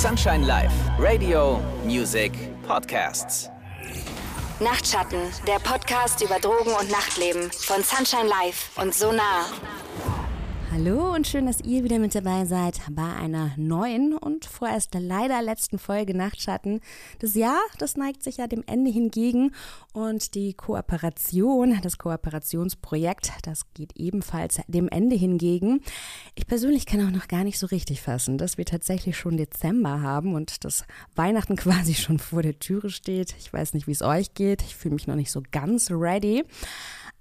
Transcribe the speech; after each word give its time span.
Sunshine 0.00 0.46
Live, 0.46 0.72
Radio, 0.98 1.60
Music, 1.84 2.32
Podcasts. 2.66 3.50
Nachtschatten, 4.58 5.20
der 5.46 5.58
Podcast 5.58 6.22
über 6.22 6.38
Drogen 6.38 6.72
und 6.72 6.90
Nachtleben 6.90 7.52
von 7.52 7.82
Sunshine 7.82 8.26
Live 8.26 8.70
und 8.76 8.94
Sonar. 8.94 9.44
Hallo 10.72 11.12
und 11.12 11.26
schön, 11.26 11.46
dass 11.46 11.60
ihr 11.62 11.82
wieder 11.82 11.98
mit 11.98 12.14
dabei 12.14 12.44
seid 12.44 12.80
bei 12.92 13.02
einer 13.02 13.50
neuen 13.56 14.16
und 14.16 14.44
vorerst 14.44 14.94
leider 14.94 15.42
letzten 15.42 15.80
Folge 15.80 16.16
Nachtschatten. 16.16 16.80
Das 17.18 17.34
Jahr, 17.34 17.58
das 17.78 17.96
neigt 17.96 18.22
sich 18.22 18.36
ja 18.36 18.46
dem 18.46 18.62
Ende 18.68 18.88
hingegen 18.92 19.52
und 19.92 20.36
die 20.36 20.54
Kooperation, 20.54 21.80
das 21.82 21.98
Kooperationsprojekt, 21.98 23.32
das 23.42 23.64
geht 23.74 23.96
ebenfalls 23.96 24.60
dem 24.68 24.88
Ende 24.88 25.16
hingegen. 25.16 25.80
Ich 26.36 26.46
persönlich 26.46 26.86
kann 26.86 27.04
auch 27.04 27.12
noch 27.12 27.26
gar 27.26 27.42
nicht 27.42 27.58
so 27.58 27.66
richtig 27.66 28.00
fassen, 28.00 28.38
dass 28.38 28.56
wir 28.56 28.64
tatsächlich 28.64 29.18
schon 29.18 29.38
Dezember 29.38 30.02
haben 30.02 30.34
und 30.34 30.64
dass 30.64 30.84
Weihnachten 31.16 31.56
quasi 31.56 31.94
schon 31.94 32.20
vor 32.20 32.42
der 32.42 32.60
Türe 32.60 32.90
steht. 32.90 33.34
Ich 33.40 33.52
weiß 33.52 33.74
nicht, 33.74 33.88
wie 33.88 33.92
es 33.92 34.02
euch 34.02 34.34
geht. 34.34 34.62
Ich 34.62 34.76
fühle 34.76 34.94
mich 34.94 35.08
noch 35.08 35.16
nicht 35.16 35.32
so 35.32 35.42
ganz 35.50 35.90
ready. 35.90 36.44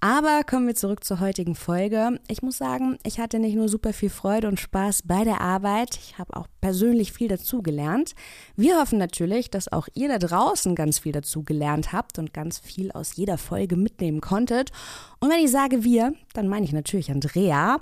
Aber 0.02 0.44
kommen 0.45 0.66
wir 0.66 0.76
zurück 0.76 1.03
zur 1.03 1.20
heutigen 1.20 1.55
Folge. 1.55 2.21
Ich 2.30 2.41
muss 2.41 2.58
sagen, 2.58 2.98
ich 3.05 3.20
hatte 3.20 3.38
nicht 3.38 3.55
nur 3.55 3.67
super 3.67 3.91
viel 3.91 4.09
Freude 4.09 4.48
und 4.48 4.58
Spaß 4.58 5.02
bei 5.03 5.25
der 5.25 5.41
Arbeit, 5.41 5.98
ich 6.02 6.17
habe 6.17 6.38
auch 6.38 6.48
persönlich 6.62 7.12
viel 7.12 7.27
dazugelernt. 7.27 8.16
Wir 8.55 8.80
hoffen 8.80 8.98
natürlich, 8.98 9.49
dass 9.49 9.70
auch 9.70 9.89
ihr 9.95 10.08
da 10.08 10.17
draußen 10.17 10.73
ganz 10.73 10.99
viel 10.99 11.12
dazugelernt 11.12 11.91
habt 11.91 12.17
und 12.17 12.34
ganz 12.34 12.59
viel 12.59 12.94
aus 12.94 13.17
jeder 13.17 13.38
Folge 13.38 13.75
mitnehmen 13.75 14.22
konntet. 14.22 14.72
Und 15.20 15.30
wenn 15.31 15.44
ich 15.44 15.52
sage 15.52 15.84
wir, 15.84 16.13
dann 16.31 16.47
meine 16.47 16.66
ich 16.66 16.72
natürlich 16.72 17.11
Andrea. 17.11 17.80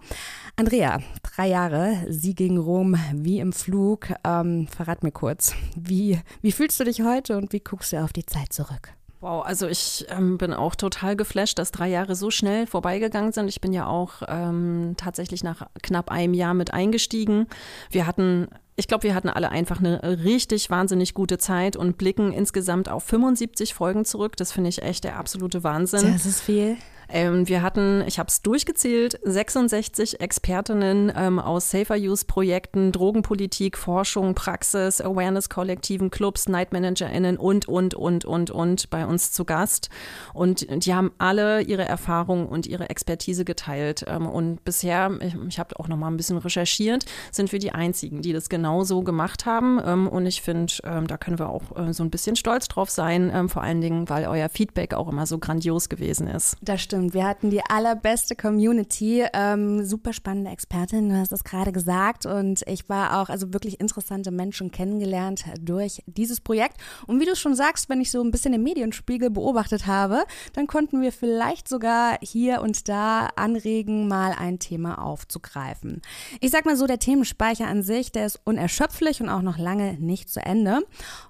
Andrea, 0.55 0.99
drei 1.21 1.49
Jahre, 1.49 2.04
sie 2.09 2.34
ging 2.34 2.57
rum 2.57 2.98
wie 3.13 3.40
im 3.40 3.54
Flug. 3.54 4.07
Ähm, 4.23 4.68
verrat 4.68 5.04
mir 5.04 5.12
kurz, 5.12 5.54
wie, 5.76 6.20
wie 6.41 6.52
fühlst 6.52 6.79
du 6.79 6.84
dich 6.84 7.04
heute 7.04 7.38
und 7.38 7.54
wie 7.54 7.59
guckst 7.59 7.93
du 7.93 8.04
auf 8.04 8.12
die 8.12 8.26
Zeit 8.26 8.54
zurück? 8.54 8.96
Wow, 9.20 9.43
also 9.46 9.68
ich 9.68 10.05
ähm, 10.10 10.37
bin 10.37 10.54
auch 10.54 10.76
total 10.76 11.15
geflasht, 11.15 11.57
dass 11.57 11.71
drei 11.71 11.90
Jahre 11.90 12.15
so 12.15 12.29
schnell 12.29 12.68
vorbeigegangen 12.68 13.32
sind. 13.32 13.48
Ich 13.48 13.62
bin 13.62 13.73
ja 13.73 13.87
auch 13.87 14.21
ähm, 14.27 14.93
tatsächlich 14.96 15.43
nach 15.43 15.68
knapp 15.82 16.12
einem 16.12 16.35
Jahr 16.35 16.54
mit 16.54 16.73
eingestiegen. 16.73 17.48
Wir 17.90 18.05
hatten 18.05 18.48
ich 18.79 18.88
glaube, 18.88 19.04
wir 19.04 19.15
hatten 19.15 19.29
alle 19.29 19.49
einfach 19.49 19.79
eine 19.79 20.23
richtig 20.23 20.70
wahnsinnig 20.70 21.15
gute 21.15 21.40
Zeit 21.40 21.76
und 21.76 21.98
blicken 21.98 22.32
insgesamt 22.32 22.90
auf 22.90 23.04
75 23.05 23.73
Folgen 23.73 24.05
zurück. 24.05 24.38
Das 24.38 24.51
finde 24.51 24.70
ich 24.70 24.84
echt 24.84 25.04
der 25.04 25.18
absolute 25.18 25.63
Wahnsinn. 25.63 26.13
Das 26.13 26.27
ist 26.27 26.41
viel. 26.41 26.77
Ähm, 27.10 27.48
wir 27.48 27.62
hatten, 27.62 28.04
ich 28.05 28.20
habe 28.20 28.27
es 28.27 28.41
durchgezählt, 28.41 29.20
66 29.24 30.20
Expertinnen 30.20 31.12
ähm, 31.16 31.40
aus 31.40 31.72
Safer-Use-Projekten, 31.72 32.91
Drogenpolitik, 32.91 33.77
Forschung, 33.77 34.36
Praxis, 34.36 35.00
Awareness-Kollektiven, 35.02 36.12
Clubs, 36.12 36.50
Night-ManagerInnen 36.50 37.38
und, 37.38 37.68
und, 37.68 37.94
und, 37.94 38.26
und, 38.26 38.52
und 38.52 38.90
bei 38.90 39.05
uns 39.05 39.32
zu 39.32 39.46
Gast. 39.46 39.90
Und 40.34 40.68
die 40.85 40.94
haben 40.94 41.12
alle 41.18 41.62
ihre 41.62 41.85
Erfahrungen 41.85 42.46
und 42.46 42.68
ihre 42.68 42.90
Expertise 42.90 43.46
geteilt. 43.46 44.04
Ähm, 44.08 44.28
und 44.28 44.63
bisher, 44.66 45.12
ich, 45.22 45.35
ich 45.48 45.60
habe 45.60 45.80
auch 45.80 45.88
noch 45.88 45.98
mal 45.98 46.08
ein 46.08 46.18
bisschen 46.18 46.38
recherchiert, 46.38 47.05
sind 47.32 47.52
wir 47.52 47.60
die 47.60 47.72
Einzigen, 47.72 48.22
die 48.22 48.34
das 48.34 48.50
genauso 48.50 49.02
gemacht 49.02 49.46
haben. 49.46 49.80
Ähm, 49.85 50.08
und 50.08 50.26
ich 50.26 50.41
finde, 50.41 50.74
ähm, 50.84 51.08
da 51.08 51.18
können 51.18 51.40
wir 51.40 51.50
auch 51.50 51.63
äh, 51.78 51.94
so 51.94 52.04
ein 52.04 52.10
bisschen 52.10 52.35
stolz 52.35 52.68
drauf 52.68 52.90
sein, 52.90 53.32
ähm, 53.34 53.48
vor 53.48 53.63
allen 53.63 53.80
Dingen, 53.80 54.10
weil 54.10 54.28
euer 54.28 54.50
Feedback 54.50 54.94
auch 54.94 55.08
immer 55.08 55.26
so 55.26 55.38
grandios 55.38 55.88
gewesen 55.88 56.28
ist. 56.28 56.58
Das 56.62 56.82
stimmt 56.82 56.96
stimmt. 56.98 57.13
Wir 57.13 57.26
hatten 57.26 57.49
die 57.49 57.62
allerbeste 57.62 58.35
Community, 58.35 59.23
ähm, 59.34 59.85
super 59.85 60.13
spannende 60.13 60.49
Expertin, 60.49 61.09
du 61.09 61.15
hast 61.15 61.31
es 61.31 61.43
gerade 61.43 61.71
gesagt. 61.71 62.26
Und 62.26 62.63
ich 62.67 62.89
war 62.89 63.21
auch, 63.21 63.29
also 63.29 63.54
wirklich 63.54 63.79
interessante 63.79 64.31
Menschen 64.31 64.72
kennengelernt 64.72 65.45
durch 65.59 66.01
dieses 66.07 66.41
Projekt. 66.41 66.78
Und 67.06 67.19
wie 67.19 67.25
du 67.25 67.35
schon 67.35 67.56
sagst, 67.56 67.89
wenn 67.89 68.01
ich 68.01 68.09
so 68.09 68.22
ein 68.23 68.31
bisschen 68.31 68.51
den 68.51 68.63
Medienspiegel 68.63 69.29
beobachtet 69.29 69.85
habe, 69.85 70.23
dann 70.53 70.66
konnten 70.66 71.01
wir 71.01 71.12
vielleicht 71.12 71.69
sogar 71.69 72.17
hier 72.22 72.61
und 72.61 72.89
da 72.89 73.27
anregen, 73.35 74.07
mal 74.07 74.33
ein 74.38 74.59
Thema 74.59 75.03
aufzugreifen. 75.03 76.01
Ich 76.41 76.51
sag 76.51 76.66
mal 76.66 76.75
so, 76.75 76.88
der 76.88 76.99
Themenspeicher 76.99 77.67
an 77.67 77.83
sich, 77.83 78.11
der 78.11 78.25
ist 78.25 78.41
unerschöpflich 78.43 79.22
und 79.22 79.29
auch 79.29 79.41
noch 79.41 79.57
lange 79.57 79.93
nicht 79.99 80.29
zu 80.29 80.39
Ende. 80.39 80.79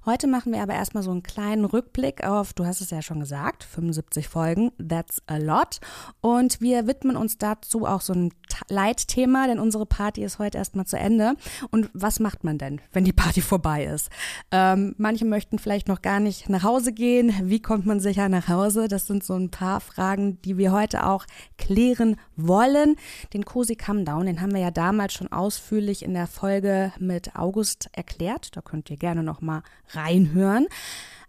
Heute 0.05 0.27
machen 0.27 0.53
wir 0.53 0.61
aber 0.61 0.73
erstmal 0.73 1.03
so 1.03 1.11
einen 1.11 1.23
kleinen 1.23 1.65
Rückblick 1.65 2.23
auf, 2.23 2.53
du 2.53 2.65
hast 2.65 2.81
es 2.81 2.89
ja 2.89 3.01
schon 3.01 3.19
gesagt, 3.19 3.63
75 3.63 4.27
Folgen. 4.29 4.71
That's 4.77 5.21
a 5.27 5.37
lot. 5.37 5.56
Gott. 5.57 5.79
Und 6.21 6.61
wir 6.61 6.85
widmen 6.85 7.17
uns 7.17 7.39
dazu 7.39 7.87
auch 7.87 8.01
so 8.01 8.13
ein 8.13 8.31
Leitthema, 8.69 9.47
denn 9.47 9.57
unsere 9.57 9.87
Party 9.87 10.23
ist 10.23 10.37
heute 10.37 10.59
erstmal 10.59 10.85
zu 10.85 10.99
Ende. 10.99 11.33
Und 11.71 11.89
was 11.93 12.19
macht 12.19 12.43
man 12.43 12.59
denn, 12.59 12.79
wenn 12.91 13.05
die 13.05 13.13
Party 13.13 13.41
vorbei 13.53 13.85
ist? 13.85 14.11
Ähm, 14.51 14.93
manche 14.99 15.25
möchten 15.25 15.57
vielleicht 15.57 15.87
noch 15.87 16.03
gar 16.03 16.19
nicht 16.19 16.47
nach 16.47 16.61
Hause 16.61 16.93
gehen. 16.93 17.33
Wie 17.41 17.59
kommt 17.59 17.87
man 17.87 17.99
sicher 17.99 18.29
nach 18.29 18.47
Hause? 18.47 18.87
Das 18.87 19.07
sind 19.07 19.23
so 19.23 19.33
ein 19.33 19.49
paar 19.49 19.81
Fragen, 19.81 20.39
die 20.43 20.57
wir 20.57 20.71
heute 20.71 21.07
auch 21.07 21.25
klären 21.57 22.17
wollen. 22.35 22.95
Den 23.33 23.43
Cosi 23.43 23.75
Come 23.75 24.03
Down, 24.03 24.27
den 24.27 24.41
haben 24.41 24.53
wir 24.53 24.61
ja 24.61 24.71
damals 24.71 25.13
schon 25.13 25.31
ausführlich 25.31 26.03
in 26.03 26.13
der 26.13 26.27
Folge 26.27 26.91
mit 26.99 27.35
August 27.35 27.89
erklärt. 27.93 28.55
Da 28.55 28.61
könnt 28.61 28.91
ihr 28.91 28.97
gerne 28.97 29.23
noch 29.23 29.41
mal 29.41 29.63
reinhören. 29.89 30.67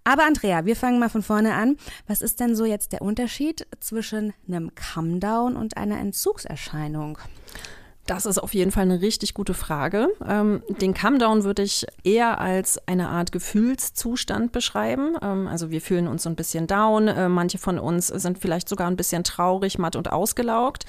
Aber 0.09 0.25
Andrea, 0.25 0.65
wir 0.65 0.75
fangen 0.75 0.99
mal 0.99 1.11
von 1.11 1.23
vorne 1.23 1.53
an. 1.53 1.77
Was 2.07 2.23
ist 2.23 2.41
denn 2.41 2.57
so 2.57 2.65
jetzt 2.65 2.93
der 2.93 3.03
Unterschied 3.03 3.67
zwischen 3.79 4.33
einem 4.49 4.71
Come-Down 4.75 5.55
und 5.55 5.77
einer 5.77 5.99
Entzugserscheinung? 5.99 7.19
Das 8.07 8.25
ist 8.25 8.39
auf 8.39 8.55
jeden 8.55 8.71
Fall 8.71 8.85
eine 8.85 9.03
richtig 9.03 9.35
gute 9.35 9.53
Frage. 9.53 10.09
Ähm, 10.27 10.63
den 10.81 10.95
Come-Down 10.95 11.45
würde 11.45 11.61
ich 11.61 11.87
eher 12.05 12.41
als 12.41 12.81
eine 12.89 13.11
Art 13.11 13.33
Gefühlszustand 13.33 14.51
beschreiben. 14.51 15.15
Ähm, 15.21 15.47
also 15.47 15.71
wir 15.71 15.83
fühlen 15.83 16.09
uns 16.09 16.23
so 16.23 16.31
ein 16.31 16.37
bisschen 16.37 16.67
down. 16.67 17.09
Äh, 17.09 17.29
manche 17.29 17.59
von 17.59 17.79
uns 17.79 18.07
sind 18.07 18.39
vielleicht 18.39 18.71
sogar 18.71 18.87
ein 18.87 18.97
bisschen 18.97 19.25
traurig, 19.25 19.77
matt 19.77 19.95
und 19.95 20.11
ausgelaugt. 20.11 20.87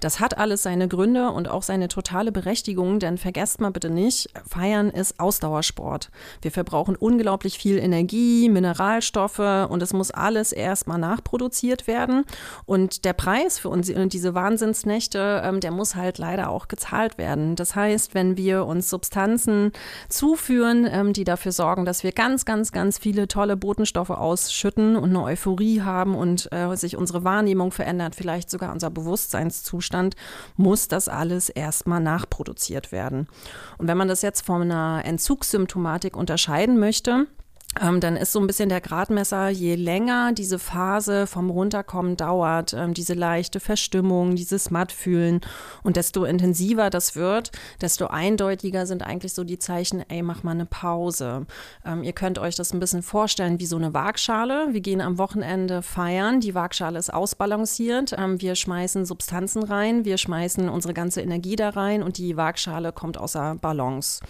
Das 0.00 0.20
hat 0.20 0.38
alles 0.38 0.62
seine 0.62 0.88
Gründe 0.88 1.30
und 1.30 1.48
auch 1.48 1.62
seine 1.62 1.88
totale 1.88 2.32
Berechtigung, 2.32 2.98
denn 2.98 3.18
vergesst 3.18 3.60
mal 3.60 3.70
bitte 3.70 3.90
nicht, 3.90 4.28
Feiern 4.46 4.90
ist 4.90 5.18
Ausdauersport. 5.20 6.10
Wir 6.42 6.50
verbrauchen 6.50 6.96
unglaublich 6.96 7.58
viel 7.58 7.78
Energie, 7.78 8.48
Mineralstoffe 8.48 9.38
und 9.38 9.82
es 9.82 9.92
muss 9.92 10.10
alles 10.10 10.52
erstmal 10.52 10.98
nachproduziert 10.98 11.86
werden. 11.86 12.24
Und 12.66 13.04
der 13.04 13.12
Preis 13.12 13.58
für 13.58 13.68
uns, 13.68 13.86
diese 13.86 14.34
Wahnsinnsnächte, 14.34 15.42
ähm, 15.44 15.60
der 15.60 15.70
muss 15.70 15.94
halt 15.94 16.18
leider 16.18 16.50
auch 16.50 16.68
gezahlt 16.68 17.18
werden. 17.18 17.56
Das 17.56 17.74
heißt, 17.74 18.14
wenn 18.14 18.36
wir 18.36 18.66
uns 18.66 18.90
Substanzen 18.90 19.72
zuführen, 20.08 20.86
ähm, 20.90 21.12
die 21.12 21.24
dafür 21.24 21.52
sorgen, 21.52 21.84
dass 21.84 22.02
wir 22.02 22.12
ganz, 22.12 22.44
ganz, 22.44 22.72
ganz 22.72 22.98
viele 22.98 23.28
tolle 23.28 23.56
Botenstoffe 23.56 24.10
ausschütten 24.10 24.96
und 24.96 25.10
eine 25.10 25.22
Euphorie 25.22 25.82
haben 25.82 26.14
und 26.14 26.52
äh, 26.52 26.74
sich 26.76 26.96
unsere 26.96 27.24
Wahrnehmung 27.24 27.72
verändert, 27.72 28.14
vielleicht 28.14 28.50
sogar 28.50 28.72
unser 28.72 28.90
Bewusstseinszustand, 28.90 29.85
Zustand, 29.86 30.16
muss 30.56 30.88
das 30.88 31.08
alles 31.08 31.48
erstmal 31.48 32.00
nachproduziert 32.00 32.90
werden. 32.90 33.28
Und 33.78 33.86
wenn 33.86 33.96
man 33.96 34.08
das 34.08 34.22
jetzt 34.22 34.44
von 34.44 34.62
einer 34.62 35.04
Entzugssymptomatik 35.04 36.16
unterscheiden 36.16 36.78
möchte, 36.78 37.26
ähm, 37.80 38.00
dann 38.00 38.16
ist 38.16 38.32
so 38.32 38.40
ein 38.40 38.46
bisschen 38.46 38.68
der 38.68 38.80
Gradmesser, 38.80 39.48
je 39.48 39.74
länger 39.74 40.32
diese 40.32 40.58
Phase 40.58 41.26
vom 41.26 41.50
Runterkommen 41.50 42.16
dauert, 42.16 42.72
ähm, 42.72 42.94
diese 42.94 43.14
leichte 43.14 43.60
Verstimmung, 43.60 44.36
dieses 44.36 44.70
Mattfühlen 44.70 45.40
und 45.82 45.96
desto 45.96 46.24
intensiver 46.24 46.90
das 46.90 47.16
wird, 47.16 47.52
desto 47.80 48.06
eindeutiger 48.06 48.86
sind 48.86 49.02
eigentlich 49.02 49.34
so 49.34 49.44
die 49.44 49.58
Zeichen, 49.58 50.04
ey, 50.08 50.22
mach 50.22 50.42
mal 50.42 50.52
eine 50.52 50.66
Pause. 50.66 51.46
Ähm, 51.84 52.02
ihr 52.02 52.12
könnt 52.12 52.38
euch 52.38 52.56
das 52.56 52.72
ein 52.72 52.80
bisschen 52.80 53.02
vorstellen 53.02 53.58
wie 53.58 53.66
so 53.66 53.76
eine 53.76 53.92
Waagschale. 53.94 54.68
Wir 54.72 54.80
gehen 54.80 55.00
am 55.00 55.18
Wochenende 55.18 55.82
feiern, 55.82 56.40
die 56.40 56.54
Waagschale 56.54 56.98
ist 56.98 57.12
ausbalanciert, 57.12 58.14
ähm, 58.16 58.40
wir 58.40 58.54
schmeißen 58.54 59.04
Substanzen 59.04 59.62
rein, 59.62 60.04
wir 60.04 60.18
schmeißen 60.18 60.68
unsere 60.68 60.94
ganze 60.94 61.20
Energie 61.20 61.56
da 61.56 61.70
rein 61.70 62.02
und 62.02 62.18
die 62.18 62.36
Waagschale 62.36 62.92
kommt 62.92 63.18
außer 63.18 63.56
Balance. 63.60 64.20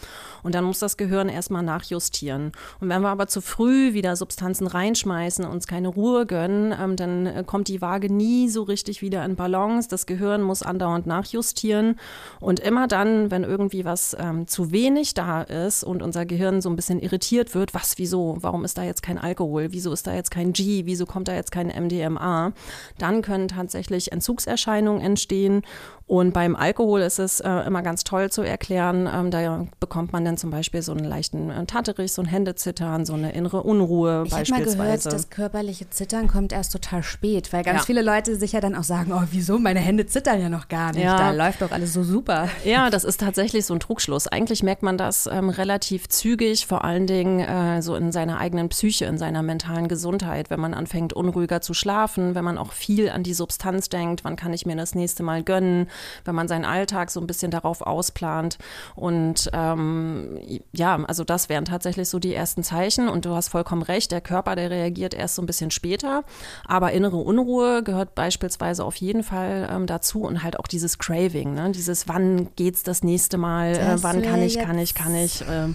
Und 0.43 0.55
dann 0.55 0.65
muss 0.65 0.79
das 0.79 0.97
Gehirn 0.97 1.29
erstmal 1.29 1.63
nachjustieren. 1.63 2.53
Und 2.81 2.89
wenn 2.89 3.03
wir 3.03 3.09
aber 3.09 3.27
zu 3.37 3.43
früh 3.43 3.93
wieder 3.93 4.17
Substanzen 4.17 4.67
reinschmeißen, 4.67 5.45
uns 5.45 5.67
keine 5.67 5.89
Ruhe 5.89 6.25
gönnen, 6.25 6.75
ähm, 6.81 6.97
dann 6.97 7.27
äh, 7.27 7.45
kommt 7.47 7.69
die 7.69 7.83
Waage 7.83 8.11
nie 8.11 8.49
so 8.49 8.63
richtig 8.63 9.03
wieder 9.03 9.23
in 9.27 9.37
Balance. 9.37 9.91
Das 9.91 10.07
Gehirn 10.07 10.41
muss 10.41 10.63
andauernd 10.63 11.07
nachjustieren. 11.07 12.01
Und 12.41 12.61
immer 12.61 12.89
dann, 12.89 13.31
wenn 13.31 13.45
irgendwie 13.45 13.85
was 13.85 14.17
ähm, 14.19 14.47
zu 14.47 14.73
wenig 14.73 15.13
da 15.13 15.43
ist 15.43 15.85
und 15.85 16.03
unser 16.03 16.25
Gehirn 16.25 16.63
so 16.63 16.71
ein 16.71 16.77
bisschen 16.77 16.99
irritiert 16.99 17.55
wird, 17.55 17.75
was, 17.75 17.99
wieso, 17.99 18.39
warum 18.41 18.65
ist 18.65 18.79
da 18.79 18.85
jetzt 18.85 19.03
kein 19.03 19.19
Alkohol, 19.19 19.69
wieso 19.71 19.93
ist 19.93 20.07
da 20.07 20.15
jetzt 20.15 20.31
kein 20.31 20.55
G, 20.55 20.87
wieso 20.87 21.05
kommt 21.05 21.29
da 21.29 21.35
jetzt 21.35 21.53
kein 21.53 21.67
MDMA, 21.67 22.55
dann 22.97 23.21
können 23.21 23.49
tatsächlich 23.49 24.13
Entzugserscheinungen 24.13 25.03
entstehen. 25.03 25.61
Und 26.09 26.33
beim 26.33 26.55
Alkohol 26.55 27.01
ist 27.01 27.19
es 27.19 27.41
äh, 27.41 27.51
immer 27.67 27.83
ganz 27.83 28.05
toll 28.05 28.31
zu 28.31 28.43
erklären. 28.43 29.11
Ähm, 29.13 29.33
da 29.33 29.67
bekommt 29.81 30.13
man 30.13 30.25
dann 30.25 30.37
zum 30.37 30.51
Beispiel 30.51 30.81
so 30.81 30.93
einen 30.93 31.05
leichten 31.05 31.51
äh, 31.51 31.67
Tatterich, 31.67 32.13
so 32.13 32.23
ein 32.23 32.29
Händezittern, 32.29 33.05
so 33.05 33.15
eine 33.15 33.33
innere 33.33 33.65
Unruhe 33.65 34.23
ich 34.25 34.31
beispielsweise. 34.31 34.63
Ich 34.63 34.69
habe 34.69 34.79
mal 34.79 34.97
gehört, 34.97 35.13
das 35.13 35.31
körperliche 35.31 35.91
Zittern 35.91 36.29
kommt 36.29 36.53
erst 36.53 36.71
total 36.71 37.03
spät, 37.03 37.53
weil 37.53 37.65
ganz 37.65 37.81
ja. 37.81 37.85
viele 37.87 38.03
Leute 38.03 38.37
sich 38.37 38.53
ja 38.53 38.61
dann 38.61 38.77
auch 38.77 38.85
sagen, 38.85 39.13
oh, 39.13 39.25
wieso, 39.33 39.59
meine 39.59 39.81
Hände 39.81 40.07
zittern 40.07 40.41
ja 40.41 40.49
noch 40.49 40.69
gar 40.69 40.93
nicht, 40.93 41.03
ja. 41.03 41.19
da 41.19 41.33
läuft 41.33 41.61
doch 41.61 41.73
alles 41.73 41.93
so 41.93 42.05
super. 42.05 42.49
Ja, 42.65 42.89
das 42.89 43.03
ist 43.03 43.19
tatsächlich 43.19 43.67
so 43.67 43.75
ein 43.75 43.81
Trugschluss. 43.81 44.29
Eigentlich 44.29 44.63
merkt 44.63 44.85
man 44.85 44.99
das 44.99 45.27
ähm, 45.27 45.49
relativ 45.49 46.09
zügig, 46.09 46.69
vor 46.69 46.85
allen 46.85 47.09
Dingen 47.09 47.41
äh, 47.41 47.83
so 47.83 47.97
in 47.97 48.13
seiner 48.13 48.39
eigenen 48.39 48.69
Psyche, 48.69 49.07
in 49.07 49.19
seiner 49.19 49.43
mentalen 49.43 49.89
Gesundheit, 49.89 50.51
wenn 50.51 50.61
man 50.61 50.73
anfängt, 50.73 51.15
unruhiger 51.15 51.61
zu 51.63 51.75
schlafen, 51.75 52.37
wenn 52.37 52.45
man 52.45 52.59
auch 52.59 52.73
viel 52.73 53.11
an 53.11 53.25
die 53.25 53.35
Substanz 53.35 53.89
denkt, 53.89 54.23
wann 54.23 54.37
kann 54.37 54.53
ich 54.53 54.67
mir 54.67 54.77
das 54.77 54.95
nächste 54.95 55.25
Mal 55.25 55.43
gönnen, 55.43 55.89
wenn 56.25 56.35
man 56.35 56.49
seinen 56.49 56.65
Alltag 56.65 57.11
so 57.11 57.21
ein 57.21 57.27
bisschen 57.27 57.51
darauf 57.51 57.83
ausplant. 57.83 58.59
Und 58.95 59.51
ähm, 59.53 60.39
ja, 60.73 60.97
also 61.05 61.25
das 61.25 61.49
wären 61.49 61.65
tatsächlich 61.65 62.09
so 62.09 62.19
die 62.19 62.35
ersten 62.35 62.63
Zeichen. 62.63 63.09
Und 63.09 63.25
du 63.25 63.35
hast 63.35 63.49
vollkommen 63.49 63.83
recht, 63.83 64.13
der 64.13 64.21
Körper, 64.21 64.57
der 64.57 64.71
reagiert 64.71 65.15
erst 65.15 65.37
so 65.37 65.43
ein 65.43 65.47
bisschen 65.47 65.71
später. 65.71 66.25
Aber 66.65 66.93
innere 66.93 67.17
Unruhe 67.17 67.83
gehört 67.83 68.15
beispielsweise 68.15 68.85
auf 68.85 68.97
jeden 68.97 69.23
Fall 69.23 69.69
ähm, 69.71 69.87
dazu 69.87 70.23
und 70.23 70.43
halt 70.43 70.59
auch 70.59 70.67
dieses 70.67 70.99
Craving, 70.99 71.55
ne? 71.55 71.71
dieses 71.71 72.09
wann 72.09 72.49
geht's 72.57 72.83
das 72.83 73.03
nächste 73.03 73.39
Mal, 73.39 73.77
äh, 73.77 74.03
wann 74.03 74.23
kann 74.23 74.43
ich, 74.43 74.59
kann 74.59 74.79
ich, 74.79 74.95
kann 74.95 75.15
ich. 75.15 75.43
Äh, 75.43 75.69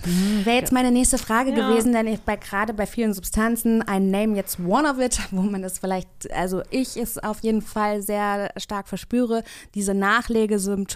Wäre 0.45 0.57
jetzt 0.57 0.71
meine 0.71 0.91
nächste 0.91 1.17
Frage 1.17 1.51
ja. 1.51 1.67
gewesen, 1.67 1.93
denn 1.93 2.07
ich 2.07 2.21
bei 2.21 2.35
gerade 2.35 2.73
bei 2.73 2.85
vielen 2.85 3.13
Substanzen, 3.13 3.81
ein 3.81 4.09
Name 4.09 4.35
jetzt 4.35 4.59
one 4.59 4.89
of 4.89 4.99
it, 4.99 5.19
wo 5.31 5.41
man 5.41 5.61
das 5.61 5.79
vielleicht, 5.79 6.09
also 6.33 6.61
ich 6.69 6.97
es 6.97 7.17
auf 7.17 7.39
jeden 7.41 7.61
Fall 7.61 8.01
sehr 8.01 8.51
stark 8.57 8.87
verspüre, 8.87 9.43
diese 9.75 9.93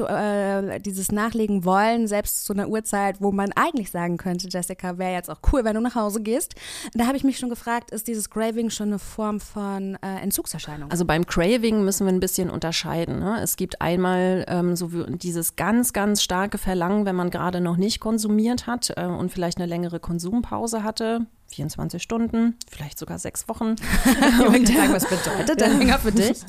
Äh, 0.07 0.79
dieses 0.79 1.12
Nachlegen 1.12 1.65
wollen, 1.65 2.07
selbst 2.07 2.45
zu 2.45 2.53
einer 2.53 2.67
Uhrzeit, 2.67 3.21
wo 3.21 3.31
man 3.31 3.51
eigentlich 3.53 3.91
sagen 3.91 4.17
könnte, 4.17 4.47
Jessica, 4.50 4.97
wäre 4.97 5.13
jetzt 5.13 5.29
auch 5.29 5.39
cool, 5.51 5.63
wenn 5.63 5.75
du 5.75 5.81
nach 5.81 5.95
Hause 5.95 6.21
gehst. 6.21 6.56
Da 6.94 7.07
habe 7.07 7.17
ich 7.17 7.23
mich 7.23 7.38
schon 7.38 7.50
gefragt, 7.50 7.91
ist 7.91 8.07
dieses 8.07 8.29
Craving 8.29 8.69
schon 8.69 8.89
eine 8.89 9.00
Form 9.00 9.39
von 9.39 9.95
äh, 10.01 10.21
Entzugserscheinung? 10.21 10.91
Also 10.91 11.06
beim 11.06 11.25
Craving 11.25 11.83
müssen 11.83 12.06
wir 12.06 12.13
ein 12.13 12.19
bisschen 12.19 12.50
unterscheiden. 12.50 13.19
Ne? 13.19 13.39
Es 13.41 13.56
gibt 13.56 13.81
einmal 13.81 14.45
ähm, 14.47 14.75
so 14.75 14.89
dieses 15.07 15.56
ganz, 15.56 15.94
ganz 15.94 16.21
starke 16.21 16.57
Verlangen, 16.57 17.06
wenn 17.06 17.15
man 17.15 17.29
gerade 17.29 17.62
noch 17.62 17.77
nicht 17.77 18.00
konsumiert 18.00 18.67
hat 18.67 18.94
äh, 18.97 19.06
und 19.06 19.31
vielleicht 19.31 19.57
eine 19.57 19.67
längere 19.67 20.00
Konsumpause 20.00 20.83
hatte. 20.83 21.25
24 21.55 22.01
Stunden, 22.01 22.55
vielleicht 22.69 22.99
sogar 22.99 23.19
sechs 23.19 23.47
Wochen. 23.47 23.75
und 24.47 24.67
der, 24.67 24.93
was 24.93 25.07
bedeutet 25.07 25.59
der 25.59 25.69
länger 25.69 25.99
für 25.99 26.11
dich? 26.11 26.41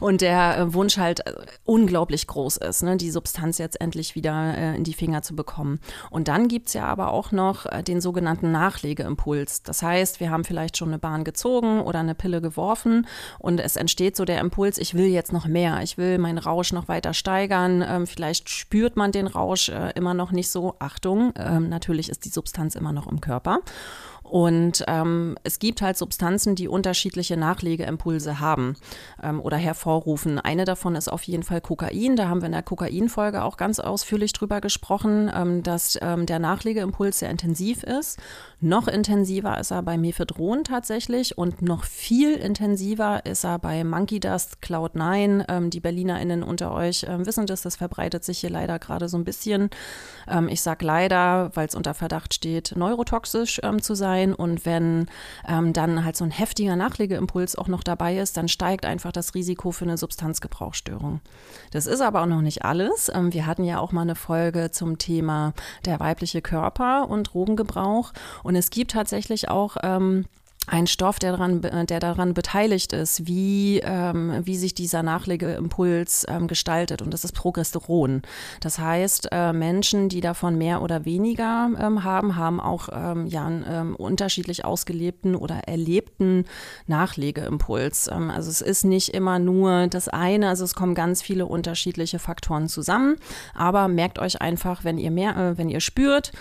Und 0.00 0.20
der 0.20 0.58
äh, 0.58 0.74
Wunsch 0.74 0.96
halt 0.96 1.26
äh, 1.26 1.32
unglaublich 1.64 2.26
groß 2.26 2.56
ist, 2.58 2.82
ne, 2.82 2.96
die 2.96 3.10
Substanz 3.10 3.58
jetzt 3.58 3.80
endlich 3.80 4.14
wieder 4.14 4.56
äh, 4.56 4.76
in 4.76 4.84
die 4.84 4.94
Finger 4.94 5.22
zu 5.22 5.36
bekommen. 5.36 5.80
Und 6.10 6.28
dann 6.28 6.48
gibt 6.48 6.68
es 6.68 6.74
ja 6.74 6.86
aber 6.86 7.12
auch 7.12 7.32
noch 7.32 7.66
äh, 7.66 7.82
den 7.82 8.00
sogenannten 8.00 8.50
Nachlegeimpuls. 8.52 9.62
Das 9.62 9.82
heißt, 9.82 10.20
wir 10.20 10.30
haben 10.30 10.44
vielleicht 10.44 10.76
schon 10.76 10.88
eine 10.88 10.98
Bahn 10.98 11.24
gezogen 11.24 11.80
oder 11.80 12.00
eine 12.00 12.14
Pille 12.14 12.40
geworfen 12.40 13.06
und 13.38 13.60
es 13.60 13.76
entsteht 13.76 14.16
so 14.16 14.24
der 14.24 14.40
Impuls, 14.40 14.78
ich 14.78 14.94
will 14.94 15.06
jetzt 15.06 15.32
noch 15.32 15.46
mehr, 15.46 15.82
ich 15.82 15.98
will 15.98 16.18
meinen 16.18 16.38
Rausch 16.38 16.72
noch 16.72 16.88
weiter 16.88 17.14
steigern. 17.14 17.84
Ähm, 17.86 18.06
vielleicht 18.06 18.48
spürt 18.48 18.96
man 18.96 19.12
den 19.12 19.26
Rausch 19.26 19.68
äh, 19.68 19.92
immer 19.94 20.14
noch 20.14 20.32
nicht 20.32 20.50
so. 20.50 20.76
Achtung, 20.78 21.32
ähm, 21.36 21.68
natürlich 21.68 22.08
ist 22.08 22.24
die 22.24 22.30
Substanz 22.30 22.74
immer 22.74 22.92
noch 22.92 23.06
im 23.06 23.20
Körper. 23.20 23.58
Und 24.24 24.84
ähm, 24.88 25.36
es 25.44 25.58
gibt 25.58 25.82
halt 25.82 25.98
Substanzen, 25.98 26.54
die 26.54 26.66
unterschiedliche 26.66 27.36
Nachlegeimpulse 27.36 28.40
haben 28.40 28.74
ähm, 29.22 29.38
oder 29.38 29.58
hervorrufen. 29.58 30.38
Eine 30.38 30.64
davon 30.64 30.96
ist 30.96 31.08
auf 31.08 31.22
jeden 31.24 31.42
Fall 31.42 31.60
Kokain. 31.60 32.16
Da 32.16 32.28
haben 32.28 32.40
wir 32.40 32.46
in 32.46 32.52
der 32.52 32.62
Kokainfolge 32.62 33.44
auch 33.44 33.58
ganz 33.58 33.78
ausführlich 33.78 34.32
drüber 34.32 34.62
gesprochen, 34.62 35.30
ähm, 35.32 35.62
dass 35.62 35.98
ähm, 36.00 36.24
der 36.24 36.38
Nachlegeimpuls 36.38 37.18
sehr 37.18 37.30
intensiv 37.30 37.82
ist. 37.82 38.18
Noch 38.60 38.88
intensiver 38.88 39.58
ist 39.58 39.70
er 39.70 39.82
bei 39.82 39.98
Mephedron 39.98 40.64
tatsächlich 40.64 41.36
und 41.36 41.60
noch 41.60 41.84
viel 41.84 42.32
intensiver 42.32 43.26
ist 43.26 43.44
er 43.44 43.58
bei 43.58 43.84
Monkey 43.84 44.20
Dust 44.20 44.56
Cloud9. 44.62 45.44
Ähm, 45.48 45.68
die 45.68 45.80
BerlinerInnen 45.80 46.42
unter 46.42 46.72
euch 46.72 47.04
ähm, 47.06 47.26
wissen 47.26 47.44
das, 47.44 47.60
das 47.60 47.76
verbreitet 47.76 48.24
sich 48.24 48.38
hier 48.38 48.50
leider 48.50 48.78
gerade 48.78 49.08
so 49.08 49.18
ein 49.18 49.24
bisschen. 49.24 49.68
Ich 50.48 50.62
sage 50.62 50.86
leider, 50.86 51.50
weil 51.54 51.68
es 51.68 51.74
unter 51.74 51.92
Verdacht 51.92 52.32
steht, 52.32 52.72
neurotoxisch 52.76 53.60
zu 53.80 53.94
sein. 53.94 54.13
Und 54.34 54.64
wenn 54.64 55.06
ähm, 55.46 55.74
dann 55.74 56.04
halt 56.04 56.16
so 56.16 56.24
ein 56.24 56.30
heftiger 56.30 56.76
Nachlegeimpuls 56.76 57.56
auch 57.56 57.68
noch 57.68 57.82
dabei 57.82 58.16
ist, 58.16 58.38
dann 58.38 58.48
steigt 58.48 58.86
einfach 58.86 59.12
das 59.12 59.34
Risiko 59.34 59.72
für 59.72 59.84
eine 59.84 59.98
Substanzgebrauchsstörung. 59.98 61.20
Das 61.70 61.86
ist 61.86 62.00
aber 62.00 62.22
auch 62.22 62.26
noch 62.26 62.40
nicht 62.40 62.64
alles. 62.64 63.10
Ähm, 63.14 63.34
wir 63.34 63.44
hatten 63.44 63.64
ja 63.64 63.78
auch 63.78 63.92
mal 63.92 64.02
eine 64.02 64.14
Folge 64.14 64.70
zum 64.70 64.96
Thema 64.96 65.52
der 65.84 66.00
weibliche 66.00 66.40
Körper 66.40 67.10
und 67.10 67.34
Drogengebrauch. 67.34 68.12
Und 68.42 68.54
und 68.54 68.58
es 68.58 68.70
gibt 68.70 68.92
tatsächlich 68.92 69.48
auch 69.48 69.76
ähm, 69.82 70.26
ein 70.66 70.86
Stoff, 70.86 71.18
der 71.18 71.32
daran, 71.32 71.60
der 71.60 72.00
daran 72.00 72.32
beteiligt 72.32 72.92
ist, 72.92 73.26
wie, 73.26 73.80
ähm, 73.84 74.40
wie 74.44 74.56
sich 74.56 74.74
dieser 74.74 75.02
Nachlegeimpuls 75.02 76.26
ähm, 76.28 76.46
gestaltet. 76.46 77.02
Und 77.02 77.12
das 77.12 77.24
ist 77.24 77.32
Progesteron. 77.32 78.22
Das 78.60 78.78
heißt, 78.78 79.28
äh, 79.30 79.52
Menschen, 79.52 80.08
die 80.08 80.20
davon 80.20 80.56
mehr 80.56 80.80
oder 80.80 81.04
weniger 81.04 81.70
ähm, 81.78 82.04
haben, 82.04 82.36
haben 82.36 82.60
auch 82.60 82.88
ähm, 82.92 83.26
ja, 83.26 83.46
einen 83.46 83.64
ähm, 83.68 83.96
unterschiedlich 83.96 84.64
ausgelebten 84.64 85.36
oder 85.36 85.68
erlebten 85.68 86.46
Nachlegeimpuls. 86.86 88.08
Ähm, 88.08 88.30
also 88.30 88.50
es 88.50 88.62
ist 88.62 88.84
nicht 88.84 89.10
immer 89.10 89.38
nur 89.38 89.88
das 89.88 90.08
eine, 90.08 90.48
also 90.48 90.64
es 90.64 90.74
kommen 90.74 90.94
ganz 90.94 91.20
viele 91.20 91.46
unterschiedliche 91.46 92.18
Faktoren 92.18 92.68
zusammen. 92.68 93.16
Aber 93.54 93.88
merkt 93.88 94.18
euch 94.18 94.40
einfach, 94.40 94.82
wenn 94.84 94.96
ihr 94.96 95.10
mehr, 95.10 95.36
äh, 95.36 95.58
wenn 95.58 95.68
ihr 95.68 95.80
spürt, 95.80 96.32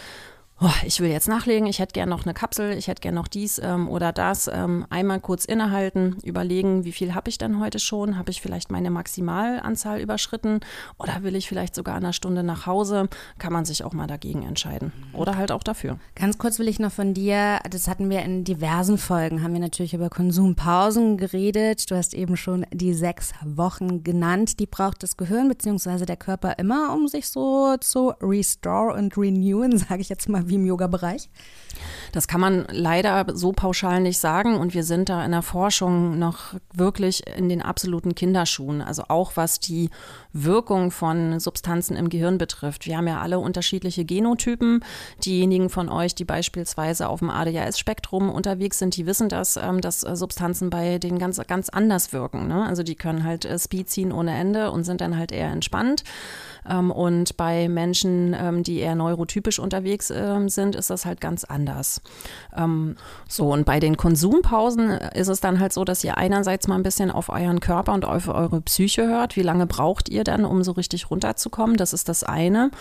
ich 0.86 1.00
will 1.00 1.10
jetzt 1.10 1.28
nachlegen, 1.28 1.68
ich 1.68 1.80
hätte 1.80 1.94
gern 1.94 2.10
noch 2.10 2.26
eine 2.26 2.34
Kapsel, 2.34 2.78
ich 2.78 2.88
hätte 2.88 3.02
gern 3.02 3.16
noch 3.16 3.28
dies 3.28 3.60
ähm, 3.60 3.90
oder 3.90 4.14
das. 4.14 4.50
Ähm, 4.52 4.86
einmal 4.90 5.20
kurz 5.20 5.46
innehalten, 5.46 6.18
überlegen, 6.24 6.86
wie 6.86 6.92
viel 6.92 7.16
habe 7.16 7.30
ich 7.30 7.38
denn 7.38 7.60
heute 7.60 7.80
schon? 7.80 8.18
Habe 8.18 8.32
ich 8.32 8.42
vielleicht 8.42 8.72
meine 8.72 8.92
Maximalanzahl 8.92 10.00
überschritten 10.00 10.60
oder 10.98 11.24
will 11.24 11.36
ich 11.36 11.50
vielleicht 11.50 11.76
sogar 11.76 11.96
eine 11.96 12.14
Stunde 12.14 12.44
nach 12.44 12.66
Hause? 12.66 13.10
Kann 13.40 13.52
man 13.52 13.66
sich 13.66 13.84
auch 13.84 13.94
mal 13.94 14.08
dagegen 14.08 14.44
entscheiden 14.44 14.94
oder 15.14 15.38
halt 15.38 15.52
auch 15.52 15.64
dafür. 15.64 16.00
Ganz 16.16 16.38
kurz 16.38 16.60
will 16.60 16.68
ich 16.68 16.80
noch 16.80 16.92
von 16.92 17.14
dir, 17.14 17.60
das 17.70 17.88
hatten 17.88 18.10
wir 18.10 18.22
in 18.22 18.44
diversen 18.44 18.98
Folgen, 18.98 19.44
haben 19.44 19.54
wir 19.54 19.60
natürlich 19.60 19.94
über 19.94 20.10
Konsumpausen 20.10 21.18
geredet. 21.18 21.90
Du 21.90 21.96
hast 21.96 22.14
eben 22.14 22.38
schon 22.38 22.66
die 22.72 22.94
sechs 22.94 23.34
Wochen 23.44 24.04
genannt. 24.04 24.60
Die 24.60 24.68
braucht 24.68 25.04
das 25.04 25.18
Gehirn 25.18 25.50
bzw. 25.50 26.06
der 26.06 26.18
Körper 26.18 26.58
immer, 26.60 26.94
um 26.94 27.08
sich 27.08 27.28
so 27.28 27.76
zu 27.78 28.14
restore 28.22 28.94
und 28.94 29.18
renewen, 29.18 29.78
sage 29.78 30.02
ich 30.02 30.10
jetzt 30.10 30.30
mal 30.30 30.48
wie 30.54 30.58
im 30.58 30.66
Yoga-Bereich? 30.66 31.30
Das 32.12 32.28
kann 32.28 32.40
man 32.40 32.68
leider 32.70 33.26
so 33.34 33.52
pauschal 33.52 34.00
nicht 34.00 34.20
sagen 34.20 34.56
und 34.56 34.76
wir 34.76 34.84
sind 34.84 35.10
da 35.10 35.26
in 35.26 35.32
der 35.32 35.42
Forschung 35.42 36.20
noch 36.20 36.54
wirklich 36.72 37.26
in 37.36 37.50
den 37.50 37.64
absoluten 37.64 38.14
Kinderschuhen. 38.14 38.82
Also 38.84 39.06
auch 39.08 39.32
was 39.36 39.60
die 39.60 39.90
Wirkung 40.32 40.92
von 40.92 41.40
Substanzen 41.40 41.98
im 41.98 42.10
Gehirn 42.10 42.38
betrifft. 42.38 42.86
Wir 42.86 42.98
haben 42.98 43.08
ja 43.08 43.20
alle 43.20 43.40
unterschiedliche 43.40 44.06
Genotypen. 44.06 44.86
Diejenigen 45.26 45.72
von 45.72 45.90
euch, 45.90 46.14
die 46.14 46.26
beispielsweise 46.26 47.10
auf 47.10 47.20
dem 47.20 47.32
ADHS-Spektrum 47.32 48.30
unterwegs 48.30 48.78
sind, 48.78 48.96
die 48.96 49.08
wissen 49.08 49.30
ähm, 49.32 49.82
dass 49.82 50.04
äh, 50.04 50.16
Substanzen 50.16 50.70
bei 50.70 51.00
denen 51.00 51.18
ganz, 51.18 51.42
ganz 51.48 51.70
anders 51.70 52.14
wirken. 52.14 52.48
Ne? 52.48 52.64
Also 52.64 52.84
die 52.84 52.96
können 52.96 53.24
halt 53.24 53.46
äh, 53.46 53.58
Speed 53.58 53.90
ziehen 53.90 54.12
ohne 54.12 54.36
Ende 54.38 54.70
und 54.70 54.84
sind 54.84 55.02
dann 55.02 55.18
halt 55.18 55.32
eher 55.32 55.50
entspannt. 55.50 56.04
Ähm, 56.70 56.92
und 56.92 57.38
bei 57.38 57.68
Menschen, 57.70 58.36
ähm, 58.38 58.64
die 58.64 58.80
eher 58.80 58.96
neurotypisch 58.96 59.60
unterwegs 59.60 60.08
sind, 60.48 60.76
ist 60.76 60.90
das 60.90 61.06
halt 61.06 61.22
ganz 61.22 61.44
anders. 61.44 62.02
So, 63.28 63.52
und 63.52 63.66
bei 63.66 63.80
den 63.80 63.98
Konsumpausen 63.98 64.90
ist 64.90 65.28
es 65.28 65.40
dann 65.40 65.60
halt 65.60 65.74
so, 65.74 65.84
dass 65.84 66.04
ihr 66.04 66.18
einerseits 66.18 66.68
mal 66.68 66.76
ein 66.76 66.84
bisschen 66.84 67.12
auf 67.12 67.30
euren 67.30 67.60
Körper 67.60 67.94
und 67.94 68.06
auf 68.06 68.28
eure 68.28 68.62
Psyche 68.62 69.08
hört. 69.08 69.36
Wie 69.36 69.42
lange 69.42 69.66
braucht 69.66 70.10
ihr 70.10 70.24
dann, 70.24 70.46
um 70.46 70.64
so 70.64 70.74
richtig 70.74 71.10
runterzukommen? 71.10 71.78
Das 71.78 71.94
ist 71.94 72.10
das 72.10 72.24
eine 72.24 72.72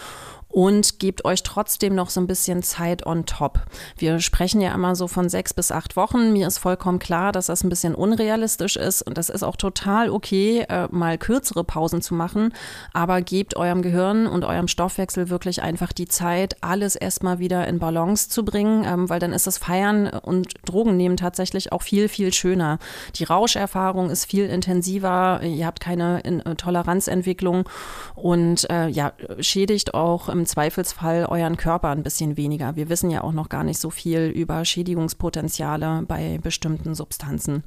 und 0.52 0.98
gebt 0.98 1.24
euch 1.24 1.42
trotzdem 1.42 1.94
noch 1.94 2.10
so 2.10 2.20
ein 2.20 2.26
bisschen 2.26 2.62
Zeit 2.62 3.06
on 3.06 3.24
top. 3.24 3.60
Wir 3.96 4.20
sprechen 4.20 4.60
ja 4.60 4.74
immer 4.74 4.94
so 4.94 5.08
von 5.08 5.28
sechs 5.28 5.54
bis 5.54 5.72
acht 5.72 5.96
Wochen. 5.96 6.32
Mir 6.32 6.46
ist 6.46 6.58
vollkommen 6.58 6.98
klar, 6.98 7.32
dass 7.32 7.46
das 7.46 7.64
ein 7.64 7.70
bisschen 7.70 7.94
unrealistisch 7.94 8.76
ist 8.76 9.02
und 9.02 9.16
das 9.16 9.30
ist 9.30 9.42
auch 9.42 9.56
total 9.56 10.10
okay, 10.10 10.66
äh, 10.68 10.88
mal 10.90 11.16
kürzere 11.16 11.64
Pausen 11.64 12.02
zu 12.02 12.14
machen, 12.14 12.52
aber 12.92 13.22
gebt 13.22 13.56
eurem 13.56 13.80
Gehirn 13.80 14.26
und 14.26 14.44
eurem 14.44 14.68
Stoffwechsel 14.68 15.30
wirklich 15.30 15.62
einfach 15.62 15.92
die 15.92 16.06
Zeit, 16.06 16.56
alles 16.60 16.96
erstmal 16.96 17.38
wieder 17.38 17.66
in 17.66 17.78
Balance 17.78 18.28
zu 18.28 18.44
bringen, 18.44 18.84
ähm, 18.84 19.08
weil 19.08 19.20
dann 19.20 19.32
ist 19.32 19.46
das 19.46 19.56
Feiern 19.56 20.08
und 20.08 20.52
Drogen 20.66 20.98
nehmen 20.98 21.16
tatsächlich 21.16 21.72
auch 21.72 21.82
viel, 21.82 22.08
viel 22.08 22.32
schöner. 22.32 22.78
Die 23.16 23.24
Rauscherfahrung 23.24 24.10
ist 24.10 24.26
viel 24.26 24.46
intensiver, 24.46 25.40
ihr 25.42 25.66
habt 25.66 25.80
keine 25.80 26.20
in, 26.20 26.40
äh, 26.40 26.56
Toleranzentwicklung 26.56 27.66
und 28.14 28.68
äh, 28.70 28.88
ja, 28.88 29.12
schädigt 29.40 29.94
auch 29.94 30.28
im 30.28 30.41
im 30.42 30.46
Zweifelsfall 30.46 31.26
euren 31.26 31.56
Körper 31.56 31.90
ein 31.90 32.02
bisschen 32.02 32.36
weniger. 32.36 32.74
Wir 32.74 32.88
wissen 32.88 33.10
ja 33.10 33.22
auch 33.22 33.30
noch 33.30 33.48
gar 33.48 33.62
nicht 33.62 33.78
so 33.78 33.90
viel 33.90 34.22
über 34.22 34.64
Schädigungspotenziale 34.64 36.02
bei 36.08 36.40
bestimmten 36.42 36.96
Substanzen. 36.96 37.62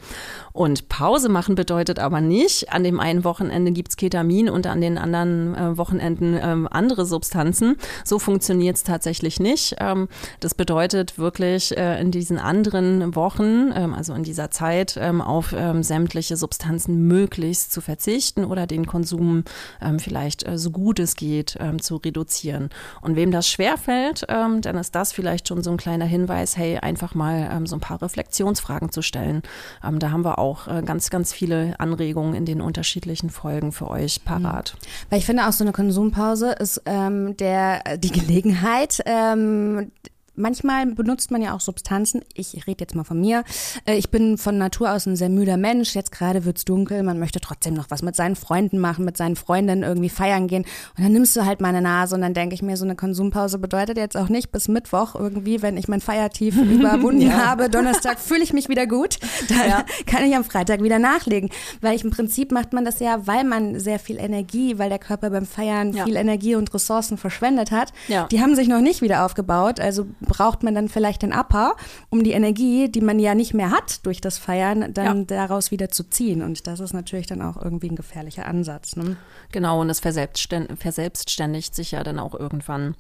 Und 0.52 0.90
Pause 0.90 1.30
machen 1.30 1.56
bedeutet 1.56 2.00
aber 2.00 2.20
nicht, 2.20 2.74
an 2.74 2.84
dem 2.84 3.00
einen 3.00 3.24
Wochenende 3.24 3.72
gibt 3.72 3.92
es 3.92 3.96
Ketamin 3.96 4.50
und 4.50 4.68
an 4.68 4.82
den 4.82 4.98
anderen 4.98 5.56
äh, 5.56 5.78
Wochenenden 5.78 6.38
ähm, 6.42 6.68
andere 6.70 7.06
Substanzen. 7.06 7.78
So 8.04 8.20
funktioniert 8.20 8.76
es 8.76 8.84
tatsächlich 8.84 9.40
nicht. 9.40 9.78
Ähm, 9.80 10.10
das 10.42 10.54
bedeutet 10.54 11.18
wirklich 11.18 11.78
äh, 11.78 12.02
in 12.02 12.12
diesen 12.12 12.40
anderen 12.40 13.16
Wochen, 13.16 13.72
ähm, 13.74 13.94
also 13.94 14.14
in 14.14 14.24
dieser 14.24 14.52
Zeit, 14.52 14.98
ähm, 15.00 15.22
auf 15.22 15.56
ähm, 15.58 15.82
sämtliche 15.82 16.36
Substanzen 16.36 17.08
möglichst 17.08 17.72
zu 17.72 17.80
verzichten 17.80 18.44
oder 18.44 18.68
den 18.68 18.86
Konsum 18.86 19.46
ähm, 19.82 20.00
vielleicht 20.00 20.46
äh, 20.46 20.58
so 20.58 20.72
gut 20.72 21.00
es 21.00 21.16
geht 21.16 21.58
zu 21.80 21.96
reduzieren. 21.98 22.65
Und 23.02 23.16
wem 23.16 23.32
das 23.32 23.50
schwerfällt, 23.50 24.26
ähm, 24.30 24.62
dann 24.62 24.76
ist 24.78 24.96
das 24.96 25.12
vielleicht 25.12 25.48
schon 25.48 25.64
so 25.64 25.72
ein 25.72 25.78
kleiner 25.78 26.06
Hinweis, 26.06 26.58
hey, 26.58 26.78
einfach 26.78 27.16
mal 27.16 27.50
ähm, 27.52 27.68
so 27.68 27.76
ein 27.76 27.82
paar 27.82 28.02
Reflexionsfragen 28.02 28.92
zu 28.92 29.02
stellen. 29.02 29.42
Ähm, 29.84 30.00
da 30.00 30.12
haben 30.12 30.24
wir 30.26 30.40
auch 30.40 30.68
äh, 30.68 30.82
ganz, 30.84 31.10
ganz 31.10 31.34
viele 31.34 31.76
Anregungen 31.80 32.34
in 32.34 32.46
den 32.46 32.62
unterschiedlichen 32.62 33.30
Folgen 33.30 33.72
für 33.72 33.90
euch 33.90 34.24
parat. 34.24 34.76
Mhm. 34.76 34.88
Weil 35.10 35.20
ich 35.20 35.26
finde 35.26 35.48
auch 35.48 35.54
so 35.54 35.64
eine 35.64 35.72
Konsumpause 35.72 36.52
ist 36.52 36.82
ähm, 36.86 37.36
der 37.38 37.98
die 37.98 38.12
Gelegenheit, 38.12 39.02
ähm, 39.06 39.92
manchmal 40.36 40.86
benutzt 40.86 41.32
man 41.32 41.42
ja 41.42 41.54
auch 41.54 41.60
Substanzen. 41.60 42.22
Ich 42.34 42.68
rede 42.68 42.82
jetzt 42.82 42.96
mal 42.96 43.04
von 43.04 43.20
mir. 43.20 43.44
Äh, 43.86 43.96
ich 43.96 44.10
bin 44.10 44.38
von 44.38 44.58
Natur 44.58 44.92
aus 44.92 45.06
ein 45.06 45.16
sehr 45.16 45.30
müder 45.30 45.58
Mensch. 45.58 45.96
Jetzt 45.96 46.12
gerade 46.12 46.46
wird's 46.46 46.66
dunkel. 46.66 47.04
Man 47.04 47.20
möchte 47.20 47.40
trotzdem 47.40 47.74
noch 47.74 47.90
was 47.90 48.02
mit 48.02 48.16
seinen 48.16 48.36
Freunden 48.36 48.80
machen, 48.80 49.06
mit 49.06 49.18
seinen 49.18 49.36
Freundinnen 49.36 49.84
irgendwie 49.84 50.10
feiern 50.10 50.48
gehen. 50.48 50.66
Und 50.98 51.04
dann 51.04 51.12
nimmst 51.12 51.36
du 51.36 51.46
halt 51.46 51.62
meine 51.62 51.82
Nase 51.82 52.16
und 52.16 52.22
dann 52.22 52.34
denke 52.34 52.56
ich 52.56 52.62
mir, 52.62 52.78
so 52.78 52.86
eine 52.86 52.96
Konsumpause 52.96 53.58
bedeutet 53.58 53.98
jetzt 53.98 54.18
auch 54.18 54.30
nicht 54.30 54.52
bis 54.52 54.68
Mittwoch 54.68 55.16
irgendwie, 55.16 55.62
wenn 55.62 55.78
ich 55.78 55.88
mein 55.88 56.02
Feiertief 56.02 56.58
überwunden 56.62 57.22
ja. 57.22 57.46
habe. 57.46 57.70
Donnerstag 57.70 58.20
fühle 58.20 58.44
ich 58.44 58.54
mich 58.54 58.70
wieder 58.70 58.88
gut. 58.88 59.20
Dann 59.50 59.70
ja. 59.70 59.86
kann 60.06 60.24
ich 60.24 60.36
am 60.36 60.44
Freitag 60.44 60.82
wieder 60.84 61.00
nachlegen. 61.00 61.50
Weil 61.82 61.96
ich 61.96 62.04
im 62.04 62.12
Prinzip 62.12 62.52
macht 62.52 62.74
man 62.74 62.86
das 62.86 63.00
ja, 63.00 63.28
weil 63.28 63.44
man 63.44 63.80
sehr 63.80 64.00
viel 64.00 64.18
Energie, 64.18 64.78
weil 64.78 64.90
der 64.90 65.00
Körper 65.00 65.30
beim 65.30 65.46
Feiern 65.46 65.94
ja. 65.94 66.06
viel 66.06 66.16
Energie 66.16 66.56
und 66.56 66.74
Ressourcen 66.74 67.18
verschwendet 67.18 67.72
hat. 67.72 67.94
Die 68.32 68.42
haben 68.42 68.56
sich 68.56 68.68
noch 68.68 68.82
nicht 68.82 69.02
wieder 69.02 69.26
aufgebaut. 69.26 69.80
Also 69.80 70.08
braucht 70.26 70.64
man 70.64 70.76
dann 70.76 70.90
vielleicht 70.90 71.22
den 71.22 71.34
Upper, 71.34 71.76
um 72.10 72.24
die 72.24 72.32
Energie, 72.32 72.90
die 72.90 73.02
man 73.02 73.20
ja 73.20 73.36
nicht 73.36 73.54
mehr 73.54 73.72
hat 73.72 74.06
durch 74.06 74.22
das 74.22 74.38
Feiern, 74.38 74.94
dann 74.94 75.20
ja. 75.20 75.24
daraus 75.26 75.72
wieder 75.72 75.90
zu 75.90 76.10
ziehen. 76.10 76.42
Und 76.42 76.68
das 76.68 76.80
ist 76.80 76.94
natürlich 76.94 77.28
dann 77.28 77.42
auch 77.42 77.62
irgendwie 77.62 77.90
ein 77.90 77.96
gefährlicher 77.96 78.46
Ansatz. 78.46 78.96
Ne? 78.96 79.18
Genau, 79.52 79.82
und 79.82 79.90
es 79.90 80.00
verselbstständigt 80.00 81.76
sich 81.76 81.92
ja 81.92 82.04
dann 82.04 82.20
auch 82.20 82.34
irgendwann. 82.34 82.96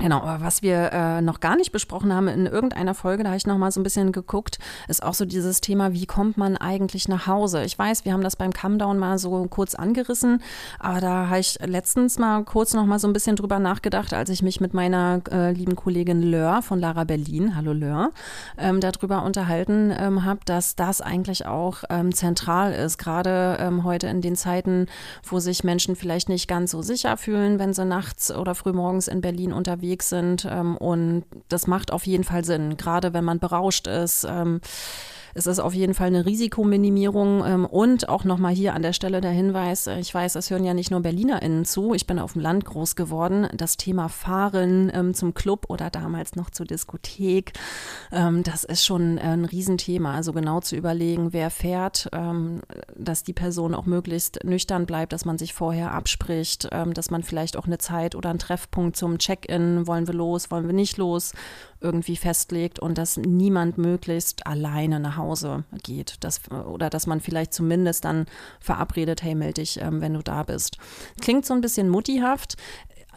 Genau, 0.00 0.20
aber 0.20 0.44
was 0.44 0.62
wir 0.62 0.92
äh, 0.92 1.20
noch 1.20 1.40
gar 1.40 1.56
nicht 1.56 1.72
besprochen 1.72 2.12
haben 2.12 2.28
in 2.28 2.46
irgendeiner 2.46 2.94
Folge, 2.94 3.24
da 3.24 3.30
habe 3.30 3.36
ich 3.36 3.48
noch 3.48 3.58
mal 3.58 3.72
so 3.72 3.80
ein 3.80 3.82
bisschen 3.82 4.12
geguckt, 4.12 4.58
ist 4.86 5.02
auch 5.02 5.14
so 5.14 5.24
dieses 5.24 5.60
Thema, 5.60 5.92
wie 5.92 6.06
kommt 6.06 6.36
man 6.36 6.56
eigentlich 6.56 7.08
nach 7.08 7.26
Hause? 7.26 7.64
Ich 7.64 7.76
weiß, 7.76 8.04
wir 8.04 8.12
haben 8.12 8.22
das 8.22 8.36
beim 8.36 8.52
Comedown 8.52 8.98
mal 8.98 9.18
so 9.18 9.44
kurz 9.50 9.74
angerissen, 9.74 10.40
aber 10.78 11.00
da 11.00 11.26
habe 11.28 11.40
ich 11.40 11.58
letztens 11.64 12.16
mal 12.16 12.44
kurz 12.44 12.74
noch 12.74 12.86
mal 12.86 13.00
so 13.00 13.08
ein 13.08 13.12
bisschen 13.12 13.34
drüber 13.34 13.58
nachgedacht, 13.58 14.14
als 14.14 14.30
ich 14.30 14.40
mich 14.40 14.60
mit 14.60 14.72
meiner 14.72 15.20
äh, 15.32 15.50
lieben 15.50 15.74
Kollegin 15.74 16.22
Lör 16.22 16.62
von 16.62 16.78
Lara 16.78 17.02
Berlin, 17.02 17.56
hallo 17.56 17.72
Lör, 17.72 18.12
ähm, 18.56 18.80
darüber 18.80 19.24
unterhalten 19.24 19.92
ähm, 19.98 20.24
habe, 20.24 20.40
dass 20.44 20.76
das 20.76 21.00
eigentlich 21.00 21.46
auch 21.46 21.82
ähm, 21.90 22.14
zentral 22.14 22.72
ist, 22.72 22.98
gerade 22.98 23.56
ähm, 23.58 23.82
heute 23.82 24.06
in 24.06 24.20
den 24.20 24.36
Zeiten, 24.36 24.86
wo 25.24 25.40
sich 25.40 25.64
Menschen 25.64 25.96
vielleicht 25.96 26.28
nicht 26.28 26.46
ganz 26.46 26.70
so 26.70 26.82
sicher 26.82 27.16
fühlen, 27.16 27.58
wenn 27.58 27.72
sie 27.72 27.84
nachts 27.84 28.30
oder 28.32 28.54
frühmorgens 28.54 29.08
in 29.08 29.20
Berlin 29.20 29.52
unterwegs 29.52 29.87
unterwegs 29.88 30.08
sind. 30.08 30.46
Ähm, 30.50 30.76
und 30.76 31.24
das 31.48 31.66
macht 31.66 31.92
auf 31.92 32.06
jeden 32.06 32.24
Fall 32.24 32.44
Sinn, 32.44 32.76
gerade 32.76 33.12
wenn 33.12 33.24
man 33.24 33.38
berauscht 33.38 33.86
ist. 33.86 34.26
Es 35.34 35.46
ist 35.46 35.58
auf 35.58 35.74
jeden 35.74 35.94
Fall 35.94 36.08
eine 36.08 36.26
Risikominimierung 36.26 37.44
ähm, 37.44 37.66
und 37.66 38.08
auch 38.08 38.24
nochmal 38.24 38.54
hier 38.54 38.74
an 38.74 38.82
der 38.82 38.92
Stelle 38.92 39.20
der 39.20 39.30
Hinweis, 39.30 39.86
äh, 39.86 39.98
ich 39.98 40.12
weiß, 40.12 40.34
es 40.36 40.50
hören 40.50 40.64
ja 40.64 40.74
nicht 40.74 40.90
nur 40.90 41.00
BerlinerInnen 41.00 41.64
zu, 41.64 41.94
ich 41.94 42.06
bin 42.06 42.18
auf 42.18 42.32
dem 42.32 42.42
Land 42.42 42.64
groß 42.64 42.96
geworden, 42.96 43.48
das 43.54 43.76
Thema 43.76 44.08
Fahren 44.08 44.90
ähm, 44.94 45.14
zum 45.14 45.34
Club 45.34 45.66
oder 45.68 45.90
damals 45.90 46.36
noch 46.36 46.50
zur 46.50 46.66
Diskothek, 46.66 47.52
ähm, 48.12 48.42
das 48.42 48.64
ist 48.64 48.84
schon 48.84 49.18
ein 49.18 49.44
Riesenthema, 49.44 50.14
also 50.14 50.32
genau 50.32 50.60
zu 50.60 50.76
überlegen, 50.76 51.32
wer 51.32 51.50
fährt, 51.50 52.08
dass 52.96 53.22
die 53.22 53.32
Person 53.32 53.74
auch 53.74 53.86
möglichst 53.86 54.44
nüchtern 54.44 54.86
bleibt, 54.86 55.12
dass 55.12 55.24
man 55.24 55.38
sich 55.38 55.54
vorher 55.54 55.92
abspricht, 55.92 56.68
dass 56.94 57.10
man 57.10 57.22
vielleicht 57.22 57.56
auch 57.56 57.66
eine 57.66 57.78
Zeit 57.78 58.14
oder 58.14 58.30
einen 58.30 58.38
Treffpunkt 58.38 58.96
zum 58.96 59.18
Check-in, 59.18 59.86
wollen 59.86 60.06
wir 60.06 60.14
los, 60.14 60.50
wollen 60.50 60.66
wir 60.66 60.74
nicht 60.74 60.96
los, 60.96 61.32
irgendwie 61.80 62.16
festlegt 62.16 62.78
und 62.78 62.98
dass 62.98 63.16
niemand 63.16 63.78
möglichst 63.78 64.46
alleine 64.46 65.00
nach 65.00 65.16
Hause 65.16 65.64
geht. 65.82 66.16
Das, 66.20 66.40
oder 66.50 66.90
dass 66.90 67.06
man 67.06 67.20
vielleicht 67.20 67.52
zumindest 67.52 68.04
dann 68.04 68.26
verabredet, 68.60 69.22
hey, 69.22 69.34
melde 69.34 69.60
dich, 69.60 69.80
ähm, 69.80 70.00
wenn 70.00 70.14
du 70.14 70.22
da 70.22 70.42
bist. 70.42 70.78
Klingt 71.20 71.46
so 71.46 71.54
ein 71.54 71.60
bisschen 71.60 71.88
muttihaft. 71.88 72.56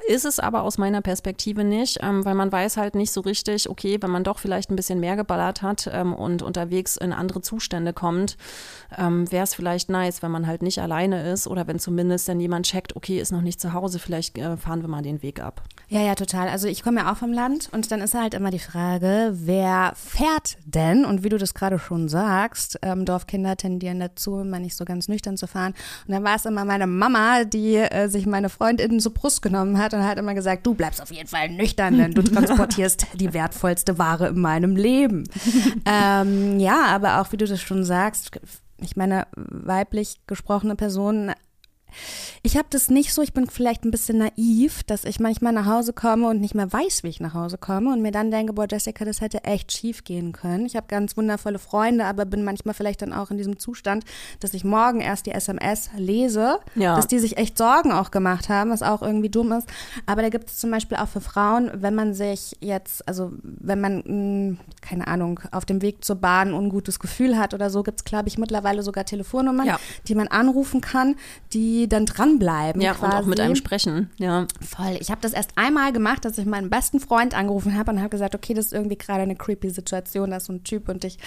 Ist 0.08 0.26
es 0.26 0.40
aber 0.40 0.64
aus 0.64 0.78
meiner 0.78 1.02
Perspektive 1.02 1.64
nicht, 1.64 2.00
ähm, 2.02 2.26
weil 2.26 2.36
man 2.36 2.52
weiß 2.52 2.78
halt 2.78 2.96
nicht 2.96 3.12
so 3.12 3.22
richtig, 3.22 3.70
okay, 3.70 3.98
wenn 4.02 4.10
man 4.10 4.24
doch 4.24 4.40
vielleicht 4.40 4.72
ein 4.72 4.76
bisschen 4.76 5.00
mehr 5.00 5.16
geballert 5.16 5.62
hat 5.62 5.90
ähm, 5.92 6.14
und 6.14 6.42
unterwegs 6.42 6.98
in 6.98 7.14
andere 7.14 7.42
Zustände 7.42 7.94
kommt, 7.94 8.38
ähm, 8.98 9.32
wäre 9.32 9.44
es 9.44 9.54
vielleicht 9.54 9.90
nice, 9.90 10.22
wenn 10.22 10.32
man 10.32 10.48
halt 10.48 10.62
nicht 10.62 10.80
alleine 10.80 11.30
ist 11.32 11.48
oder 11.48 11.68
wenn 11.68 11.80
zumindest 11.80 12.28
dann 12.28 12.40
jemand 12.40 12.66
checkt, 12.66 12.96
okay, 12.96 13.20
ist 13.20 13.32
noch 13.32 13.42
nicht 13.42 13.62
zu 13.62 13.74
Hause, 13.74 14.00
vielleicht 14.00 14.38
äh, 14.38 14.58
fahren 14.58 14.82
wir 14.82 14.90
mal 14.90 15.02
den 15.02 15.22
Weg 15.22 15.42
ab. 15.42 15.62
Ja, 15.88 16.02
ja, 16.02 16.16
total. 16.16 16.48
Also 16.48 16.68
ich 16.68 16.84
komme 16.84 17.02
ja 17.02 17.12
auch 17.12 17.18
vom 17.18 17.34
Land 17.34 17.70
und 17.72 17.92
dann 17.92 18.02
ist 18.02 18.16
halt 18.16 18.34
immer 18.34 18.50
die 18.50 18.60
Frage, 18.60 19.32
wer 19.34 19.94
fährt 19.96 20.58
denn? 20.66 21.06
Und 21.06 21.24
wie 21.24 21.30
du 21.30 21.38
das 21.38 21.54
gerade 21.54 21.80
schon 21.80 22.10
sagst, 22.10 22.80
ähm, 22.82 23.06
Dorfkinder 23.06 23.58
tendieren 23.58 24.00
dazu, 24.00 24.40
immer 24.40 24.60
nicht 24.60 24.76
so 24.76 24.86
ganz 24.86 25.08
nüchtern 25.08 25.38
zu 25.38 25.48
fahren. 25.48 25.74
Und 26.08 26.14
dann 26.14 26.24
war 26.24 26.36
es 26.36 26.46
immer 26.46 26.66
meine 26.66 26.88
Mama, 26.88 27.44
die 27.44 27.76
äh, 27.76 28.08
sich 28.08 28.26
meine 28.26 28.50
Freundinnen 28.50 29.00
zur 29.00 29.14
Brust 29.14 29.42
genommen 29.42 29.78
hat 29.78 29.91
hat 30.00 30.18
immer 30.18 30.34
gesagt, 30.34 30.66
du 30.66 30.74
bleibst 30.74 31.02
auf 31.02 31.12
jeden 31.12 31.28
Fall 31.28 31.50
nüchtern, 31.50 31.98
denn 31.98 32.14
du 32.14 32.22
transportierst 32.22 33.08
die 33.16 33.34
wertvollste 33.34 33.98
Ware 33.98 34.28
in 34.30 34.40
meinem 34.40 34.76
Leben. 34.76 35.24
ähm, 35.86 36.60
ja, 36.60 36.86
aber 36.86 37.22
auch 37.22 37.32
wie 37.32 37.38
du 37.38 37.46
das 37.46 37.62
schon 37.62 37.84
sagst, 37.84 38.32
ich 38.82 38.96
meine, 38.96 39.28
weiblich 39.36 40.22
gesprochene 40.28 40.76
Personen 40.76 41.32
ich 42.44 42.58
habe 42.58 42.68
das 42.70 42.90
nicht 42.90 43.14
so, 43.14 43.22
ich 43.22 43.34
bin 43.34 43.48
vielleicht 43.48 43.86
ein 43.86 43.92
bisschen 43.92 44.18
naiv, 44.18 44.84
dass 44.84 45.06
ich 45.06 45.20
manchmal 45.20 45.54
nach 45.54 45.66
Hause 45.66 45.94
komme 45.94 46.28
und 46.28 46.42
nicht 46.42 46.56
mehr 46.56 46.72
weiß, 46.72 47.04
wie 47.04 47.10
ich 47.10 47.20
nach 47.20 47.34
Hause 47.34 47.58
komme 47.58 47.92
und 47.92 48.02
mir 48.02 48.12
dann 48.12 48.32
denke, 48.32 48.54
boah, 48.54 48.68
Jessica, 48.70 49.06
das 49.06 49.22
hätte 49.22 49.44
echt 49.44 49.72
schief 49.72 50.04
gehen 50.04 50.32
können. 50.32 50.66
Ich 50.66 50.76
habe 50.76 50.88
ganz 50.88 51.18
wundervolle 51.18 51.60
Freunde, 51.60 52.06
aber 52.06 52.26
bin 52.26 52.44
manchmal 52.44 52.74
vielleicht 52.74 53.02
dann 53.02 53.14
auch 53.14 53.32
in 53.32 53.38
diesem 53.38 53.60
Zustand, 53.60 54.04
dass 54.40 54.54
ich 54.54 54.64
morgen 54.64 55.02
erst 55.02 55.26
die 55.26 55.32
SMS 55.32 55.90
lese, 55.96 56.60
ja. 56.76 56.96
dass 56.96 57.08
die 57.08 57.20
sich 57.20 57.38
echt 57.38 57.58
Sorgen 57.58 57.92
auch 57.92 58.12
gemacht 58.12 58.50
haben, 58.50 58.72
was 58.72 58.84
auch 58.84 59.02
irgendwie 59.02 59.30
dumm 59.30 59.52
ist. 59.52 59.68
Aber 60.06 60.22
da 60.22 60.30
gibt 60.30 60.50
es 60.50 60.58
zum 60.58 60.72
Beispiel 60.72 60.98
auch 60.98 61.08
für 61.08 61.22
Frauen, 61.22 61.72
wenn 61.76 61.96
man 61.96 62.14
sich 62.14 62.58
jetzt, 62.60 63.08
also 63.08 63.32
wenn 63.44 63.82
man, 63.82 63.98
mh, 63.98 64.04
hm, 64.06 64.58
keine 64.82 65.08
Ahnung, 65.08 65.40
auf 65.52 65.66
dem 65.66 65.82
Weg 65.82 66.04
zur 66.04 66.16
Bahn 66.16 66.50
ein 66.50 66.54
ungutes 66.54 67.00
Gefühl 67.00 67.38
hat 67.38 67.54
oder 67.54 67.70
so, 67.70 67.84
gibt 67.84 68.00
es, 68.00 68.04
glaube 68.04 68.28
ich, 68.28 68.38
mittlerweile 68.38 68.84
sogar 68.84 69.06
Telefonnummern, 69.06 69.68
ja. 69.68 69.80
die 70.08 70.16
man 70.16 70.28
anrufen 70.28 70.82
kann, 70.82 71.16
die 71.54 71.81
dann 71.88 72.06
dranbleiben. 72.06 72.82
Ja, 72.82 72.94
quasi. 72.94 73.06
und 73.06 73.22
auch 73.22 73.26
mit 73.26 73.40
einem 73.40 73.56
sprechen. 73.56 74.10
Ja. 74.18 74.48
Voll. 74.62 74.98
Ich 75.00 75.10
habe 75.10 75.22
das 75.22 75.34
erst 75.34 75.52
einmal 75.56 75.94
gemacht, 75.94 76.26
dass 76.26 76.38
ich 76.38 76.46
meinen 76.46 76.70
besten 76.70 77.00
Freund 77.00 77.36
angerufen 77.36 77.78
habe 77.78 77.92
und 77.92 78.00
habe 78.00 78.10
gesagt, 78.10 78.36
okay, 78.36 78.54
das 78.54 78.68
ist 78.68 78.74
irgendwie 78.74 78.98
gerade 78.98 79.22
eine 79.22 79.36
creepy 79.36 79.70
Situation, 79.70 80.32
da 80.32 80.38
ist 80.38 80.46
so 80.46 80.54
ein 80.54 80.64
Typ 80.64 80.90
und 80.90 81.04
ich, 81.04 81.18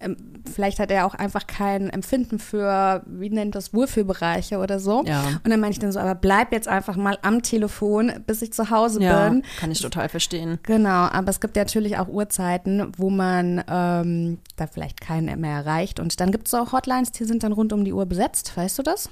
ähm, 0.00 0.16
vielleicht 0.52 0.78
hat 0.78 0.90
er 0.90 1.06
auch 1.06 1.14
einfach 1.14 1.46
kein 1.46 1.90
Empfinden 1.90 2.38
für, 2.38 3.02
wie 3.06 3.30
nennt 3.30 3.54
das, 3.54 3.72
Wohlfühlbereiche 3.74 4.58
oder 4.58 4.78
so. 4.78 5.02
Ja. 5.04 5.22
Und 5.42 5.50
dann 5.50 5.60
meine 5.60 5.72
ich 5.72 5.78
dann 5.78 5.92
so, 5.92 5.98
aber 5.98 6.14
bleib 6.14 6.52
jetzt 6.52 6.68
einfach 6.68 6.96
mal 6.96 7.18
am 7.22 7.42
Telefon, 7.42 8.12
bis 8.26 8.42
ich 8.42 8.52
zu 8.52 8.70
Hause 8.70 9.02
ja, 9.02 9.28
bin. 9.28 9.42
Kann 9.58 9.70
ich 9.70 9.80
total 9.80 10.08
verstehen. 10.08 10.58
Genau, 10.62 10.88
aber 10.88 11.30
es 11.30 11.40
gibt 11.40 11.56
ja 11.56 11.64
natürlich 11.64 11.98
auch 11.98 12.08
Uhrzeiten, 12.08 12.92
wo 12.96 13.10
man 13.10 13.64
ähm, 13.68 14.38
da 14.56 14.66
vielleicht 14.66 15.00
keinen 15.00 15.40
mehr 15.40 15.58
erreicht. 15.58 16.00
Und 16.00 16.20
dann 16.20 16.32
gibt 16.32 16.46
es 16.48 16.54
auch 16.54 16.72
Hotlines, 16.72 17.12
die 17.12 17.24
sind 17.24 17.42
dann 17.42 17.52
rund 17.52 17.72
um 17.72 17.84
die 17.84 17.92
Uhr 17.92 18.06
besetzt. 18.06 18.56
Weißt 18.56 18.78
du 18.78 18.82
das? 18.82 19.10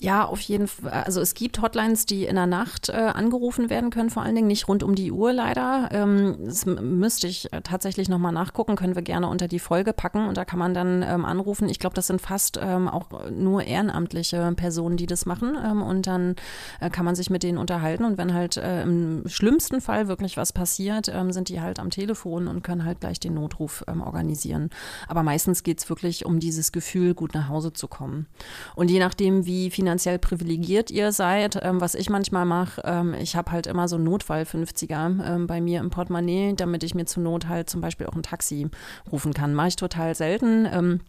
Ja, 0.00 0.24
auf 0.34 0.40
jeden 0.40 0.66
Fall. 0.66 0.90
Also 0.90 1.20
es 1.20 1.34
gibt 1.34 1.62
Hotlines, 1.62 2.06
die 2.06 2.24
in 2.24 2.34
der 2.34 2.46
Nacht 2.46 2.88
äh, 2.88 2.92
angerufen 2.92 3.70
werden 3.70 3.90
können, 3.90 4.10
vor 4.10 4.24
allen 4.24 4.34
Dingen 4.34 4.48
nicht 4.48 4.66
rund 4.66 4.82
um 4.82 4.96
die 4.96 5.12
Uhr 5.12 5.32
leider. 5.32 5.88
Ähm, 5.92 6.36
das 6.44 6.66
müsste 6.66 7.28
ich 7.28 7.52
äh, 7.52 7.60
tatsächlich 7.62 8.08
nochmal 8.08 8.32
nachgucken, 8.32 8.74
können 8.74 8.96
wir 8.96 9.02
gerne 9.02 9.28
unter 9.28 9.46
die 9.46 9.60
Folge 9.60 9.92
packen 9.92 10.26
und 10.26 10.36
da 10.36 10.44
kann 10.44 10.58
man 10.58 10.74
dann 10.74 11.02
ähm, 11.02 11.24
anrufen. 11.24 11.68
Ich 11.68 11.78
glaube, 11.78 11.94
das 11.94 12.08
sind 12.08 12.20
fast 12.20 12.58
ähm, 12.60 12.88
auch 12.88 13.06
nur 13.30 13.62
ehrenamtliche 13.62 14.52
Personen, 14.56 14.96
die 14.96 15.06
das 15.06 15.24
machen 15.24 15.56
ähm, 15.64 15.82
und 15.82 16.08
dann 16.08 16.34
äh, 16.80 16.90
kann 16.90 17.04
man 17.04 17.14
sich 17.14 17.30
mit 17.30 17.44
denen 17.44 17.58
unterhalten 17.58 18.04
und 18.04 18.18
wenn 18.18 18.34
halt 18.34 18.56
äh, 18.56 18.82
im 18.82 19.22
schlimmsten 19.28 19.80
Fall 19.80 20.08
wirklich 20.08 20.36
was 20.36 20.52
passiert, 20.52 21.08
ähm, 21.14 21.30
sind 21.30 21.48
die 21.48 21.60
halt 21.60 21.78
am 21.78 21.90
Telefon 21.90 22.48
und 22.48 22.64
können 22.64 22.84
halt 22.84 22.98
gleich 22.98 23.20
den 23.20 23.34
Notruf 23.34 23.84
ähm, 23.86 24.02
organisieren. 24.02 24.70
Aber 25.06 25.22
meistens 25.22 25.62
geht 25.62 25.78
es 25.78 25.88
wirklich 25.88 26.26
um 26.26 26.40
dieses 26.40 26.72
Gefühl, 26.72 27.14
gut 27.14 27.34
nach 27.34 27.48
Hause 27.48 27.72
zu 27.72 27.86
kommen. 27.86 28.26
Und 28.74 28.90
je 28.90 28.98
nachdem, 28.98 29.46
wie 29.46 29.70
finanziell 29.70 30.18
privilegiert 30.24 30.90
ihr 30.90 31.12
seid. 31.12 31.58
Ähm, 31.62 31.80
was 31.80 31.94
ich 31.94 32.10
manchmal 32.10 32.46
mache, 32.46 32.82
ähm, 32.84 33.14
ich 33.14 33.36
habe 33.36 33.52
halt 33.52 33.66
immer 33.66 33.86
so 33.88 33.98
Notfall 33.98 34.42
50er 34.42 35.34
ähm, 35.34 35.46
bei 35.46 35.60
mir 35.60 35.80
im 35.80 35.90
Portemonnaie, 35.90 36.54
damit 36.56 36.82
ich 36.82 36.94
mir 36.94 37.04
zur 37.04 37.22
Not 37.22 37.46
halt 37.46 37.70
zum 37.70 37.80
Beispiel 37.80 38.06
auch 38.06 38.16
ein 38.16 38.22
Taxi 38.22 38.68
rufen 39.12 39.34
kann. 39.34 39.54
Mache 39.54 39.68
ich 39.68 39.76
total 39.76 40.14
selten. 40.14 41.00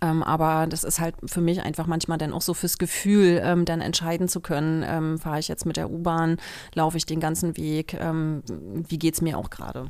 Ähm, 0.00 0.22
aber 0.22 0.66
das 0.66 0.82
ist 0.82 0.98
halt 0.98 1.14
für 1.26 1.40
mich 1.40 1.62
einfach 1.62 1.86
manchmal 1.86 2.16
dann 2.16 2.32
auch 2.32 2.40
so 2.40 2.54
fürs 2.54 2.78
Gefühl, 2.78 3.40
ähm, 3.44 3.64
dann 3.64 3.80
entscheiden 3.80 4.28
zu 4.28 4.40
können, 4.40 4.82
ähm, 4.86 5.18
fahre 5.18 5.38
ich 5.38 5.48
jetzt 5.48 5.66
mit 5.66 5.76
der 5.76 5.90
U-Bahn, 5.90 6.38
laufe 6.74 6.96
ich 6.96 7.04
den 7.04 7.20
ganzen 7.20 7.56
Weg, 7.56 7.94
ähm, 7.94 8.42
wie 8.88 8.98
geht's 8.98 9.20
mir 9.20 9.36
auch 9.36 9.50
gerade. 9.50 9.86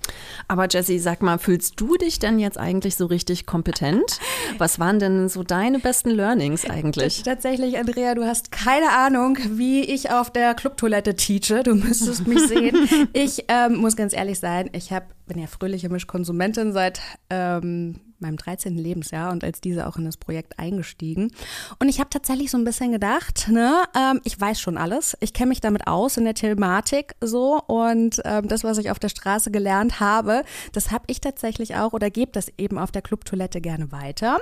Aber 0.48 0.66
Jessie, 0.68 0.98
sag 0.98 1.22
mal, 1.22 1.38
fühlst 1.38 1.80
du 1.80 1.96
dich 1.96 2.18
denn 2.18 2.38
jetzt 2.40 2.58
eigentlich 2.58 2.96
so 2.96 3.06
richtig 3.06 3.46
kompetent? 3.46 4.18
Was 4.58 4.80
waren 4.80 4.98
denn 4.98 5.28
so 5.28 5.44
deine 5.44 5.78
besten 5.78 6.10
Learnings 6.10 6.68
eigentlich? 6.68 7.22
Tatsächlich, 7.22 7.78
Andrea, 7.78 8.14
du 8.14 8.24
hast 8.24 8.50
keine 8.50 8.90
Ahnung, 8.90 9.38
wie 9.48 9.82
ich 9.82 10.10
auf 10.10 10.30
der 10.30 10.54
Clubtoilette 10.54 11.14
teache. 11.14 11.62
Du 11.62 11.74
müsstest 11.74 12.26
mich 12.26 12.40
sehen. 12.48 12.88
Ich 13.12 13.44
ähm, 13.48 13.76
muss 13.76 13.94
ganz 13.96 14.12
ehrlich 14.12 14.40
sein, 14.40 14.70
ich 14.72 14.92
hab, 14.92 15.04
bin 15.26 15.38
ja 15.38 15.46
fröhliche 15.46 15.88
Mischkonsumentin 15.88 16.72
seit 16.72 17.00
ähm, 17.30 18.00
meinem 18.18 18.36
13. 18.36 18.76
Lebensjahr 18.76 19.32
und 19.32 19.44
als 19.44 19.60
diese 19.60 19.86
auch 19.86 19.96
in 19.96 20.04
das 20.04 20.16
Projekt 20.16 20.58
eingestiegen. 20.58 21.30
Und 21.78 21.88
ich 21.88 22.00
habe 22.00 22.10
tatsächlich 22.10 22.50
so 22.50 22.58
ein 22.58 22.64
bisschen 22.64 22.92
gedacht, 22.92 23.48
ne, 23.48 23.84
ähm, 23.96 24.20
ich 24.24 24.40
weiß 24.40 24.60
schon 24.60 24.76
alles. 24.76 25.16
Ich 25.20 25.32
kenne 25.32 25.50
mich 25.50 25.60
damit 25.60 25.86
aus 25.86 26.16
in 26.16 26.24
der 26.24 26.34
Thematik 26.34 27.14
so 27.20 27.60
und 27.66 28.20
ähm, 28.24 28.48
das, 28.48 28.64
was 28.64 28.78
ich 28.78 28.90
auf 28.90 28.98
der 28.98 29.08
Straße 29.08 29.50
gelernt 29.50 30.00
habe, 30.00 30.44
das 30.72 30.90
habe 30.90 31.04
ich 31.08 31.20
tatsächlich 31.20 31.76
auch 31.76 31.92
oder 31.92 32.10
gebe 32.10 32.32
das 32.32 32.50
eben 32.58 32.78
auf 32.78 32.92
der 32.92 33.02
Clubtoilette 33.02 33.60
gerne 33.60 33.92
weiter. 33.92 34.40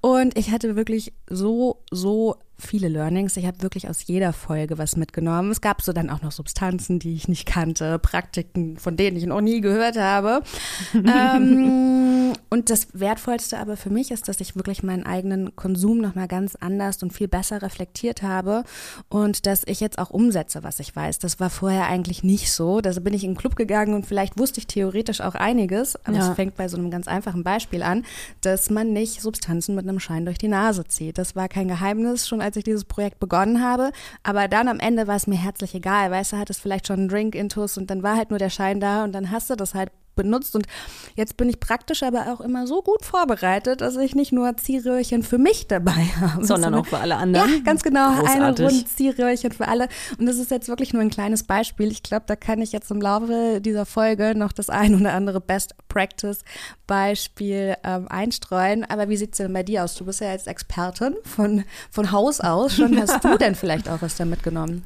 Und 0.00 0.36
ich 0.38 0.50
hatte 0.50 0.76
wirklich 0.76 1.12
so, 1.28 1.82
so 1.90 2.36
viele 2.58 2.88
Learnings. 2.88 3.36
Ich 3.36 3.46
habe 3.46 3.62
wirklich 3.62 3.88
aus 3.88 4.06
jeder 4.06 4.32
Folge 4.32 4.78
was 4.78 4.96
mitgenommen. 4.96 5.50
Es 5.50 5.60
gab 5.60 5.80
so 5.80 5.92
dann 5.92 6.10
auch 6.10 6.22
noch 6.22 6.32
Substanzen, 6.32 6.98
die 6.98 7.14
ich 7.14 7.28
nicht 7.28 7.46
kannte, 7.46 7.98
Praktiken, 7.98 8.78
von 8.78 8.96
denen 8.96 9.16
ich 9.16 9.26
noch 9.26 9.40
nie 9.40 9.60
gehört 9.60 9.96
habe. 9.96 10.42
ähm, 10.94 12.32
und 12.50 12.70
das 12.70 12.88
Wertvollste 12.92 13.58
aber 13.58 13.76
für 13.76 13.90
mich 13.90 14.10
ist, 14.10 14.28
dass 14.28 14.40
ich 14.40 14.56
wirklich 14.56 14.82
meinen 14.82 15.06
eigenen 15.06 15.54
Konsum 15.54 15.98
nochmal 15.98 16.26
ganz 16.26 16.56
anders 16.56 17.02
und 17.02 17.12
viel 17.12 17.28
besser 17.28 17.62
reflektiert 17.62 18.22
habe 18.22 18.64
und 19.08 19.46
dass 19.46 19.62
ich 19.66 19.80
jetzt 19.80 19.98
auch 19.98 20.10
umsetze, 20.10 20.62
was 20.64 20.80
ich 20.80 20.94
weiß. 20.94 21.20
Das 21.20 21.38
war 21.38 21.50
vorher 21.50 21.86
eigentlich 21.86 22.24
nicht 22.24 22.52
so. 22.52 22.80
Da 22.80 22.90
bin 23.00 23.14
ich 23.14 23.22
in 23.22 23.32
den 23.32 23.36
Club 23.36 23.54
gegangen 23.54 23.94
und 23.94 24.04
vielleicht 24.04 24.38
wusste 24.38 24.58
ich 24.58 24.66
theoretisch 24.66 25.20
auch 25.20 25.34
einiges, 25.34 25.96
aber 26.04 26.16
ja. 26.16 26.28
es 26.28 26.34
fängt 26.34 26.56
bei 26.56 26.68
so 26.68 26.76
einem 26.76 26.90
ganz 26.90 27.06
einfachen 27.06 27.44
Beispiel 27.44 27.82
an, 27.82 28.04
dass 28.40 28.68
man 28.70 28.92
nicht 28.92 29.22
Substanzen 29.22 29.74
mit 29.74 29.88
einem 29.88 30.00
Schein 30.00 30.24
durch 30.24 30.38
die 30.38 30.48
Nase 30.48 30.84
zieht. 30.86 31.18
Das 31.18 31.36
war 31.36 31.48
kein 31.48 31.68
Geheimnis 31.68 32.26
schon 32.26 32.40
als 32.40 32.47
ich 32.56 32.64
dieses 32.64 32.84
Projekt 32.84 33.20
begonnen 33.20 33.62
habe. 33.62 33.92
Aber 34.22 34.48
dann 34.48 34.68
am 34.68 34.80
Ende 34.80 35.06
war 35.06 35.16
es 35.16 35.26
mir 35.26 35.38
herzlich 35.38 35.74
egal. 35.74 36.10
Weißt 36.10 36.32
du, 36.32 36.36
hattest 36.38 36.60
vielleicht 36.60 36.86
schon 36.86 37.00
einen 37.00 37.08
Drink 37.08 37.34
intus 37.34 37.78
und 37.78 37.90
dann 37.90 38.02
war 38.02 38.16
halt 38.16 38.30
nur 38.30 38.38
der 38.38 38.50
Schein 38.50 38.80
da 38.80 39.04
und 39.04 39.12
dann 39.12 39.30
hast 39.30 39.50
du 39.50 39.56
das 39.56 39.74
halt 39.74 39.90
benutzt. 40.18 40.54
Und 40.54 40.66
jetzt 41.14 41.38
bin 41.38 41.48
ich 41.48 41.60
praktisch 41.60 42.02
aber 42.02 42.32
auch 42.32 42.42
immer 42.42 42.66
so 42.66 42.82
gut 42.82 43.04
vorbereitet, 43.04 43.80
dass 43.80 43.96
ich 43.96 44.14
nicht 44.14 44.32
nur 44.32 44.54
Ziehröhrchen 44.58 45.22
für 45.22 45.38
mich 45.38 45.66
dabei 45.68 45.92
habe. 46.20 46.44
Sondern 46.44 46.74
auch 46.74 46.86
für 46.86 46.98
alle 46.98 47.16
anderen. 47.16 47.50
Ja, 47.50 47.58
ganz 47.60 47.82
genau. 47.82 48.10
Großartig. 48.16 48.36
Eine 48.36 48.68
Runde 48.68 48.84
Ziehröhrchen 48.84 49.52
für 49.52 49.68
alle. 49.68 49.88
Und 50.18 50.26
das 50.26 50.36
ist 50.36 50.50
jetzt 50.50 50.68
wirklich 50.68 50.92
nur 50.92 51.00
ein 51.00 51.10
kleines 51.10 51.44
Beispiel. 51.44 51.90
Ich 51.90 52.02
glaube, 52.02 52.24
da 52.26 52.36
kann 52.36 52.60
ich 52.60 52.72
jetzt 52.72 52.90
im 52.90 53.00
Laufe 53.00 53.60
dieser 53.62 53.86
Folge 53.86 54.34
noch 54.36 54.52
das 54.52 54.68
ein 54.68 54.94
oder 55.00 55.14
andere 55.14 55.40
Best 55.40 55.74
Practice 55.88 56.40
Beispiel 56.86 57.76
ähm, 57.84 58.08
einstreuen. 58.08 58.84
Aber 58.84 59.08
wie 59.08 59.16
sieht 59.16 59.32
es 59.32 59.38
denn 59.38 59.52
bei 59.52 59.62
dir 59.62 59.84
aus? 59.84 59.94
Du 59.94 60.04
bist 60.04 60.20
ja 60.20 60.32
jetzt 60.32 60.48
Expertin 60.48 61.16
von, 61.22 61.64
von 61.90 62.12
Haus 62.12 62.40
aus. 62.40 62.74
Schon 62.74 63.00
hast 63.00 63.24
du 63.24 63.38
denn 63.38 63.54
vielleicht 63.54 63.88
auch 63.88 64.02
was 64.02 64.16
da 64.16 64.24
mitgenommen? 64.24 64.84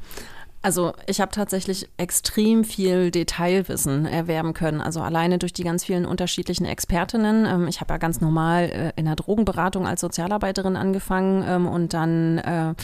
Also 0.63 0.93
ich 1.07 1.21
habe 1.21 1.33
tatsächlich 1.33 1.89
extrem 1.97 2.63
viel 2.63 3.11
Detailwissen 3.11 4.07
erwerben 4.07 4.55
können. 4.55 4.81
Also 4.81 5.01
alleine 5.01 5.39
durch 5.39 5.53
die 5.53 5.65
ganz 5.65 5.85
vielen 5.85 6.07
unterschiedlichen 6.07 6.65
Expertinnen. 6.65 7.47
Ähm, 7.47 7.67
ich 7.67 7.81
habe 7.81 7.93
ja 7.93 7.99
ganz 7.99 8.21
normal 8.21 8.65
äh, 8.71 8.93
in 8.95 9.07
der 9.07 9.17
Drogenberatung 9.17 9.89
als 9.89 10.01
Sozialarbeiterin 10.01 10.77
angefangen 10.77 11.45
ähm, 11.47 11.67
und 11.67 11.95
dann 11.95 12.39
äh, 12.39 12.75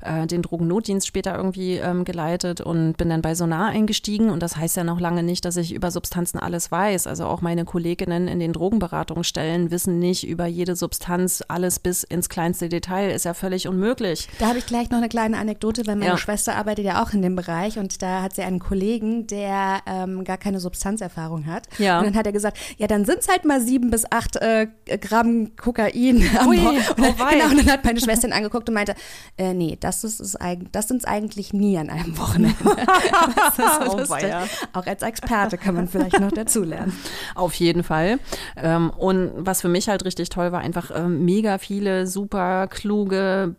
äh, 0.00 0.26
den 0.26 0.40
Drogennotdienst 0.40 1.06
später 1.06 1.36
irgendwie 1.36 1.74
ähm, 1.76 2.06
geleitet 2.06 2.62
und 2.62 2.94
bin 2.96 3.10
dann 3.10 3.20
bei 3.20 3.34
Sonar 3.34 3.66
eingestiegen. 3.66 4.30
Und 4.30 4.40
das 4.40 4.56
heißt 4.56 4.78
ja 4.78 4.84
noch 4.84 4.98
lange 4.98 5.22
nicht, 5.22 5.44
dass 5.44 5.58
ich 5.58 5.74
über 5.74 5.90
Substanzen 5.90 6.38
alles 6.38 6.70
weiß. 6.70 7.06
Also 7.06 7.26
auch 7.26 7.42
meine 7.42 7.66
Kolleginnen 7.66 8.28
in 8.28 8.40
den 8.40 8.54
Drogenberatungsstellen 8.54 9.70
wissen 9.70 9.98
nicht 9.98 10.26
über 10.26 10.46
jede 10.46 10.74
Substanz 10.74 11.44
alles 11.48 11.80
bis 11.80 12.02
ins 12.02 12.30
kleinste 12.30 12.70
Detail. 12.70 13.10
Ist 13.10 13.26
ja 13.26 13.34
völlig 13.34 13.68
unmöglich. 13.68 14.26
Da 14.38 14.48
habe 14.48 14.58
ich 14.58 14.64
gleich 14.64 14.88
noch 14.88 14.98
eine 14.98 15.10
kleine 15.10 15.36
Anekdote, 15.36 15.86
weil 15.86 15.96
meine 15.96 16.12
ja. 16.12 16.16
Schwester 16.16 16.56
arbeitet 16.56 16.86
ja 16.86 17.02
auch 17.02 17.12
in 17.12 17.25
dem 17.26 17.36
Bereich 17.36 17.78
und 17.78 18.02
da 18.02 18.22
hat 18.22 18.34
sie 18.34 18.42
einen 18.42 18.58
Kollegen, 18.58 19.26
der 19.26 19.80
ähm, 19.86 20.24
gar 20.24 20.38
keine 20.38 20.60
Substanzerfahrung 20.60 21.46
hat. 21.46 21.68
Ja. 21.78 21.98
Und 21.98 22.06
dann 22.06 22.14
hat 22.14 22.26
er 22.26 22.32
gesagt, 22.32 22.58
ja, 22.78 22.86
dann 22.86 23.04
sind 23.04 23.18
es 23.18 23.28
halt 23.28 23.44
mal 23.44 23.60
sieben 23.60 23.90
bis 23.90 24.10
acht 24.10 24.36
äh, 24.36 24.68
Gramm 25.00 25.56
Kokain. 25.56 26.24
Ui, 26.46 26.58
oh 26.58 26.94
genau, 26.96 27.50
und 27.50 27.58
dann 27.58 27.70
hat 27.70 27.84
meine 27.84 28.00
Schwester 28.00 28.28
ihn 28.28 28.32
angeguckt 28.32 28.68
und 28.68 28.74
meinte, 28.74 28.94
äh, 29.36 29.52
nee, 29.52 29.76
das 29.78 30.04
ist, 30.04 30.20
ist 30.20 30.38
das 30.72 30.88
sind 30.88 30.98
es 30.98 31.04
eigentlich 31.04 31.52
nie 31.52 31.76
an 31.78 31.90
einem 31.90 32.16
Wochenende. 32.18 32.56
oh, 32.64 32.70
auch 34.72 34.86
als 34.86 35.02
Experte 35.02 35.58
kann 35.58 35.74
man 35.74 35.88
vielleicht 35.88 36.20
noch 36.20 36.32
dazulernen. 36.32 36.92
Auf 37.34 37.54
jeden 37.54 37.82
Fall. 37.82 38.18
Ähm, 38.56 38.90
und 38.90 39.32
was 39.36 39.60
für 39.60 39.68
mich 39.68 39.88
halt 39.88 40.04
richtig 40.04 40.28
toll 40.28 40.52
war, 40.52 40.60
einfach 40.60 40.90
ähm, 40.94 41.24
mega 41.24 41.58
viele 41.58 42.06
super 42.06 42.68
kluge 42.68 43.54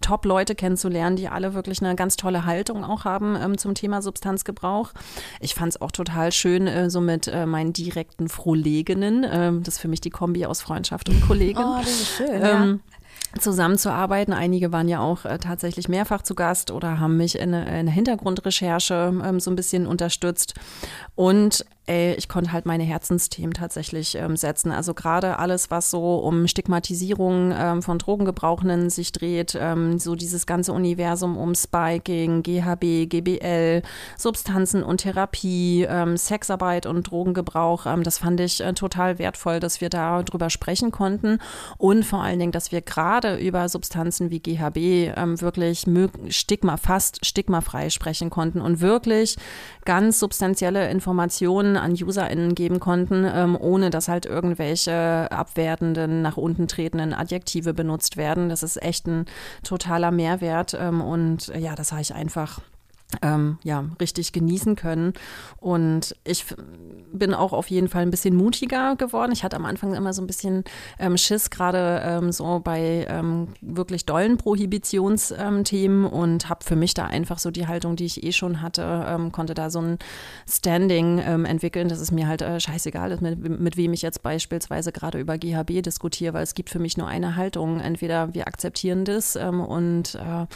Top-Leute 0.00 0.54
kennenzulernen, 0.54 1.16
die 1.16 1.28
alle 1.28 1.54
wirklich 1.54 1.82
eine 1.82 1.94
ganz 1.96 2.16
tolle 2.16 2.44
Haltung 2.44 2.84
auch 2.84 3.04
haben 3.04 3.36
ähm, 3.36 3.58
zum 3.58 3.74
Thema 3.74 4.02
Substanzgebrauch. 4.02 4.92
Ich 5.40 5.54
fand 5.54 5.74
es 5.74 5.80
auch 5.80 5.92
total 5.92 6.32
schön, 6.32 6.66
äh, 6.66 6.90
so 6.90 7.00
mit 7.00 7.28
äh, 7.28 7.46
meinen 7.46 7.72
direkten 7.72 8.28
Frohleginnen, 8.28 9.24
äh, 9.24 9.52
das 9.60 9.74
ist 9.74 9.80
für 9.80 9.88
mich 9.88 10.00
die 10.00 10.10
Kombi 10.10 10.46
aus 10.46 10.62
Freundschaft 10.62 11.08
und 11.08 11.20
Kollegin. 11.26 11.64
Oh, 11.64 11.78
das 11.78 11.88
ist 11.88 12.16
schön, 12.16 12.28
ähm, 12.32 12.40
ja 12.42 12.96
zusammenzuarbeiten. 13.40 14.32
Einige 14.32 14.72
waren 14.72 14.88
ja 14.88 15.00
auch 15.00 15.24
äh, 15.24 15.38
tatsächlich 15.38 15.88
mehrfach 15.88 16.22
zu 16.22 16.34
Gast 16.34 16.70
oder 16.70 17.00
haben 17.00 17.16
mich 17.16 17.38
in, 17.38 17.52
in 17.52 17.86
der 17.86 17.94
Hintergrundrecherche 17.94 19.12
ähm, 19.24 19.40
so 19.40 19.50
ein 19.50 19.56
bisschen 19.56 19.86
unterstützt. 19.86 20.54
Und 21.14 21.64
ey, 21.86 22.14
ich 22.14 22.28
konnte 22.28 22.52
halt 22.52 22.66
meine 22.66 22.82
Herzensthemen 22.82 23.54
tatsächlich 23.54 24.16
ähm, 24.16 24.36
setzen. 24.36 24.72
Also 24.72 24.92
gerade 24.92 25.38
alles, 25.38 25.70
was 25.70 25.90
so 25.90 26.16
um 26.16 26.48
Stigmatisierung 26.48 27.52
ähm, 27.56 27.82
von 27.82 27.98
Drogengebrauchenden 27.98 28.90
sich 28.90 29.12
dreht, 29.12 29.56
ähm, 29.58 29.98
so 30.00 30.16
dieses 30.16 30.46
ganze 30.46 30.72
Universum 30.72 31.36
um 31.36 31.54
Spiking, 31.54 32.42
GHB, 32.42 33.08
GBL, 33.08 33.82
Substanzen 34.18 34.82
und 34.82 34.98
Therapie, 34.98 35.86
ähm, 35.88 36.16
Sexarbeit 36.16 36.86
und 36.86 37.04
Drogengebrauch, 37.08 37.86
ähm, 37.86 38.02
das 38.02 38.18
fand 38.18 38.40
ich 38.40 38.60
äh, 38.60 38.72
total 38.72 39.20
wertvoll, 39.20 39.60
dass 39.60 39.80
wir 39.80 39.88
da 39.88 40.24
drüber 40.24 40.50
sprechen 40.50 40.90
konnten 40.90 41.38
und 41.78 42.04
vor 42.04 42.20
allen 42.20 42.40
Dingen, 42.40 42.52
dass 42.52 42.72
wir 42.72 42.80
gerade 42.80 43.36
über 43.36 43.68
Substanzen 43.68 44.30
wie 44.30 44.40
GHB 44.40 45.16
ähm, 45.16 45.40
wirklich 45.40 45.86
stigma, 46.30 46.76
fast 46.78 47.24
stigmafrei 47.24 47.90
sprechen 47.90 48.28
konnten 48.28 48.60
und 48.60 48.80
wirklich 48.80 49.36
ganz 49.84 50.18
substanzielle 50.18 50.90
Informationen 50.90 51.75
an 51.76 51.92
UserInnen 51.92 52.54
geben 52.54 52.80
konnten, 52.80 53.26
ähm, 53.32 53.56
ohne 53.58 53.90
dass 53.90 54.08
halt 54.08 54.26
irgendwelche 54.26 55.30
abwertenden, 55.30 56.22
nach 56.22 56.36
unten 56.36 56.68
tretenden 56.68 57.14
Adjektive 57.14 57.74
benutzt 57.74 58.16
werden. 58.16 58.48
Das 58.48 58.62
ist 58.62 58.82
echt 58.82 59.06
ein 59.06 59.26
totaler 59.62 60.10
Mehrwert 60.10 60.76
ähm, 60.78 61.00
und 61.00 61.48
ja, 61.48 61.74
das 61.74 61.92
habe 61.92 62.02
ich 62.02 62.14
einfach 62.14 62.60
ähm, 63.22 63.58
ja, 63.62 63.84
richtig 64.00 64.32
genießen 64.32 64.76
können. 64.76 65.12
Und 65.58 66.16
ich 66.24 66.44
bin 67.12 67.34
auch 67.34 67.52
auf 67.52 67.70
jeden 67.70 67.88
Fall 67.88 68.02
ein 68.02 68.10
bisschen 68.10 68.34
mutiger 68.36 68.96
geworden. 68.96 69.32
Ich 69.32 69.44
hatte 69.44 69.56
am 69.56 69.64
Anfang 69.64 69.94
immer 69.94 70.12
so 70.12 70.22
ein 70.22 70.26
bisschen 70.26 70.64
ähm, 70.98 71.16
Schiss, 71.16 71.50
gerade 71.50 72.02
ähm, 72.04 72.32
so 72.32 72.60
bei 72.60 73.06
ähm, 73.08 73.48
wirklich 73.60 74.06
dollen 74.06 74.36
Prohibitionsthemen 74.36 76.04
und 76.04 76.48
habe 76.48 76.64
für 76.64 76.76
mich 76.76 76.94
da 76.94 77.06
einfach 77.06 77.38
so 77.38 77.50
die 77.50 77.66
Haltung, 77.66 77.96
die 77.96 78.06
ich 78.06 78.24
eh 78.24 78.32
schon 78.32 78.60
hatte, 78.60 79.06
ähm, 79.08 79.32
konnte 79.32 79.54
da 79.54 79.70
so 79.70 79.80
ein 79.80 79.98
Standing 80.48 81.20
ähm, 81.24 81.44
entwickeln, 81.44 81.88
dass 81.88 82.00
es 82.00 82.10
mir 82.10 82.26
halt 82.26 82.42
äh, 82.42 82.60
scheißegal 82.60 83.12
ist, 83.12 83.22
mit, 83.22 83.60
mit 83.60 83.76
wem 83.76 83.92
ich 83.92 84.02
jetzt 84.02 84.22
beispielsweise 84.22 84.92
gerade 84.92 85.18
über 85.18 85.38
GHB 85.38 85.82
diskutiere, 85.82 86.34
weil 86.34 86.42
es 86.42 86.54
gibt 86.54 86.70
für 86.70 86.78
mich 86.78 86.96
nur 86.96 87.06
eine 87.06 87.36
Haltung. 87.36 87.80
Entweder 87.80 88.34
wir 88.34 88.46
akzeptieren 88.46 89.04
das 89.04 89.36
und 89.36 90.14
äh, 90.16 90.46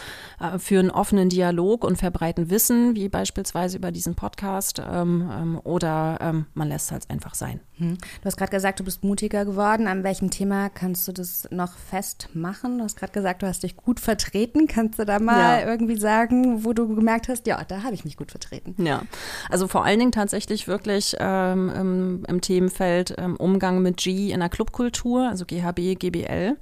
äh, 0.45 0.59
führen 0.59 0.91
offenen 0.91 1.29
Dialog 1.29 1.85
und 1.85 1.97
verbreiten 1.97 2.40
Wissen, 2.49 2.95
wie 2.95 3.09
beispielsweise 3.11 3.77
über 3.77 3.91
diesen 3.93 4.15
Podcast, 4.15 4.81
ähm, 4.81 5.29
ähm, 5.31 5.61
oder 5.65 6.17
ähm, 6.21 6.47
man 6.55 6.69
lässt 6.69 6.87
es 6.87 6.93
halt 6.93 7.11
einfach 7.11 7.35
sein. 7.35 7.61
Hm. 7.81 7.97
Du 7.97 8.25
hast 8.27 8.37
gerade 8.37 8.51
gesagt, 8.51 8.79
du 8.79 8.85
bist 8.85 9.03
mutiger 9.03 9.47
geworden. 9.47 9.89
An 9.89 10.05
welchem 10.05 10.31
Thema 10.31 10.69
kannst 10.69 11.09
du 11.09 11.13
das 11.13 11.49
noch 11.51 11.73
festmachen? 11.77 12.79
Du 12.79 12.85
hast 12.85 12.97
gerade 12.97 13.13
gesagt, 13.13 13.43
du 13.43 13.47
hast 13.47 13.63
dich 13.63 13.77
gut 13.77 14.01
vertreten. 14.01 14.67
Kannst 14.67 14.99
du 14.99 15.07
da 15.07 15.19
mal 15.19 15.63
ja. 15.63 15.67
irgendwie 15.67 15.97
sagen, 15.97 16.65
wo 16.65 16.75
du 16.75 16.95
gemerkt 16.95 17.29
hast, 17.29 17.47
ja, 17.47 17.63
da 17.65 17.83
habe 17.83 17.95
ich 17.95 18.05
mich 18.05 18.19
gut 18.19 18.31
vertreten? 18.31 18.75
Ja, 18.85 19.03
also 19.49 19.67
vor 19.67 19.85
allen 19.85 19.99
Dingen 19.99 20.13
tatsächlich 20.13 20.69
wirklich 20.69 21.17
ähm, 21.19 21.71
im, 21.71 22.25
im, 22.29 22.41
Themenfeld 22.43 23.15
ähm, 23.17 23.37
Umgang 23.37 23.81
mit 23.81 23.97
G 23.97 24.31
in 24.31 24.41
der 24.41 24.51
Clubkultur, 24.51 25.29
also 25.29 25.47
GHB, 25.47 25.99
GBL. 25.99 26.57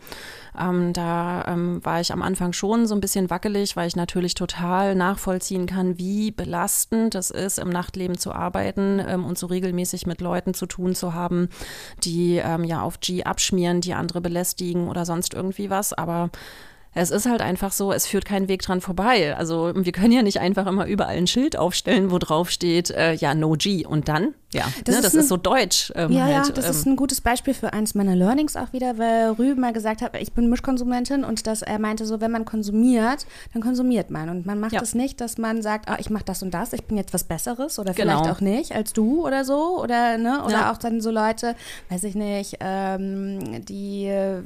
Ähm, 0.59 0.93
da 0.93 1.45
ähm, 1.47 1.85
war 1.85 2.01
ich 2.01 2.13
am 2.13 2.23
Anfang 2.23 2.53
schon 2.53 2.87
so 2.87 2.95
ein 2.95 3.01
bisschen 3.01 3.31
wackelig, 3.31 3.77
weil 3.77 3.87
ich 3.87 3.97
natürlich 3.97 4.35
total 4.35 4.95
nachvollziehen 4.95 5.67
kann, 5.67 5.99
wie 5.99 6.31
belastend 6.31 7.15
es 7.15 7.31
ist, 7.31 7.59
im 7.59 7.69
Nachtleben 7.69 8.19
zu 8.19 8.33
arbeiten 8.33 9.01
ähm, 9.07 9.25
und 9.25 9.39
so 9.39 9.47
regelmäßig 9.47 10.07
mit 10.07 10.21
Leuten 10.21 10.55
zu 10.55 10.67
tun 10.67 10.95
zu 10.95 11.08
haben, 11.15 11.49
die 12.05 12.37
ähm, 12.37 12.65
ja 12.65 12.83
auf 12.83 13.01
G 13.01 13.25
abschmieren, 13.25 13.81
die 13.81 13.95
andere 13.95 14.21
belästigen 14.21 14.89
oder 14.89 15.05
sonst 15.05 15.35
irgendwie 15.35 15.71
was. 15.71 15.93
Aber 15.93 16.31
es 16.95 17.11
ist 17.11 17.27
halt 17.27 17.43
einfach 17.43 17.73
so, 17.73 17.93
es 17.93 18.07
führt 18.07 18.25
kein 18.25 18.49
Weg 18.49 18.63
dran 18.63 18.81
vorbei. 18.81 19.37
Also 19.37 19.73
wir 19.75 19.93
können 19.93 20.13
ja 20.13 20.23
nicht 20.23 20.41
einfach 20.41 20.67
immer 20.67 20.87
überall 20.87 21.17
ein 21.17 21.27
Schild 21.27 21.57
aufstellen, 21.57 22.11
wo 22.11 22.19
drauf 22.19 22.51
steht, 22.51 22.91
äh, 22.91 23.13
ja, 23.13 23.35
no 23.35 23.53
G. 23.53 23.87
Und 23.87 24.09
dann? 24.09 24.35
Ja, 24.53 24.65
das, 24.85 24.95
ne, 24.95 24.99
ist, 25.01 25.05
das 25.05 25.15
ein, 25.15 25.21
ist, 25.21 25.29
so 25.29 25.37
deutsch. 25.37 25.93
Ähm, 25.95 26.11
ja, 26.11 26.25
halt, 26.25 26.49
ja, 26.49 26.53
das 26.55 26.65
ähm, 26.65 26.71
ist 26.71 26.87
ein 26.87 26.97
gutes 26.97 27.21
Beispiel 27.21 27.53
für 27.53 27.75
eins 27.75 27.95
meiner 27.95 28.17
Learnings 28.17 28.57
auch 28.57 28.73
wieder, 28.73 28.97
weil 28.97 29.33
Rüben 29.33 29.61
mal 29.61 29.75
gesagt 29.75 30.01
hat, 30.01 30.17
ich 30.17 30.33
bin 30.33 30.49
Mischkonsumentin 30.49 31.23
und 31.23 31.47
dass 31.47 31.61
er 31.61 31.79
meinte 31.79 32.07
so, 32.07 32.23
wenn 32.23 32.31
man 32.31 32.47
konsumiert, 32.47 33.27
dann 33.53 33.63
konsumiert 33.63 34.11
man. 34.11 34.31
Und 34.31 34.47
man 34.47 34.59
macht 34.59 34.81
es 34.81 34.95
ja. 34.95 35.01
nicht, 35.01 35.21
dass 35.21 35.37
man 35.37 35.61
sagt, 35.61 35.91
oh, 35.91 35.97
ich 35.99 36.09
mache 36.09 36.25
das 36.25 36.43
und 36.43 36.53
das, 36.55 36.73
ich 36.73 36.85
bin 36.85 36.97
jetzt 36.97 37.13
was 37.13 37.25
Besseres 37.25 37.79
oder 37.79 37.93
vielleicht 37.93 38.23
genau. 38.23 38.33
auch 38.33 38.41
nicht 38.41 38.73
als 38.73 38.95
du 38.95 39.27
oder 39.27 39.45
so. 39.45 39.83
Oder, 39.83 40.17
ne? 40.17 40.43
oder 40.45 40.53
ja. 40.53 40.73
auch 40.73 40.79
dann 40.79 41.03
so 41.03 41.11
Leute, 41.11 41.55
weiß 41.91 42.05
ich 42.05 42.15
nicht, 42.15 42.57
ähm, 42.61 43.65
die 43.67 44.07
äh, 44.07 44.43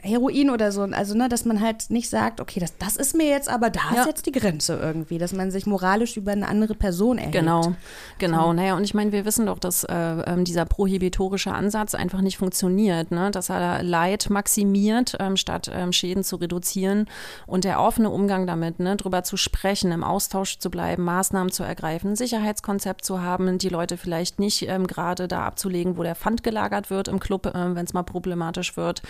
Heroin 0.00 0.50
oder 0.50 0.72
so, 0.72 0.82
also 0.82 1.14
ne, 1.14 1.28
dass 1.28 1.44
man 1.44 1.60
halt 1.60 1.90
nicht 1.90 2.10
sagt, 2.10 2.40
okay, 2.40 2.58
das, 2.58 2.76
das 2.78 2.96
ist 2.96 3.14
mir 3.14 3.28
jetzt, 3.28 3.48
aber 3.48 3.70
da 3.70 3.80
ja. 3.94 4.00
ist 4.00 4.06
jetzt 4.06 4.26
die 4.26 4.32
Grenze 4.32 4.78
irgendwie, 4.82 5.18
dass 5.18 5.32
man 5.32 5.52
sich 5.52 5.64
moralisch 5.64 6.16
über 6.16 6.32
eine 6.32 6.48
andere 6.48 6.74
Person 6.74 7.18
erhebt. 7.18 7.34
Genau, 7.34 7.74
genau. 8.18 8.48
So. 8.48 8.63
Naja, 8.64 8.78
und 8.78 8.84
ich 8.84 8.94
meine, 8.94 9.12
wir 9.12 9.26
wissen 9.26 9.44
doch, 9.44 9.58
dass 9.58 9.84
äh, 9.84 9.94
ähm, 9.94 10.44
dieser 10.44 10.64
prohibitorische 10.64 11.52
Ansatz 11.52 11.94
einfach 11.94 12.22
nicht 12.22 12.38
funktioniert, 12.38 13.10
ne? 13.10 13.30
dass 13.30 13.50
er 13.50 13.82
Leid 13.82 14.30
maximiert, 14.30 15.16
ähm, 15.20 15.36
statt 15.36 15.70
ähm, 15.70 15.92
Schäden 15.92 16.24
zu 16.24 16.36
reduzieren. 16.36 17.04
Und 17.46 17.64
der 17.64 17.78
offene 17.78 18.08
Umgang 18.08 18.46
damit, 18.46 18.78
ne? 18.78 18.96
drüber 18.96 19.22
zu 19.22 19.36
sprechen, 19.36 19.92
im 19.92 20.02
Austausch 20.02 20.60
zu 20.60 20.70
bleiben, 20.70 21.04
Maßnahmen 21.04 21.52
zu 21.52 21.62
ergreifen, 21.62 22.12
ein 22.12 22.16
Sicherheitskonzept 22.16 23.04
zu 23.04 23.20
haben, 23.20 23.58
die 23.58 23.68
Leute 23.68 23.98
vielleicht 23.98 24.38
nicht 24.38 24.66
ähm, 24.66 24.86
gerade 24.86 25.28
da 25.28 25.44
abzulegen, 25.44 25.98
wo 25.98 26.02
der 26.02 26.14
Pfand 26.14 26.42
gelagert 26.42 26.88
wird 26.88 27.08
im 27.08 27.20
Club, 27.20 27.44
äh, 27.44 27.74
wenn 27.74 27.84
es 27.84 27.92
mal 27.92 28.02
problematisch 28.02 28.78
wird. 28.78 29.02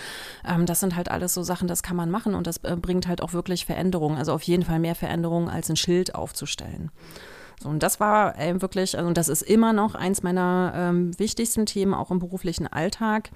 Ähm, 0.45 0.65
das 0.65 0.81
sind 0.81 0.97
halt 0.97 1.09
alles 1.09 1.33
so 1.33 1.43
Sachen, 1.43 1.69
das 1.69 1.81
kann 1.81 1.95
man 1.95 2.11
machen 2.11 2.35
und 2.35 2.45
das 2.45 2.57
äh, 2.63 2.75
bringt 2.75 3.07
halt 3.07 3.21
auch 3.21 3.31
wirklich 3.31 3.65
Veränderungen. 3.65 4.17
Also 4.17 4.33
auf 4.33 4.43
jeden 4.43 4.63
Fall 4.63 4.79
mehr 4.79 4.95
Veränderungen 4.95 5.47
als 5.47 5.69
ein 5.69 5.77
Schild 5.77 6.13
aufzustellen. 6.13 6.91
So, 7.61 7.69
und 7.69 7.81
das 7.83 7.99
war 7.99 8.37
äh, 8.39 8.61
wirklich, 8.61 8.97
also 8.97 9.11
das 9.11 9.27
ist 9.27 9.41
immer 9.41 9.73
noch 9.73 9.95
eins 9.95 10.23
meiner 10.23 10.73
ähm, 10.75 11.17
wichtigsten 11.17 11.65
Themen, 11.65 11.93
auch 11.93 12.11
im 12.11 12.19
beruflichen 12.19 12.67
Alltag. 12.67 13.31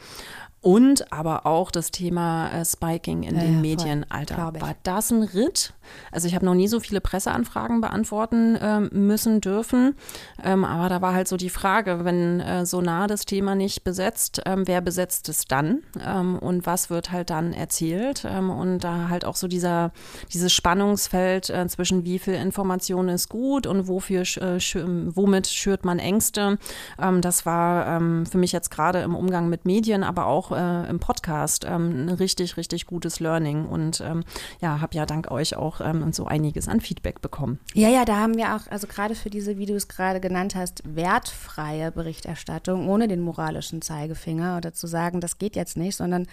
Und 0.61 1.11
aber 1.13 1.45
auch 1.45 1.71
das 1.71 1.91
Thema 1.91 2.49
äh, 2.49 2.65
Spiking 2.65 3.23
in 3.23 3.35
ja, 3.35 3.41
den 3.41 3.53
ja, 3.55 3.59
Medien. 3.59 4.05
Alter, 4.09 4.53
war 4.59 4.75
das 4.83 5.11
ein 5.11 5.23
Ritt? 5.23 5.73
Also 6.11 6.27
ich 6.27 6.35
habe 6.35 6.45
noch 6.45 6.53
nie 6.53 6.67
so 6.67 6.79
viele 6.79 7.01
Presseanfragen 7.01 7.81
beantworten 7.81 8.57
ähm, 8.61 8.89
müssen 8.91 9.41
dürfen. 9.41 9.95
Ähm, 10.43 10.65
aber 10.65 10.89
da 10.89 11.01
war 11.01 11.13
halt 11.13 11.27
so 11.27 11.37
die 11.37 11.49
Frage, 11.49 12.03
wenn 12.03 12.39
äh, 12.39 12.65
so 12.65 12.81
nah 12.81 13.07
das 13.07 13.25
Thema 13.25 13.55
nicht 13.55 13.83
besetzt, 13.83 14.41
ähm, 14.45 14.67
wer 14.67 14.81
besetzt 14.81 15.29
es 15.29 15.45
dann? 15.45 15.79
Ähm, 16.05 16.37
und 16.37 16.65
was 16.65 16.89
wird 16.89 17.11
halt 17.11 17.29
dann 17.29 17.53
erzählt? 17.53 18.25
Ähm, 18.29 18.49
und 18.49 18.79
da 18.79 19.09
halt 19.09 19.25
auch 19.25 19.35
so 19.35 19.47
dieser, 19.47 19.91
dieses 20.33 20.53
Spannungsfeld 20.53 21.49
äh, 21.49 21.67
zwischen 21.67 22.03
wie 22.03 22.19
viel 22.19 22.35
Information 22.35 23.09
ist 23.09 23.29
gut 23.29 23.67
und 23.67 23.87
wofür, 23.87 24.21
äh, 24.21 24.59
womit 24.59 25.47
schürt 25.47 25.85
man 25.85 25.99
Ängste. 25.99 26.57
Ähm, 27.01 27.21
das 27.21 27.45
war 27.45 27.99
für 28.29 28.37
mich 28.37 28.51
jetzt 28.51 28.71
gerade 28.71 28.99
im 28.99 29.15
Umgang 29.15 29.49
mit 29.49 29.65
Medien, 29.65 30.03
aber 30.03 30.25
auch 30.25 30.48
äh, 30.51 30.89
im 30.89 30.99
Podcast 30.99 31.65
ähm, 31.65 32.05
ein 32.05 32.09
richtig, 32.09 32.57
richtig 32.57 32.85
gutes 32.85 33.19
Learning 33.19 33.65
und 33.65 34.01
ähm, 34.01 34.23
ja, 34.61 34.81
habe 34.81 34.95
ja 34.95 35.05
dank 35.05 35.31
euch 35.31 35.55
auch 35.55 35.81
ähm, 35.81 36.11
so 36.13 36.25
einiges 36.25 36.67
an 36.67 36.81
Feedback 36.81 37.21
bekommen. 37.21 37.59
Ja, 37.73 37.89
ja, 37.89 38.05
da 38.05 38.17
haben 38.17 38.37
wir 38.37 38.55
auch, 38.55 38.67
also 38.69 38.87
gerade 38.87 39.15
für 39.15 39.29
diese, 39.29 39.57
wie 39.57 39.65
du 39.65 39.75
es 39.75 39.87
gerade 39.87 40.19
genannt 40.19 40.55
hast, 40.55 40.81
wertfreie 40.85 41.91
Berichterstattung 41.91 42.87
ohne 42.87 43.07
den 43.07 43.21
moralischen 43.21 43.81
Zeigefinger 43.81 44.57
oder 44.57 44.73
zu 44.73 44.87
sagen, 44.87 45.21
das 45.21 45.37
geht 45.37 45.55
jetzt 45.55 45.77
nicht, 45.77 45.95
sondern 45.95 46.27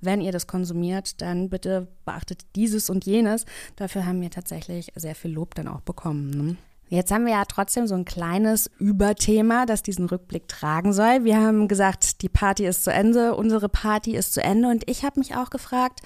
wenn 0.00 0.20
ihr 0.20 0.32
das 0.32 0.46
konsumiert, 0.46 1.20
dann 1.20 1.48
bitte 1.48 1.88
beachtet 2.04 2.44
dieses 2.56 2.90
und 2.90 3.06
jenes. 3.06 3.44
Dafür 3.76 4.06
haben 4.06 4.20
wir 4.20 4.30
tatsächlich 4.30 4.92
sehr 4.96 5.14
viel 5.14 5.32
Lob 5.32 5.54
dann 5.54 5.68
auch 5.68 5.80
bekommen. 5.80 6.30
Ne? 6.30 6.56
Jetzt 6.92 7.12
haben 7.12 7.24
wir 7.24 7.34
ja 7.34 7.44
trotzdem 7.44 7.86
so 7.86 7.94
ein 7.94 8.04
kleines 8.04 8.68
Überthema, 8.80 9.64
das 9.64 9.84
diesen 9.84 10.06
Rückblick 10.06 10.48
tragen 10.48 10.92
soll. 10.92 11.22
Wir 11.22 11.38
haben 11.38 11.68
gesagt, 11.68 12.20
die 12.20 12.28
Party 12.28 12.66
ist 12.66 12.82
zu 12.82 12.92
Ende, 12.92 13.36
unsere 13.36 13.68
Party 13.68 14.16
ist 14.16 14.34
zu 14.34 14.42
Ende. 14.42 14.66
Und 14.66 14.90
ich 14.90 15.04
habe 15.04 15.20
mich 15.20 15.36
auch 15.36 15.50
gefragt, 15.50 16.00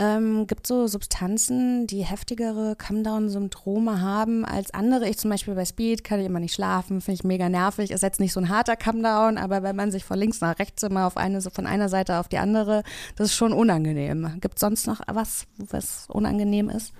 ähm, 0.00 0.48
gibt 0.48 0.64
es 0.64 0.68
so 0.68 0.88
Substanzen, 0.88 1.86
die 1.86 2.04
heftigere 2.04 2.74
Come-Down-Symptome 2.76 4.00
haben 4.00 4.44
als 4.44 4.74
andere? 4.74 5.08
Ich 5.08 5.18
zum 5.18 5.30
Beispiel 5.30 5.54
bei 5.54 5.64
Speed 5.64 6.02
kann 6.02 6.18
ich 6.18 6.26
immer 6.26 6.40
nicht 6.40 6.54
schlafen, 6.54 7.00
finde 7.00 7.20
ich 7.20 7.24
mega 7.24 7.48
nervig. 7.48 7.92
Ist 7.92 8.02
jetzt 8.02 8.18
nicht 8.18 8.32
so 8.32 8.40
ein 8.40 8.48
harter 8.48 8.74
Come-Down, 8.74 9.38
aber 9.38 9.62
wenn 9.62 9.76
man 9.76 9.92
sich 9.92 10.04
von 10.04 10.18
links 10.18 10.40
nach 10.40 10.58
rechts 10.58 10.82
immer 10.82 11.06
auf 11.06 11.16
eine, 11.16 11.42
so 11.42 11.50
von 11.50 11.64
einer 11.64 11.88
Seite 11.88 12.18
auf 12.18 12.26
die 12.26 12.38
andere, 12.38 12.82
das 13.14 13.28
ist 13.28 13.36
schon 13.36 13.52
unangenehm. 13.52 14.40
Gibt 14.40 14.56
es 14.56 14.62
sonst 14.62 14.88
noch 14.88 15.00
was, 15.06 15.46
was 15.58 16.06
unangenehm 16.08 16.70
ist? 16.70 16.92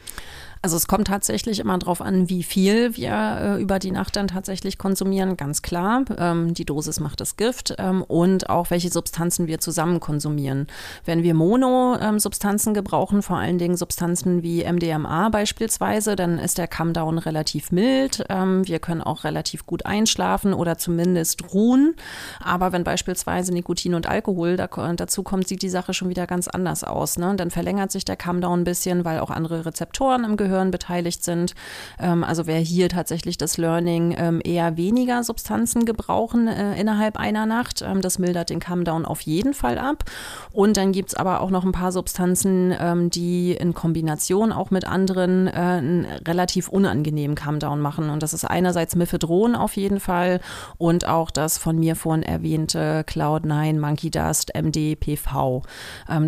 Also 0.64 0.78
es 0.78 0.86
kommt 0.86 1.08
tatsächlich 1.08 1.60
immer 1.60 1.76
darauf 1.76 2.00
an, 2.00 2.30
wie 2.30 2.42
viel 2.42 2.96
wir 2.96 3.10
äh, 3.12 3.60
über 3.60 3.78
die 3.78 3.90
Nacht 3.90 4.16
dann 4.16 4.28
tatsächlich 4.28 4.78
konsumieren, 4.78 5.36
ganz 5.36 5.60
klar. 5.60 6.04
Ähm, 6.16 6.54
die 6.54 6.64
Dosis 6.64 7.00
macht 7.00 7.20
das 7.20 7.36
Gift 7.36 7.74
ähm, 7.76 8.00
und 8.00 8.48
auch 8.48 8.70
welche 8.70 8.88
Substanzen 8.88 9.46
wir 9.46 9.60
zusammen 9.60 10.00
konsumieren. 10.00 10.66
Wenn 11.04 11.22
wir 11.22 11.34
Mono-Substanzen 11.34 12.70
ähm, 12.70 12.74
gebrauchen, 12.76 13.20
vor 13.20 13.36
allen 13.36 13.58
Dingen 13.58 13.76
Substanzen 13.76 14.42
wie 14.42 14.64
MDMA 14.64 15.28
beispielsweise, 15.28 16.16
dann 16.16 16.38
ist 16.38 16.56
der 16.56 16.66
Come-Down 16.66 17.18
relativ 17.18 17.70
mild. 17.70 18.24
Ähm, 18.30 18.66
wir 18.66 18.78
können 18.78 19.02
auch 19.02 19.24
relativ 19.24 19.66
gut 19.66 19.84
einschlafen 19.84 20.54
oder 20.54 20.78
zumindest 20.78 21.52
ruhen. 21.52 21.94
Aber 22.42 22.72
wenn 22.72 22.84
beispielsweise 22.84 23.52
Nikotin 23.52 23.92
und 23.92 24.06
Alkohol 24.06 24.56
da, 24.56 24.68
dazu 24.96 25.24
kommt, 25.24 25.46
sieht 25.46 25.60
die 25.60 25.68
Sache 25.68 25.92
schon 25.92 26.08
wieder 26.08 26.26
ganz 26.26 26.48
anders 26.48 26.84
aus. 26.84 27.18
Ne? 27.18 27.34
Dann 27.36 27.50
verlängert 27.50 27.92
sich 27.92 28.06
der 28.06 28.16
Come-Down 28.16 28.60
ein 28.60 28.64
bisschen, 28.64 29.04
weil 29.04 29.20
auch 29.20 29.30
andere 29.30 29.66
Rezeptoren 29.66 30.24
im 30.24 30.38
Gehirn 30.38 30.53
Gehirn 30.54 30.70
beteiligt 30.70 31.24
sind. 31.24 31.54
Ähm, 31.98 32.22
also 32.22 32.46
wer 32.46 32.58
hier 32.58 32.88
tatsächlich 32.88 33.36
das 33.38 33.58
Learning 33.58 34.14
ähm, 34.16 34.40
eher 34.44 34.76
weniger 34.76 35.24
Substanzen 35.24 35.84
gebrauchen 35.84 36.46
äh, 36.46 36.80
innerhalb 36.80 37.16
einer 37.18 37.44
Nacht, 37.46 37.82
ähm, 37.82 38.00
das 38.00 38.18
mildert 38.18 38.50
den 38.50 38.60
Come-Down 38.60 39.04
auf 39.04 39.20
jeden 39.22 39.52
Fall 39.52 39.78
ab. 39.78 40.04
Und 40.52 40.76
dann 40.76 40.92
gibt 40.92 41.08
es 41.10 41.14
aber 41.14 41.40
auch 41.40 41.50
noch 41.50 41.64
ein 41.64 41.72
paar 41.72 41.90
Substanzen, 41.92 42.74
die 43.10 43.52
in 43.52 43.74
Kombination 43.74 44.52
auch 44.52 44.70
mit 44.70 44.86
anderen 44.86 45.48
äh, 45.48 45.50
einen 45.50 46.06
relativ 46.26 46.68
unangenehmen 46.68 47.36
Come-Down 47.36 47.80
machen. 47.80 48.10
Und 48.10 48.22
das 48.22 48.32
ist 48.32 48.44
einerseits 48.44 48.94
Mifedron 48.94 49.54
auf 49.54 49.76
jeden 49.76 50.00
Fall 50.00 50.40
und 50.78 51.06
auch 51.06 51.30
das 51.30 51.58
von 51.58 51.78
mir 51.78 51.96
vorhin 51.96 52.22
erwähnte 52.22 53.04
Cloud9, 53.08 53.80
Monkey 53.80 54.10
Dust, 54.10 54.52
MD, 54.54 54.96
PV. 54.96 55.62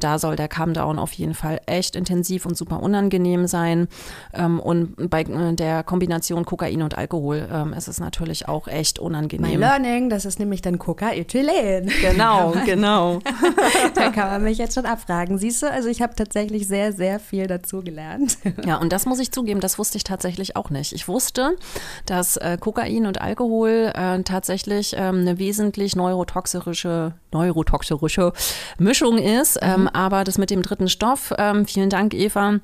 Da 0.00 0.18
soll 0.18 0.36
der 0.36 0.48
Come-Down 0.48 0.98
auf 0.98 1.12
jeden 1.12 1.34
Fall 1.34 1.60
echt 1.66 1.96
intensiv 1.96 2.46
und 2.46 2.56
super 2.56 2.82
unangenehm 2.82 3.46
sein. 3.46 3.88
Ähm, 4.32 4.60
und 4.60 5.10
bei 5.10 5.22
äh, 5.22 5.54
der 5.54 5.82
Kombination 5.82 6.44
Kokain 6.44 6.82
und 6.82 6.96
Alkohol 6.96 7.48
ähm, 7.52 7.72
ist 7.72 7.88
es 7.88 8.00
natürlich 8.00 8.48
auch 8.48 8.68
echt 8.68 8.98
unangenehm. 8.98 9.50
Mein 9.50 9.60
Learning, 9.60 10.10
das 10.10 10.24
ist 10.24 10.38
nämlich 10.38 10.62
dann 10.62 10.78
Coca-Ethylen. 10.78 11.90
Genau, 12.06 12.54
genau. 12.66 13.18
da 13.94 14.10
kann 14.10 14.30
man 14.30 14.42
mich 14.42 14.58
jetzt 14.58 14.74
schon 14.74 14.86
abfragen. 14.86 15.38
Siehst 15.38 15.62
du, 15.62 15.70
also 15.70 15.88
ich 15.88 16.02
habe 16.02 16.14
tatsächlich 16.14 16.68
sehr, 16.68 16.92
sehr 16.92 17.18
viel 17.18 17.46
dazu 17.46 17.82
gelernt. 17.82 18.38
ja, 18.64 18.76
und 18.76 18.92
das 18.92 19.06
muss 19.06 19.18
ich 19.18 19.32
zugeben, 19.32 19.60
das 19.60 19.78
wusste 19.78 19.96
ich 19.96 20.04
tatsächlich 20.04 20.56
auch 20.56 20.70
nicht. 20.70 20.92
Ich 20.92 21.08
wusste, 21.08 21.56
dass 22.04 22.36
äh, 22.36 22.58
Kokain 22.60 23.06
und 23.06 23.20
Alkohol 23.20 23.92
äh, 23.94 24.22
tatsächlich 24.22 24.94
ähm, 24.96 25.20
eine 25.20 25.38
wesentlich 25.38 25.96
neurotoxische, 25.96 27.14
neurotoxische 27.32 28.32
Mischung 28.78 29.18
ist. 29.18 29.60
Mhm. 29.62 29.68
Ähm, 29.68 29.88
aber 29.88 30.24
das 30.24 30.38
mit 30.38 30.50
dem 30.50 30.62
dritten 30.62 30.88
Stoff, 30.88 31.32
ähm, 31.38 31.66
vielen 31.66 31.90
Dank, 31.90 32.14
Eva 32.14 32.60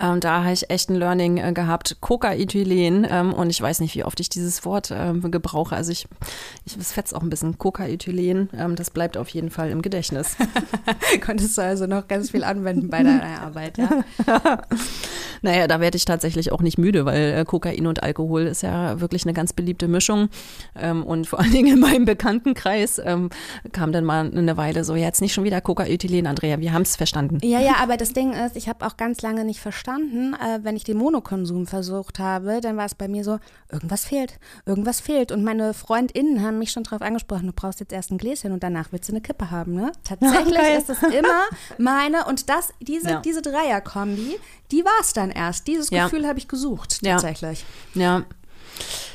ähm, 0.00 0.20
da 0.20 0.42
habe 0.42 0.52
ich 0.52 0.68
echt 0.70 0.90
ein 0.90 0.96
Learning 0.96 1.38
äh, 1.38 1.52
gehabt. 1.52 1.96
Coca-Ethylen. 2.00 3.06
Ähm, 3.08 3.32
und 3.32 3.50
ich 3.50 3.60
weiß 3.60 3.80
nicht, 3.80 3.94
wie 3.94 4.04
oft 4.04 4.20
ich 4.20 4.28
dieses 4.28 4.64
Wort 4.64 4.92
ähm, 4.94 5.30
gebrauche. 5.30 5.74
Also 5.74 5.92
ich, 5.92 6.06
ich 6.64 6.76
es 6.76 6.92
fetzt 6.92 7.14
auch 7.14 7.22
ein 7.22 7.30
bisschen 7.30 7.58
Coca-Ethylen. 7.58 8.50
Ähm, 8.56 8.76
das 8.76 8.90
bleibt 8.90 9.16
auf 9.16 9.28
jeden 9.30 9.50
Fall 9.50 9.70
im 9.70 9.82
Gedächtnis. 9.82 10.36
Konntest 11.24 11.56
du 11.56 11.62
also 11.62 11.86
noch 11.86 12.08
ganz 12.08 12.30
viel 12.30 12.44
anwenden 12.44 12.90
bei 12.90 13.02
deiner 13.02 13.40
Arbeit, 13.42 13.78
ja? 13.78 14.04
Naja, 15.42 15.66
da 15.66 15.80
werde 15.80 15.96
ich 15.96 16.06
tatsächlich 16.06 16.50
auch 16.50 16.62
nicht 16.62 16.78
müde, 16.78 17.04
weil 17.04 17.34
äh, 17.34 17.44
Kokain 17.44 17.86
und 17.86 18.02
Alkohol 18.02 18.42
ist 18.46 18.62
ja 18.62 19.00
wirklich 19.00 19.24
eine 19.24 19.34
ganz 19.34 19.52
beliebte 19.52 19.86
Mischung. 19.86 20.30
Ähm, 20.74 21.04
und 21.04 21.26
vor 21.26 21.40
allen 21.40 21.52
Dingen 21.52 21.74
in 21.74 21.80
meinem 21.80 22.06
Bekanntenkreis 22.06 23.00
ähm, 23.04 23.28
kam 23.72 23.92
dann 23.92 24.04
mal 24.04 24.26
eine 24.26 24.56
Weile 24.56 24.82
so, 24.82 24.94
jetzt 24.94 25.20
nicht 25.20 25.34
schon 25.34 25.44
wieder 25.44 25.60
Coca-Ethylen, 25.60 26.26
Andrea, 26.26 26.58
wir 26.58 26.72
haben 26.72 26.82
es 26.82 26.96
verstanden. 26.96 27.38
Ja, 27.42 27.60
ja, 27.60 27.76
aber 27.82 27.98
das 27.98 28.14
Ding 28.14 28.32
ist, 28.32 28.56
ich 28.56 28.68
habe 28.68 28.86
auch 28.86 28.96
ganz 28.96 29.20
lange 29.20 29.44
nicht 29.44 29.60
verstanden, 29.60 29.85
äh, 29.88 30.60
wenn 30.62 30.76
ich 30.76 30.84
den 30.84 30.96
Monokonsum 30.98 31.66
versucht 31.66 32.18
habe, 32.18 32.60
dann 32.60 32.76
war 32.76 32.84
es 32.86 32.94
bei 32.94 33.08
mir 33.08 33.24
so, 33.24 33.38
irgendwas 33.70 34.04
fehlt, 34.04 34.38
irgendwas 34.66 35.00
fehlt. 35.00 35.32
Und 35.32 35.44
meine 35.44 35.74
FreundInnen 35.74 36.42
haben 36.42 36.58
mich 36.58 36.70
schon 36.72 36.82
darauf 36.82 37.02
angesprochen, 37.02 37.46
du 37.46 37.52
brauchst 37.52 37.80
jetzt 37.80 37.92
erst 37.92 38.10
ein 38.10 38.18
Gläschen 38.18 38.52
und 38.52 38.62
danach 38.62 38.88
willst 38.92 39.08
du 39.08 39.12
eine 39.12 39.20
Kippe 39.20 39.50
haben, 39.50 39.74
ne? 39.74 39.92
Tatsächlich 40.04 40.58
ist 40.78 40.90
es 40.90 41.02
immer 41.02 41.44
meine 41.78 42.24
und 42.26 42.48
das, 42.48 42.70
diese, 42.80 43.08
Ja. 43.10 43.20
diese 43.20 43.42
Dreier-Kombi, 43.42 44.38
die 44.72 44.84
war 44.84 45.00
es 45.00 45.12
dann 45.12 45.30
erst. 45.30 45.66
Dieses 45.66 45.90
Ja. 45.90 46.04
Gefühl 46.04 46.26
habe 46.26 46.38
ich 46.38 46.48
gesucht, 46.48 46.98
Ja. 47.02 47.12
tatsächlich. 47.12 47.64
Ja. 47.94 48.24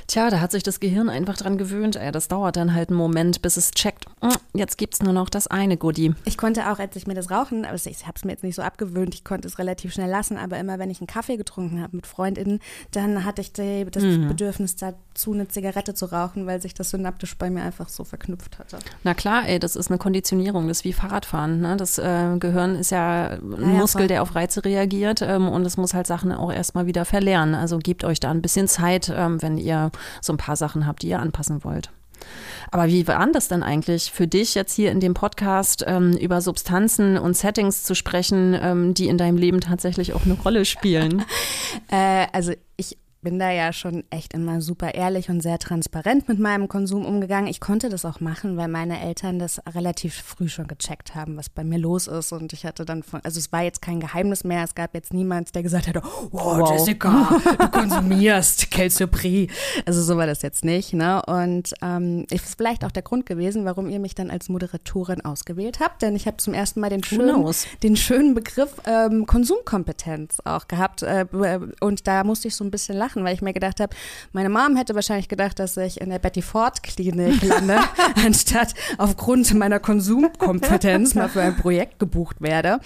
Tja, 0.07 0.29
da 0.29 0.41
hat 0.41 0.51
sich 0.51 0.63
das 0.63 0.79
Gehirn 0.79 1.09
einfach 1.09 1.37
dran 1.37 1.57
gewöhnt. 1.57 1.95
Ey, 1.95 2.11
das 2.11 2.27
dauert 2.27 2.55
dann 2.57 2.73
halt 2.73 2.89
einen 2.89 2.97
Moment, 2.97 3.41
bis 3.41 3.55
es 3.57 3.71
checkt. 3.71 4.05
"Mm, 4.21 4.29
Jetzt 4.53 4.77
gibt's 4.77 5.01
nur 5.01 5.13
noch 5.13 5.29
das 5.29 5.47
eine 5.47 5.77
Goodie. 5.77 6.13
Ich 6.25 6.37
konnte 6.37 6.69
auch, 6.69 6.79
als 6.79 6.95
ich 6.97 7.07
mir 7.07 7.13
das 7.13 7.31
Rauchen, 7.31 7.63
aber 7.63 7.75
ich 7.75 7.85
habe 8.05 8.13
es 8.17 8.25
mir 8.25 8.33
jetzt 8.33 8.43
nicht 8.43 8.55
so 8.55 8.61
abgewöhnt, 8.61 9.15
ich 9.15 9.23
konnte 9.23 9.47
es 9.47 9.57
relativ 9.59 9.93
schnell 9.93 10.09
lassen, 10.09 10.35
aber 10.37 10.59
immer 10.59 10.77
wenn 10.79 10.89
ich 10.89 10.99
einen 10.99 11.07
Kaffee 11.07 11.37
getrunken 11.37 11.81
habe 11.81 11.95
mit 11.95 12.05
FreundInnen, 12.05 12.59
dann 12.91 13.23
hatte 13.23 13.39
ich 13.41 13.53
die, 13.53 13.85
das 13.89 14.03
Mhm. 14.03 14.27
Bedürfnis 14.27 14.75
dazu, 14.75 15.31
eine 15.31 15.47
Zigarette 15.47 15.93
zu 15.93 16.07
rauchen, 16.07 16.45
weil 16.47 16.61
sich 16.61 16.73
das 16.73 16.89
synaptisch 16.89 17.37
bei 17.37 17.49
mir 17.49 17.61
einfach 17.63 17.87
so 17.87 18.03
verknüpft 18.03 18.59
hatte. 18.59 18.79
Na 19.03 19.13
klar, 19.13 19.47
ey, 19.47 19.59
das 19.59 19.77
ist 19.77 19.89
eine 19.89 19.97
Konditionierung, 19.97 20.67
das 20.67 20.79
ist 20.79 20.83
wie 20.83 20.91
Fahrradfahren. 20.93 21.61
Ne? 21.61 21.77
Das 21.77 21.97
äh, 21.97 22.35
Gehirn 22.37 22.75
ist 22.75 22.91
ja 22.91 23.29
ein 23.29 23.51
ja, 23.61 23.67
Muskel, 23.67 24.01
voll. 24.01 24.07
der 24.09 24.21
auf 24.23 24.35
Reize 24.35 24.65
reagiert 24.65 25.21
ähm, 25.21 25.47
und 25.47 25.65
es 25.65 25.77
muss 25.77 25.93
halt 25.93 26.07
Sachen 26.07 26.33
auch 26.33 26.51
erstmal 26.51 26.85
wieder 26.87 27.05
verlernen. 27.05 27.55
Also 27.55 27.77
gebt 27.79 28.03
euch 28.03 28.19
da 28.19 28.31
ein 28.31 28.41
bisschen 28.41 28.67
Zeit, 28.67 29.09
ähm, 29.15 29.41
wenn 29.41 29.50
ihr 29.57 29.91
so 30.21 30.33
ein 30.33 30.37
paar 30.37 30.55
Sachen 30.55 30.85
habt, 30.87 31.01
die 31.01 31.09
ihr 31.09 31.19
anpassen 31.19 31.63
wollt. 31.63 31.91
Aber 32.69 32.87
wie 32.87 33.07
war 33.07 33.27
das 33.31 33.47
denn 33.47 33.63
eigentlich 33.63 34.11
für 34.11 34.27
dich 34.27 34.55
jetzt 34.55 34.73
hier 34.73 34.91
in 34.91 34.99
dem 34.99 35.13
Podcast 35.13 35.83
ähm, 35.87 36.13
über 36.13 36.41
Substanzen 36.41 37.17
und 37.17 37.35
Settings 37.35 37.83
zu 37.83 37.95
sprechen, 37.95 38.57
ähm, 38.61 38.93
die 38.93 39.07
in 39.07 39.17
deinem 39.17 39.37
Leben 39.37 39.59
tatsächlich 39.59 40.13
auch 40.13 40.25
eine 40.25 40.35
Rolle 40.35 40.65
spielen? 40.65 41.23
Äh, 41.89 42.27
also 42.33 42.53
ich 42.77 42.97
bin 43.21 43.39
da 43.39 43.51
ja 43.51 43.71
schon 43.73 44.03
echt 44.09 44.33
immer 44.33 44.61
super 44.61 44.93
ehrlich 44.93 45.29
und 45.29 45.41
sehr 45.41 45.59
transparent 45.59 46.27
mit 46.27 46.39
meinem 46.39 46.67
Konsum 46.67 47.05
umgegangen. 47.05 47.47
Ich 47.47 47.59
konnte 47.59 47.89
das 47.89 48.05
auch 48.05 48.19
machen, 48.19 48.57
weil 48.57 48.67
meine 48.67 48.99
Eltern 49.01 49.39
das 49.39 49.61
relativ 49.73 50.15
früh 50.15 50.49
schon 50.49 50.67
gecheckt 50.67 51.15
haben, 51.15 51.37
was 51.37 51.49
bei 51.49 51.63
mir 51.63 51.77
los 51.77 52.07
ist. 52.07 52.31
Und 52.31 52.53
ich 52.53 52.65
hatte 52.65 52.85
dann 52.85 53.03
von, 53.03 53.21
also 53.23 53.39
es 53.39 53.51
war 53.51 53.61
jetzt 53.61 53.81
kein 53.81 53.99
Geheimnis 53.99 54.43
mehr. 54.43 54.63
Es 54.63 54.75
gab 54.75 54.93
jetzt 54.93 55.13
niemand, 55.13 55.53
der 55.55 55.63
gesagt 55.63 55.87
hätte, 55.87 56.01
wow, 56.31 56.51
Wow. 56.61 56.71
Jessica, 56.71 57.39
du 57.59 57.67
konsumierst 57.69 58.71
Kelsey 58.71 59.07
Prix. 59.07 59.53
Also 59.85 60.01
so 60.03 60.17
war 60.17 60.25
das 60.25 60.41
jetzt 60.41 60.65
nicht. 60.65 60.93
Ne? 60.93 61.21
Und 61.25 61.73
ähm, 61.81 62.25
ist 62.29 62.55
vielleicht 62.57 62.83
auch 62.83 62.91
der 62.91 63.03
Grund 63.03 63.25
gewesen, 63.25 63.65
warum 63.65 63.89
ihr 63.89 63.99
mich 63.99 64.15
dann 64.15 64.29
als 64.29 64.49
Moderatorin 64.49 65.23
ausgewählt 65.23 65.79
habt. 65.79 66.01
Denn 66.01 66.15
ich 66.15 66.27
habe 66.27 66.37
zum 66.37 66.53
ersten 66.53 66.79
Mal 66.79 66.89
den 66.89 67.03
schönen, 67.03 67.45
den 67.83 67.95
schönen 67.95 68.33
Begriff 68.33 68.73
ähm, 68.85 69.25
Konsumkompetenz 69.25 70.37
auch 70.45 70.67
gehabt. 70.67 71.03
Äh, 71.03 71.25
und 71.79 72.07
da 72.07 72.23
musste 72.23 72.47
ich 72.47 72.55
so 72.55 72.63
ein 72.63 72.71
bisschen 72.71 72.97
lachen, 72.97 73.10
weil 73.15 73.33
ich 73.33 73.41
mir 73.41 73.53
gedacht 73.53 73.79
habe, 73.79 73.95
meine 74.31 74.49
Mom 74.49 74.75
hätte 74.75 74.95
wahrscheinlich 74.95 75.29
gedacht, 75.29 75.59
dass 75.59 75.77
ich 75.77 76.01
in 76.01 76.09
der 76.09 76.19
Betty 76.19 76.41
Ford 76.41 76.83
Klinik 76.83 77.41
lande, 77.47 77.79
anstatt 78.25 78.73
aufgrund 78.97 79.53
meiner 79.53 79.79
Konsumkompetenz 79.79 81.15
mal 81.15 81.29
für 81.29 81.41
ein 81.41 81.55
Projekt 81.57 81.99
gebucht 81.99 82.41
werde. 82.41 82.79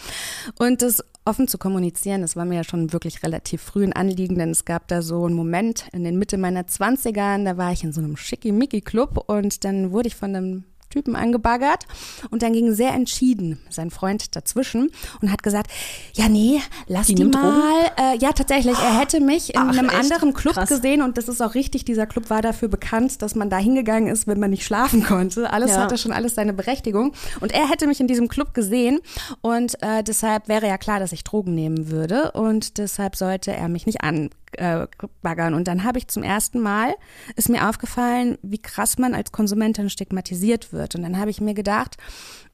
Und 0.59 0.81
das 0.81 1.03
offen 1.25 1.47
zu 1.47 1.57
kommunizieren, 1.57 2.21
das 2.21 2.35
war 2.35 2.45
mir 2.45 2.55
ja 2.55 2.63
schon 2.63 2.93
wirklich 2.93 3.23
relativ 3.23 3.61
früh 3.61 3.83
ein 3.83 3.93
Anliegen, 3.93 4.37
denn 4.37 4.51
es 4.51 4.63
gab 4.63 4.87
da 4.87 5.01
so 5.01 5.25
einen 5.25 5.35
Moment 5.35 5.87
in 5.91 6.03
den 6.03 6.17
Mitte 6.17 6.37
meiner 6.37 6.61
20ern, 6.61 7.43
da 7.45 7.57
war 7.57 7.71
ich 7.71 7.83
in 7.83 7.91
so 7.91 8.01
einem 8.01 8.15
Schickimicki-Club 8.15 9.23
und 9.27 9.63
dann 9.63 9.91
wurde 9.91 10.07
ich 10.07 10.15
von 10.15 10.35
einem 10.35 10.63
Typen 10.95 11.17
angebaggert 11.17 11.83
und 12.31 12.41
dann 12.41 12.53
ging 12.53 12.73
sehr 12.73 12.93
entschieden 12.93 13.59
sein 13.69 13.91
Freund 13.91 14.33
dazwischen 14.33 14.91
und 15.21 15.29
hat 15.29 15.43
gesagt, 15.43 15.69
ja 16.13 16.29
nee, 16.29 16.61
lass 16.87 17.07
die, 17.07 17.15
Die 17.15 17.25
mal. 17.25 17.91
Äh, 17.99 18.17
ja, 18.19 18.31
tatsächlich, 18.31 18.77
er 18.79 18.97
hätte 18.97 19.19
mich 19.19 19.53
in 19.53 19.59
Ach, 19.59 19.77
einem 19.77 19.89
echt? 19.89 19.99
anderen 19.99 20.33
Club 20.33 20.53
Krass. 20.53 20.69
gesehen 20.69 21.01
und 21.01 21.17
das 21.17 21.27
ist 21.27 21.41
auch 21.41 21.53
richtig, 21.53 21.83
dieser 21.83 22.05
Club 22.05 22.29
war 22.29 22.41
dafür 22.41 22.69
bekannt, 22.69 23.21
dass 23.21 23.35
man 23.35 23.49
da 23.49 23.57
hingegangen 23.57 24.07
ist, 24.07 24.25
wenn 24.25 24.39
man 24.39 24.51
nicht 24.51 24.63
schlafen 24.63 25.03
konnte. 25.03 25.51
Alles 25.51 25.71
Ja. 25.71 25.79
hatte 25.81 25.97
schon 25.97 26.13
alles 26.13 26.35
seine 26.35 26.53
Berechtigung 26.53 27.11
und 27.41 27.51
er 27.51 27.69
hätte 27.69 27.87
mich 27.87 27.99
in 27.99 28.07
diesem 28.07 28.29
Club 28.29 28.53
gesehen 28.53 28.99
und 29.41 29.75
äh, 29.83 30.01
deshalb 30.01 30.47
wäre 30.47 30.65
ja 30.67 30.77
klar, 30.77 31.01
dass 31.01 31.11
ich 31.11 31.25
Drogen 31.25 31.53
nehmen 31.55 31.89
würde 31.91 32.31
und 32.31 32.77
deshalb 32.77 33.17
sollte 33.17 33.51
er 33.51 33.67
mich 33.67 33.85
nicht 33.85 34.01
an 34.01 34.29
äh, 34.57 34.87
baggern. 35.21 35.53
Und 35.53 35.67
dann 35.67 35.83
habe 35.83 35.97
ich 35.97 36.07
zum 36.07 36.23
ersten 36.23 36.59
Mal, 36.59 36.95
ist 37.35 37.49
mir 37.49 37.69
aufgefallen, 37.69 38.37
wie 38.41 38.57
krass 38.57 38.97
man 38.97 39.13
als 39.13 39.31
Konsumentin 39.31 39.89
stigmatisiert 39.89 40.73
wird. 40.73 40.95
Und 40.95 41.03
dann 41.03 41.17
habe 41.17 41.29
ich 41.29 41.41
mir 41.41 41.53
gedacht, 41.53 41.97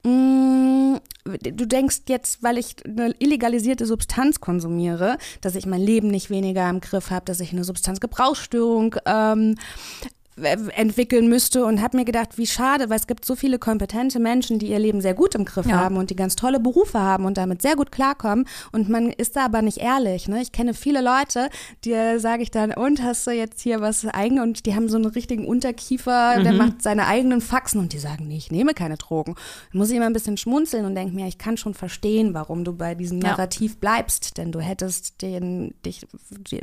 mh, 0.03 0.99
du 1.25 1.67
denkst 1.67 2.01
jetzt, 2.07 2.43
weil 2.43 2.57
ich 2.57 2.75
eine 2.85 3.13
illegalisierte 3.19 3.85
Substanz 3.85 4.39
konsumiere, 4.39 5.17
dass 5.41 5.55
ich 5.55 5.65
mein 5.65 5.81
Leben 5.81 6.07
nicht 6.07 6.29
weniger 6.29 6.69
im 6.69 6.81
Griff 6.81 7.11
habe, 7.11 7.25
dass 7.25 7.39
ich 7.39 7.51
eine 7.51 7.63
Substanzgebrauchsstörung 7.63 8.95
ähm, 9.05 9.55
entwickeln 10.37 11.27
müsste 11.27 11.65
und 11.65 11.81
habe 11.81 11.97
mir 11.97 12.05
gedacht, 12.05 12.37
wie 12.37 12.47
schade, 12.47 12.89
weil 12.89 12.97
es 12.97 13.07
gibt 13.07 13.25
so 13.25 13.35
viele 13.35 13.59
kompetente 13.59 14.19
Menschen, 14.19 14.59
die 14.59 14.67
ihr 14.67 14.79
Leben 14.79 15.01
sehr 15.01 15.13
gut 15.13 15.35
im 15.35 15.45
Griff 15.45 15.65
Ja. 15.65 15.79
haben 15.79 15.97
und 15.97 16.09
die 16.09 16.15
ganz 16.15 16.35
tolle 16.35 16.59
Berufe 16.59 16.99
haben 16.99 17.25
und 17.25 17.37
damit 17.37 17.61
sehr 17.61 17.75
gut 17.75 17.91
klarkommen 17.91 18.47
und 18.71 18.89
man 18.89 19.09
ist 19.09 19.35
da 19.35 19.45
aber 19.45 19.61
nicht 19.61 19.77
ehrlich. 19.79 20.27
Ne? 20.27 20.41
Ich 20.41 20.51
kenne 20.51 20.73
viele 20.73 21.01
Leute, 21.01 21.49
die 21.85 21.93
sage 22.17 22.43
ich 22.43 22.51
dann, 22.51 22.71
und 22.73 23.03
hast 23.03 23.27
du 23.27 23.31
jetzt 23.31 23.59
hier 23.61 23.81
was 23.81 24.05
eigen 24.07 24.39
und 24.39 24.65
die 24.65 24.73
haben 24.75 24.87
so 24.89 24.95
einen 24.95 25.05
richtigen 25.05 25.45
Unterkiefer, 25.45 26.39
Mhm. 26.39 26.43
der 26.43 26.53
macht 26.53 26.81
seine 26.81 27.07
eigenen 27.07 27.41
Faxen 27.41 27.79
und 27.79 27.93
die 27.93 27.99
sagen, 27.99 28.27
nee, 28.27 28.37
ich 28.37 28.51
nehme 28.51 28.73
keine 28.73 28.97
Drogen. 28.97 29.35
Da 29.71 29.77
muss 29.77 29.89
ich 29.89 29.97
immer 29.97 30.05
ein 30.05 30.13
bisschen 30.13 30.37
schmunzeln 30.37 30.85
und 30.85 30.95
denke 30.95 31.13
mir, 31.13 31.27
ich 31.27 31.37
kann 31.37 31.57
schon 31.57 31.73
verstehen, 31.73 32.33
warum 32.33 32.63
du 32.63 32.73
bei 32.73 32.95
diesem 32.95 33.19
Ja. 33.21 33.31
Narrativ 33.31 33.77
bleibst, 33.77 34.37
denn 34.37 34.51
du 34.51 34.59
hättest 34.59 35.21
den, 35.21 35.73
dich, 35.85 36.07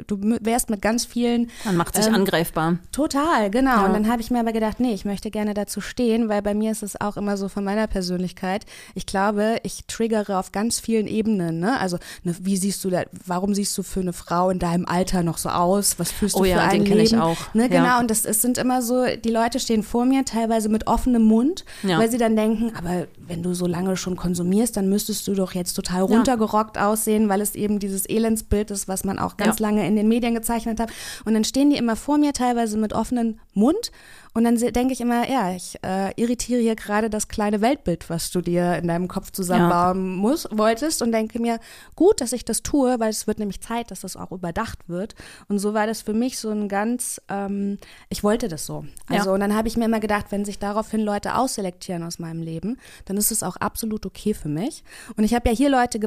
du 0.07 0.19
wärst 0.41 0.71
mit 0.71 0.81
ganz 0.83 1.05
vielen 1.05 1.51
Man 1.65 1.77
macht 1.77 1.95
sich 1.97 2.07
Ähm, 2.07 2.15
angreifbar. 2.15 2.79
Total, 2.93 3.51
genau. 3.51 3.58
Ja. 3.67 3.85
Und 3.87 3.93
dann 3.95 4.09
habe 4.11 4.21
ich 4.21 4.31
mir 4.31 4.41
aber 4.41 4.53
gedacht, 4.53 4.81
nee, 4.81 4.93
ich 4.95 5.05
möchte 5.05 5.31
gerne 5.31 5.55
dazu 5.55 5.81
stehen, 5.81 6.29
weil 6.29 6.43
bei 6.43 6.55
mir 6.55 6.71
ist 6.73 6.83
es 6.83 7.01
auch 7.01 7.17
immer 7.17 7.37
so 7.37 7.49
von 7.49 7.65
meiner 7.65 7.87
Persönlichkeit. 7.87 8.65
Ich 8.95 9.07
glaube, 9.07 9.57
ich 9.63 9.85
triggere 9.87 10.39
auf 10.39 10.53
ganz 10.53 10.81
vielen 10.81 11.07
Ebenen. 11.07 11.61
Ne? 11.61 11.79
Also, 11.79 11.99
ne, 12.25 12.35
wie 12.41 12.57
siehst 12.57 12.85
du 12.85 12.91
da, 12.91 13.03
warum 13.27 13.55
siehst 13.55 13.77
du 13.77 13.83
für 13.83 14.01
eine 14.01 14.13
Frau 14.13 14.51
in 14.51 14.59
deinem 14.59 14.87
Alter 14.87 15.23
noch 15.23 15.39
so 15.39 15.49
aus? 15.49 15.99
Was 15.99 16.11
fühlst 16.13 16.35
du 16.37 16.41
Oh 16.41 16.43
für 16.45 16.51
ja, 16.51 16.63
ein 16.63 16.85
den 16.85 16.85
Leben? 16.85 17.01
ich 17.01 17.17
auch. 17.19 17.37
Ne, 17.55 17.63
Ja. 17.63 17.69
genau, 17.69 17.99
und 18.01 18.11
das, 18.11 18.25
es 18.25 18.43
sind 18.43 18.59
immer 18.59 18.83
so, 18.83 19.05
die 19.23 19.31
Leute 19.31 19.61
stehen 19.61 19.83
vor 19.83 20.05
mir, 20.05 20.25
teilweise 20.25 20.69
mit 20.69 20.87
offenem 20.87 21.23
Mund, 21.23 21.65
Ja. 21.83 21.99
weil 21.99 22.11
sie 22.11 22.19
dann 22.19 22.37
denken, 22.37 22.73
aber 22.77 23.07
wenn 23.27 23.43
du 23.43 23.55
so 23.55 23.67
lange 23.67 23.97
schon 23.97 24.17
konsumierst, 24.17 24.77
dann 24.77 24.89
müsstest 24.89 25.27
du 25.29 25.35
doch 25.35 25.53
jetzt 25.55 25.75
total 25.75 26.03
runtergerockt 26.03 26.79
aussehen, 26.79 27.29
weil 27.29 27.41
es 27.41 27.55
eben 27.55 27.79
dieses 27.79 28.07
Elendsbild 28.07 28.71
ist, 28.71 28.89
was 28.89 29.05
man 29.05 29.19
auch 29.19 29.37
ganz 29.37 29.59
lange 29.59 29.87
in 29.87 29.97
den 29.97 30.09
Medien 30.09 30.35
gezeichnet 30.35 30.81
hat. 30.81 30.91
Und 31.25 31.35
dann 31.35 31.45
stehen 31.45 31.71
die 31.71 31.77
immer 31.77 31.97
vor 31.97 32.19
mir, 32.19 32.33
teilweise 32.33 32.79
mit 32.79 32.93
offenem 32.93 33.39
Mund. 33.55 33.91
Und 34.35 34.45
dann 34.45 34.57
denke 34.57 34.93
ich 34.93 35.01
immer, 35.01 35.29
ja, 35.29 35.55
ich 35.55 35.79
äh, 35.85 36.13
irritiere 36.17 36.61
hier 36.61 36.77
gerade 36.77 37.11
das 37.11 37.29
kleine 37.29 37.61
Weltbild, 37.61 38.09
was 38.11 38.31
du 38.31 38.41
dir 38.41 38.77
in 38.77 38.87
deinem 38.89 39.09
Kopf 39.09 39.31
zusammenbauen 39.33 40.15
muss, 40.17 40.47
wolltest. 40.51 41.03
Und 41.03 41.13
denke 41.13 41.41
mir, 41.41 41.59
gut, 41.97 42.21
dass 42.21 42.33
ich 42.33 42.45
das 42.45 42.63
tue, 42.63 43.01
weil 43.01 43.11
es 43.11 43.27
wird 43.27 43.39
nämlich 43.39 43.61
Zeit, 43.61 43.91
dass 43.91 44.01
das 44.01 44.17
auch 44.17 44.31
überdacht 44.33 44.89
wird. 44.89 45.15
Und 45.49 45.59
so 45.59 45.75
war 45.75 45.87
das 45.87 46.03
für 46.03 46.13
mich 46.15 46.39
so 46.39 46.51
ein 46.51 46.69
ganz, 46.69 47.21
ähm, 47.29 47.79
ich 48.09 48.23
wollte 48.23 48.49
das 48.49 48.67
so. 48.67 48.85
Also, 49.09 49.31
Ja. 49.31 49.35
und 49.35 49.41
dann 49.41 49.55
habe 49.57 49.69
ich 49.69 49.77
mir 49.77 49.87
immer 49.87 50.01
gedacht, 50.01 50.27
wenn 50.31 50.45
sich 50.45 50.59
daraufhin 50.59 51.01
Leute 51.01 51.35
ausselektieren 51.35 52.03
aus 52.03 52.19
meinem 52.19 52.43
Leben, 52.43 52.79
dann 53.07 53.17
ist 53.17 53.31
es 53.33 53.43
auch 53.43 53.57
absolut 53.57 54.07
okay 54.07 54.35
für 54.35 54.49
mich. 54.49 54.85
Und 55.17 55.25
ich 55.25 55.35
habe 55.35 55.49
ja 55.49 55.55
hier 55.57 55.71
Leute 55.71 55.99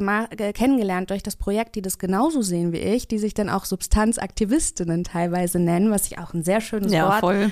kennengelernt 0.53 1.09
durch 1.09 1.23
das 1.23 1.35
Projekt, 1.35 1.75
die 1.75 1.81
das 1.81 1.99
genauso 1.99 2.41
sehen 2.41 2.71
wie 2.71 2.77
ich, 2.79 3.07
die 3.07 3.17
sich 3.17 3.33
dann 3.33 3.49
auch 3.49 3.65
Substanzaktivistinnen 3.65 5.03
teilweise 5.03 5.59
nennen, 5.59 5.91
was 5.91 6.07
ich 6.07 6.17
auch 6.19 6.33
ein 6.33 6.43
sehr 6.43 6.61
schönes 6.61 6.91
Ja, 6.91 7.07
Wort 7.07 7.19
voll. 7.19 7.51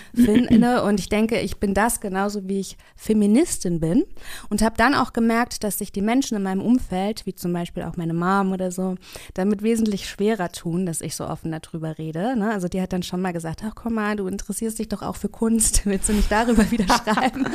Finde. 0.69 0.83
Und 0.83 0.99
ich 0.99 1.09
denke, 1.09 1.39
ich 1.39 1.57
bin 1.57 1.73
das 1.73 1.99
genauso 1.99 2.47
wie 2.47 2.59
ich 2.59 2.77
Feministin 2.95 3.79
bin. 3.79 4.05
Und 4.49 4.61
habe 4.61 4.75
dann 4.77 4.93
auch 4.93 5.13
gemerkt, 5.13 5.63
dass 5.63 5.77
sich 5.77 5.91
die 5.91 6.01
Menschen 6.01 6.37
in 6.37 6.43
meinem 6.43 6.61
Umfeld, 6.61 7.25
wie 7.25 7.33
zum 7.33 7.53
Beispiel 7.53 7.83
auch 7.83 7.97
meine 7.97 8.13
Mom 8.13 8.51
oder 8.51 8.71
so, 8.71 8.95
damit 9.33 9.63
wesentlich 9.63 10.07
schwerer 10.07 10.51
tun, 10.51 10.85
dass 10.85 11.01
ich 11.01 11.15
so 11.15 11.25
offen 11.25 11.51
darüber 11.51 11.97
rede. 11.97 12.35
Ne? 12.37 12.51
Also 12.51 12.67
die 12.67 12.81
hat 12.81 12.93
dann 12.93 13.03
schon 13.03 13.21
mal 13.21 13.33
gesagt, 13.33 13.61
ach 13.65 13.73
komm 13.75 13.95
mal, 13.95 14.15
du 14.15 14.27
interessierst 14.27 14.79
dich 14.79 14.89
doch 14.89 15.01
auch 15.01 15.15
für 15.15 15.29
Kunst, 15.29 15.85
willst 15.85 16.09
du 16.09 16.13
nicht 16.13 16.31
darüber 16.31 16.69
wieder 16.71 16.85
schreiben? 17.03 17.45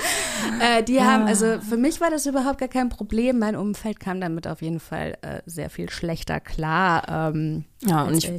äh, 0.60 0.82
die 0.82 1.00
haben, 1.00 1.24
also 1.26 1.60
für 1.60 1.76
mich 1.76 2.00
war 2.00 2.10
das 2.10 2.26
überhaupt 2.26 2.58
gar 2.58 2.68
kein 2.68 2.88
Problem. 2.88 3.38
Mein 3.38 3.56
Umfeld 3.56 4.00
kam 4.00 4.20
damit 4.20 4.46
auf 4.46 4.62
jeden 4.62 4.80
Fall 4.80 5.16
äh, 5.22 5.40
sehr 5.46 5.70
viel 5.70 5.90
schlechter 5.90 6.40
klar. 6.40 7.32
Ähm, 7.34 7.64
Ja, 7.82 8.02
und 8.02 8.14
als 8.14 8.24
ich, 8.24 8.30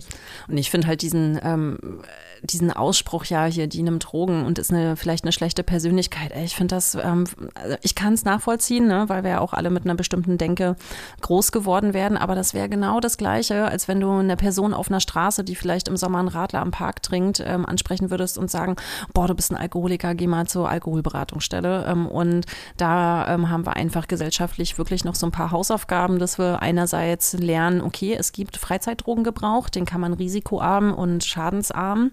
und 0.47 0.57
ich 0.57 0.69
finde 0.69 0.87
halt 0.87 1.01
diesen, 1.01 1.39
ähm, 1.43 2.01
diesen 2.43 2.71
Ausspruch 2.71 3.25
ja 3.25 3.45
hier, 3.45 3.67
die 3.67 3.83
nimmt 3.83 4.05
Drogen 4.11 4.45
und 4.45 4.54
jemand 4.55 4.59
ist 4.59 4.71
eine, 4.71 4.95
vielleicht 4.95 5.25
eine 5.25 5.31
schlechte 5.31 5.63
Persönlichkeit. 5.63 6.31
Ich 6.43 6.55
finde 6.55 6.75
das, 6.75 6.95
ähm, 6.95 7.25
also 7.55 7.75
ich 7.81 7.95
kann 7.95 8.13
es 8.13 8.25
nachvollziehen, 8.25 8.87
ne, 8.87 9.05
weil 9.07 9.23
wir 9.23 9.31
ja 9.31 9.39
auch 9.39 9.53
alle 9.53 9.69
mit 9.69 9.85
einer 9.85 9.95
bestimmten 9.95 10.37
Denke 10.37 10.75
groß 11.21 11.51
geworden 11.51 11.93
werden, 11.93 12.17
aber 12.17 12.35
das 12.35 12.53
wäre 12.53 12.69
genau 12.69 12.99
das 12.99 13.17
Gleiche, 13.17 13.65
als 13.65 13.87
wenn 13.87 13.99
du 13.99 14.09
eine 14.11 14.37
Person 14.37 14.73
auf 14.73 14.89
einer 14.89 14.99
Straße, 14.99 15.43
die 15.43 15.55
vielleicht 15.55 15.87
im 15.87 15.97
Sommer 15.97 16.19
einen 16.19 16.27
Radler 16.27 16.61
am 16.61 16.71
Park 16.71 17.01
trinkt, 17.03 17.43
ähm, 17.45 17.65
ansprechen 17.65 18.09
würdest 18.09 18.37
und 18.37 18.49
sagen, 18.49 18.75
boah, 19.13 19.27
du 19.27 19.35
bist 19.35 19.51
ein 19.51 19.57
Alkoholiker, 19.57 20.15
geh 20.15 20.27
mal 20.27 20.47
zur 20.47 20.69
Alkoholberatungsstelle. 20.69 21.85
Ähm, 21.87 22.07
und 22.07 22.45
da 22.77 23.27
ähm, 23.33 23.49
haben 23.49 23.65
wir 23.65 23.75
einfach 23.75 24.07
gesellschaftlich 24.07 24.77
wirklich 24.77 25.03
noch 25.03 25.15
so 25.15 25.27
ein 25.27 25.31
paar 25.31 25.51
Hausaufgaben, 25.51 26.19
dass 26.19 26.37
wir 26.37 26.61
einerseits 26.61 27.33
lernen, 27.33 27.81
okay, 27.81 28.15
es 28.17 28.31
gibt 28.31 28.57
Freizeitdrogengebrauch, 28.57 29.69
den 29.69 29.85
kann 29.85 30.01
man 30.01 30.13
risikoarm 30.13 30.93
und 30.93 31.23
schadensarm 31.23 32.11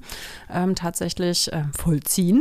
ähm, 0.52 0.74
tatsächlich 0.74 1.52
äh, 1.52 1.64
vollziehen. 1.72 2.32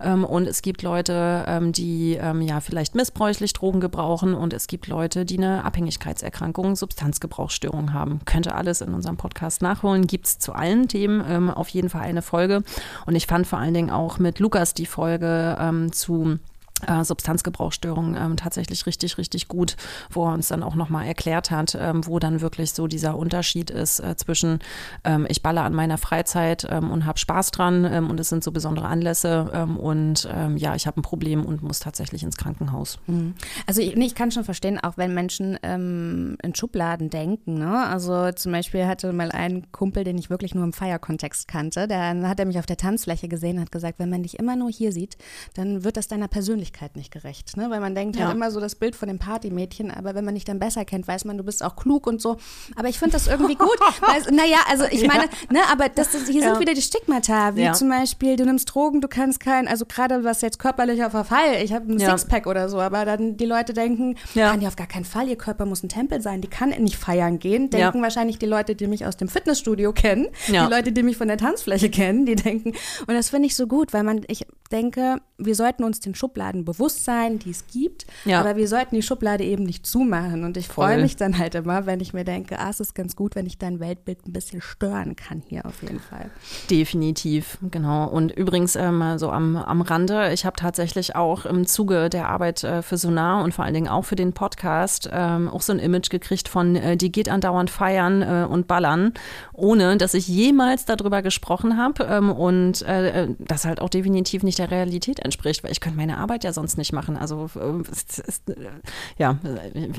Ähm, 0.00 0.24
und 0.24 0.46
es 0.46 0.62
gibt 0.62 0.82
Leute, 0.82 1.44
ähm, 1.46 1.72
die 1.72 2.18
ähm, 2.20 2.40
ja 2.40 2.60
vielleicht 2.60 2.94
missbräuchlich 2.94 3.52
Drogen 3.52 3.80
gebrauchen 3.80 4.34
und 4.34 4.52
es 4.52 4.66
gibt 4.66 4.86
Leute, 4.86 5.24
die 5.24 5.38
eine 5.38 5.64
Abhängigkeitserkrankung, 5.64 6.76
Substanzgebrauchsstörung 6.76 7.92
haben. 7.92 8.20
Könnte 8.24 8.54
alles 8.54 8.80
in 8.80 8.94
unserem 8.94 9.16
Podcast 9.16 9.62
nachholen. 9.62 10.06
Gibt 10.06 10.26
es 10.26 10.38
zu 10.38 10.52
allen 10.52 10.88
Themen 10.88 11.22
ähm, 11.28 11.50
auf 11.50 11.68
jeden 11.68 11.88
Fall 11.88 12.02
eine 12.02 12.22
Folge. 12.22 12.62
Und 13.06 13.14
ich 13.14 13.26
fand 13.26 13.46
vor 13.46 13.58
allen 13.58 13.74
Dingen 13.74 13.90
auch 13.90 14.18
mit 14.18 14.38
Lukas 14.38 14.74
die 14.74 14.86
Folge 14.86 15.56
ähm, 15.60 15.92
zu 15.92 16.38
äh, 16.86 17.04
Substanzgebrauchsstörungen 17.04 18.16
ähm, 18.16 18.36
tatsächlich 18.36 18.86
richtig, 18.86 19.18
richtig 19.18 19.48
gut, 19.48 19.76
wo 20.10 20.26
er 20.26 20.34
uns 20.34 20.48
dann 20.48 20.62
auch 20.62 20.74
nochmal 20.74 21.06
erklärt 21.06 21.50
hat, 21.50 21.76
ähm, 21.80 22.06
wo 22.06 22.18
dann 22.18 22.40
wirklich 22.40 22.72
so 22.72 22.86
dieser 22.86 23.16
Unterschied 23.16 23.70
ist 23.70 24.00
äh, 24.00 24.16
zwischen 24.16 24.60
ähm, 25.04 25.26
ich 25.28 25.42
balle 25.42 25.62
an 25.62 25.74
meiner 25.74 25.98
Freizeit 25.98 26.66
ähm, 26.70 26.90
und 26.90 27.06
habe 27.06 27.18
Spaß 27.18 27.50
dran 27.50 27.84
ähm, 27.84 28.10
und 28.10 28.20
es 28.20 28.28
sind 28.28 28.44
so 28.44 28.52
besondere 28.52 28.86
Anlässe 28.86 29.50
ähm, 29.52 29.76
und 29.76 30.28
ja, 30.56 30.74
ich 30.74 30.86
habe 30.86 31.00
ein 31.00 31.02
Problem 31.02 31.44
und 31.44 31.62
muss 31.62 31.80
tatsächlich 31.80 32.22
ins 32.22 32.36
Krankenhaus. 32.36 32.98
Mhm. 33.06 33.34
Also 33.66 33.80
ich, 33.80 33.94
nee, 33.96 34.06
ich 34.06 34.14
kann 34.14 34.30
schon 34.30 34.44
verstehen, 34.44 34.78
auch 34.78 34.96
wenn 34.96 35.14
Menschen 35.14 35.56
in 35.56 36.54
Schubladen 36.54 37.10
denken. 37.10 37.54
Ne? 37.54 37.86
Also 37.86 38.32
zum 38.32 38.52
Beispiel 38.52 38.86
hatte 38.86 39.12
mal 39.12 39.30
ein 39.32 39.70
Kumpel, 39.72 40.04
den 40.04 40.18
ich 40.18 40.30
wirklich 40.30 40.54
nur 40.54 40.64
im 40.64 40.72
Feierkontext 40.72 41.48
kannte, 41.48 41.86
dann 41.88 42.28
hat 42.28 42.38
er 42.40 42.46
mich 42.46 42.58
auf 42.58 42.66
der 42.66 42.76
Tanzfläche 42.76 43.28
gesehen 43.28 43.56
und 43.56 43.62
hat 43.62 43.72
gesagt, 43.72 43.98
wenn 43.98 44.10
man 44.10 44.22
dich 44.22 44.38
immer 44.38 44.56
nur 44.56 44.70
hier 44.70 44.92
sieht, 44.92 45.16
dann 45.54 45.84
wird 45.84 45.96
das 45.96 46.08
deiner 46.08 46.28
Persönlichkeit 46.28 46.73
Persönlichkeit 46.74 46.96
nicht 46.96 47.12
gerecht, 47.12 47.56
ne? 47.56 47.70
weil 47.70 47.80
man 47.80 47.94
denkt 47.94 48.16
ja. 48.16 48.26
halt 48.26 48.34
immer 48.34 48.50
so 48.50 48.60
das 48.60 48.74
Bild 48.74 48.96
von 48.96 49.08
dem 49.08 49.18
Partymädchen, 49.18 49.90
aber 49.90 50.14
wenn 50.14 50.24
man 50.24 50.34
dich 50.34 50.44
dann 50.44 50.58
besser 50.58 50.84
kennt, 50.84 51.06
weiß 51.06 51.24
man, 51.24 51.38
du 51.38 51.44
bist 51.44 51.62
auch 51.62 51.76
klug 51.76 52.06
und 52.06 52.20
so. 52.20 52.36
Aber 52.76 52.88
ich 52.88 52.98
finde 52.98 53.12
das 53.12 53.26
irgendwie 53.26 53.54
gut, 53.54 53.78
weil, 54.00 54.34
naja, 54.34 54.58
also 54.68 54.84
ich 54.90 55.06
meine, 55.06 55.24
ne, 55.50 55.60
aber 55.70 55.88
das, 55.88 56.10
hier 56.26 56.42
ja. 56.42 56.50
sind 56.50 56.60
wieder 56.60 56.74
die 56.74 56.82
Stigmata, 56.82 57.56
wie 57.56 57.62
ja. 57.62 57.72
zum 57.72 57.88
Beispiel, 57.88 58.36
du 58.36 58.44
nimmst 58.44 58.74
Drogen, 58.74 59.00
du 59.00 59.08
kannst 59.08 59.40
kein, 59.40 59.68
also 59.68 59.86
gerade 59.86 60.24
was 60.24 60.40
jetzt 60.42 60.58
körperlicher 60.58 61.10
Verfall, 61.10 61.62
ich 61.62 61.72
habe 61.72 61.92
ein 61.92 61.98
Sixpack 61.98 62.46
oder 62.46 62.68
so, 62.68 62.80
aber 62.80 63.04
dann 63.04 63.36
die 63.36 63.46
Leute 63.46 63.72
denken, 63.72 64.16
kann 64.34 64.60
die 64.60 64.66
auf 64.66 64.76
gar 64.76 64.86
keinen 64.86 65.04
Fall, 65.04 65.28
ihr 65.28 65.38
Körper 65.38 65.66
muss 65.66 65.82
ein 65.82 65.88
Tempel 65.88 66.20
sein, 66.20 66.40
die 66.40 66.48
kann 66.48 66.70
nicht 66.70 66.96
feiern 66.96 67.38
gehen, 67.38 67.70
denken 67.70 68.02
wahrscheinlich 68.02 68.38
die 68.38 68.46
Leute, 68.46 68.74
die 68.74 68.86
mich 68.86 69.06
aus 69.06 69.16
dem 69.16 69.28
Fitnessstudio 69.28 69.92
kennen, 69.92 70.28
die 70.48 70.52
Leute, 70.54 70.92
die 70.92 71.02
mich 71.02 71.16
von 71.16 71.28
der 71.28 71.38
Tanzfläche 71.38 71.90
kennen, 71.90 72.26
die 72.26 72.36
denken, 72.36 72.72
und 73.06 73.14
das 73.14 73.30
finde 73.30 73.46
ich 73.46 73.56
so 73.56 73.66
gut, 73.66 73.92
weil 73.92 74.02
man, 74.02 74.24
ich 74.28 74.46
denke, 74.70 75.20
wir 75.38 75.54
sollten 75.54 75.84
uns 75.84 76.00
den 76.00 76.14
Schubladen 76.14 76.53
bewusst 76.62 77.04
sein, 77.04 77.38
die 77.38 77.50
es 77.50 77.66
gibt, 77.66 78.06
ja. 78.24 78.40
aber 78.40 78.56
wir 78.56 78.68
sollten 78.68 78.94
die 78.94 79.02
Schublade 79.02 79.42
eben 79.44 79.64
nicht 79.64 79.86
zumachen. 79.86 80.44
Und 80.44 80.56
ich 80.56 80.68
freue 80.68 81.00
mich 81.00 81.16
dann 81.16 81.38
halt 81.38 81.54
immer, 81.54 81.86
wenn 81.86 82.00
ich 82.00 82.12
mir 82.12 82.24
denke, 82.24 82.58
ah, 82.58 82.68
es 82.70 82.80
ist 82.80 82.94
ganz 82.94 83.16
gut, 83.16 83.34
wenn 83.34 83.46
ich 83.46 83.56
dein 83.56 83.80
Weltbild 83.80 84.26
ein 84.26 84.32
bisschen 84.32 84.60
stören 84.60 85.16
kann 85.16 85.42
hier 85.48 85.64
auf 85.66 85.82
jeden 85.82 86.00
Fall. 86.00 86.30
Definitiv, 86.70 87.58
genau. 87.70 88.06
Und 88.08 88.30
übrigens 88.32 88.76
ähm, 88.76 89.02
so 89.16 89.30
am, 89.30 89.56
am 89.56 89.80
Rande, 89.80 90.32
ich 90.32 90.44
habe 90.44 90.56
tatsächlich 90.56 91.16
auch 91.16 91.46
im 91.46 91.66
Zuge 91.66 92.08
der 92.10 92.28
Arbeit 92.28 92.62
äh, 92.64 92.82
für 92.82 92.96
Sonar 92.96 93.42
und 93.42 93.54
vor 93.54 93.64
allen 93.64 93.74
Dingen 93.74 93.88
auch 93.88 94.04
für 94.04 94.16
den 94.16 94.32
Podcast 94.32 95.08
ähm, 95.12 95.48
auch 95.48 95.62
so 95.62 95.72
ein 95.72 95.78
Image 95.78 96.10
gekriegt 96.10 96.48
von, 96.48 96.76
äh, 96.76 96.96
die 96.96 97.10
geht 97.10 97.28
andauernd 97.28 97.70
feiern 97.70 98.22
äh, 98.22 98.46
und 98.48 98.66
ballern, 98.66 99.14
ohne 99.52 99.96
dass 99.96 100.14
ich 100.14 100.28
jemals 100.28 100.84
darüber 100.84 101.22
gesprochen 101.22 101.78
habe 101.78 102.04
ähm, 102.04 102.30
und 102.30 102.82
äh, 102.82 103.24
äh, 103.24 103.34
das 103.38 103.64
halt 103.64 103.80
auch 103.80 103.88
definitiv 103.88 104.42
nicht 104.42 104.58
der 104.58 104.70
Realität 104.70 105.20
entspricht 105.20 105.34
entspricht, 105.34 105.64
weil 105.64 105.72
ich 105.72 105.80
könnte 105.80 105.96
meine 105.96 106.18
Arbeit 106.18 106.43
ja 106.44 106.52
sonst 106.52 106.78
nicht 106.78 106.92
machen. 106.92 107.16
Also 107.16 107.48
äh, 107.56 108.52
äh, 108.52 108.70
ja, 109.18 109.38
äh, 109.44 109.90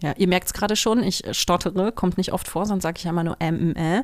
ja, 0.00 0.12
ihr 0.16 0.28
merkt 0.28 0.48
es 0.48 0.52
gerade 0.52 0.76
schon, 0.76 1.02
ich 1.02 1.22
stottere, 1.32 1.92
kommt 1.92 2.18
nicht 2.18 2.32
oft 2.32 2.48
vor, 2.48 2.66
sonst 2.66 2.82
sage 2.82 2.98
ich 2.98 3.04
ja 3.04 3.10
immer 3.10 3.24
nur 3.24 3.36
ähm, 3.40 3.74
äh. 3.76 4.02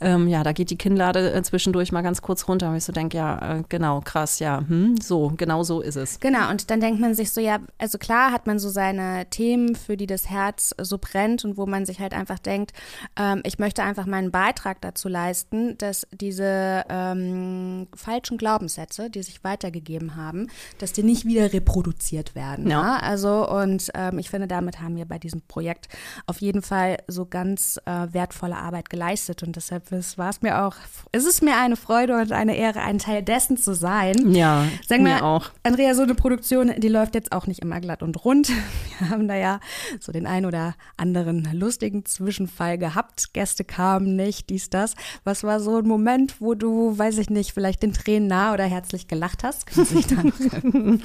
Ähm, 0.00 0.28
ja, 0.28 0.42
da 0.42 0.52
geht 0.52 0.70
die 0.70 0.78
Kinnlade 0.78 1.40
zwischendurch 1.42 1.92
mal 1.92 2.02
ganz 2.02 2.22
kurz 2.22 2.48
runter, 2.48 2.70
weil 2.70 2.78
ich 2.78 2.84
so 2.84 2.92
denke, 2.92 3.16
ja, 3.16 3.62
genau, 3.68 4.00
krass, 4.00 4.38
ja, 4.38 4.62
hm, 4.66 4.96
so, 5.00 5.32
genau 5.36 5.62
so 5.62 5.80
ist 5.80 5.96
es. 5.96 6.20
Genau, 6.20 6.50
und 6.50 6.70
dann 6.70 6.80
denkt 6.80 7.00
man 7.00 7.14
sich 7.14 7.32
so, 7.32 7.40
ja, 7.40 7.58
also 7.78 7.98
klar 7.98 8.32
hat 8.32 8.46
man 8.46 8.58
so 8.58 8.68
seine 8.68 9.26
Themen, 9.30 9.74
für 9.74 9.96
die 9.96 10.06
das 10.06 10.30
Herz 10.30 10.74
so 10.80 10.98
brennt 10.98 11.44
und 11.44 11.56
wo 11.56 11.66
man 11.66 11.84
sich 11.86 12.00
halt 12.00 12.14
einfach 12.14 12.38
denkt, 12.38 12.72
ähm, 13.16 13.42
ich 13.44 13.58
möchte 13.58 13.82
einfach 13.82 14.06
meinen 14.06 14.30
Beitrag 14.30 14.80
dazu 14.80 15.08
leisten, 15.08 15.76
dass 15.78 16.06
diese 16.12 16.84
ähm, 16.88 17.88
falschen 17.94 18.38
Glaubenssätze, 18.38 19.10
die 19.10 19.22
sich 19.22 19.44
weitergegeben 19.44 19.88
gegeben 19.88 20.16
haben, 20.16 20.48
dass 20.78 20.92
die 20.92 21.02
nicht 21.08 21.24
wieder 21.24 21.52
reproduziert 21.52 22.34
werden. 22.34 22.68
Ja. 22.68 22.82
ja? 22.82 22.96
Also 22.98 23.48
und 23.48 23.90
ähm, 23.94 24.18
ich 24.18 24.30
finde, 24.30 24.46
damit 24.46 24.80
haben 24.80 24.96
wir 24.96 25.06
bei 25.06 25.18
diesem 25.18 25.40
Projekt 25.42 25.88
auf 26.26 26.40
jeden 26.40 26.62
Fall 26.62 26.98
so 27.08 27.24
ganz 27.26 27.80
äh, 27.86 28.06
wertvolle 28.12 28.56
Arbeit 28.56 28.90
geleistet 28.90 29.42
und 29.42 29.56
deshalb 29.56 29.90
war 29.90 30.30
es 30.30 30.42
mir 30.42 30.62
auch, 30.64 30.76
ist 31.12 31.26
es 31.26 31.40
mir 31.40 31.56
eine 31.56 31.76
Freude 31.76 32.16
und 32.20 32.32
eine 32.32 32.56
Ehre, 32.56 32.80
ein 32.80 32.98
Teil 32.98 33.22
dessen 33.22 33.56
zu 33.56 33.74
sein. 33.74 34.34
Ja, 34.34 34.66
Sag 34.86 35.00
mir 35.00 35.20
mal, 35.20 35.22
auch. 35.22 35.50
Andrea, 35.62 35.94
so 35.94 36.02
eine 36.02 36.14
Produktion, 36.14 36.72
die 36.76 36.88
läuft 36.88 37.14
jetzt 37.14 37.32
auch 37.32 37.46
nicht 37.46 37.60
immer 37.60 37.80
glatt 37.80 38.02
und 38.02 38.24
rund. 38.24 38.48
Wir 38.98 39.10
haben 39.10 39.28
da 39.28 39.34
ja 39.34 39.60
so 40.00 40.12
den 40.12 40.26
ein 40.26 40.44
oder 40.44 40.74
anderen 40.96 41.48
lustigen 41.52 42.04
Zwischenfall 42.04 42.78
gehabt. 42.78 43.32
Gäste 43.32 43.64
kamen 43.64 44.16
nicht, 44.16 44.50
dies, 44.50 44.70
das. 44.70 44.94
Was 45.24 45.44
war 45.44 45.60
so 45.60 45.78
ein 45.78 45.86
Moment, 45.86 46.40
wo 46.40 46.54
du, 46.54 46.98
weiß 46.98 47.18
ich 47.18 47.30
nicht, 47.30 47.52
vielleicht 47.52 47.82
den 47.82 47.92
Tränen 47.92 48.28
nah 48.28 48.52
oder 48.52 48.64
herzlich 48.64 49.08
gelacht 49.08 49.44
hast? 49.44 49.70
sich 49.70 50.06
dann 50.08 50.97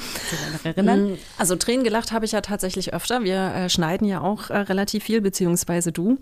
erinnern? 0.64 1.14
Mm, 1.14 1.18
also 1.38 1.56
Tränen 1.56 1.84
gelacht 1.84 2.12
habe 2.12 2.26
ich 2.26 2.32
ja 2.32 2.42
tatsächlich 2.42 2.94
öfter. 2.94 3.24
Wir 3.24 3.54
äh, 3.54 3.70
schneiden 3.70 4.08
ja 4.08 4.22
auch 4.22 4.50
äh, 4.50 4.58
relativ 4.58 5.04
viel, 5.04 5.22
beziehungsweise 5.22 5.92
du. 5.92 6.18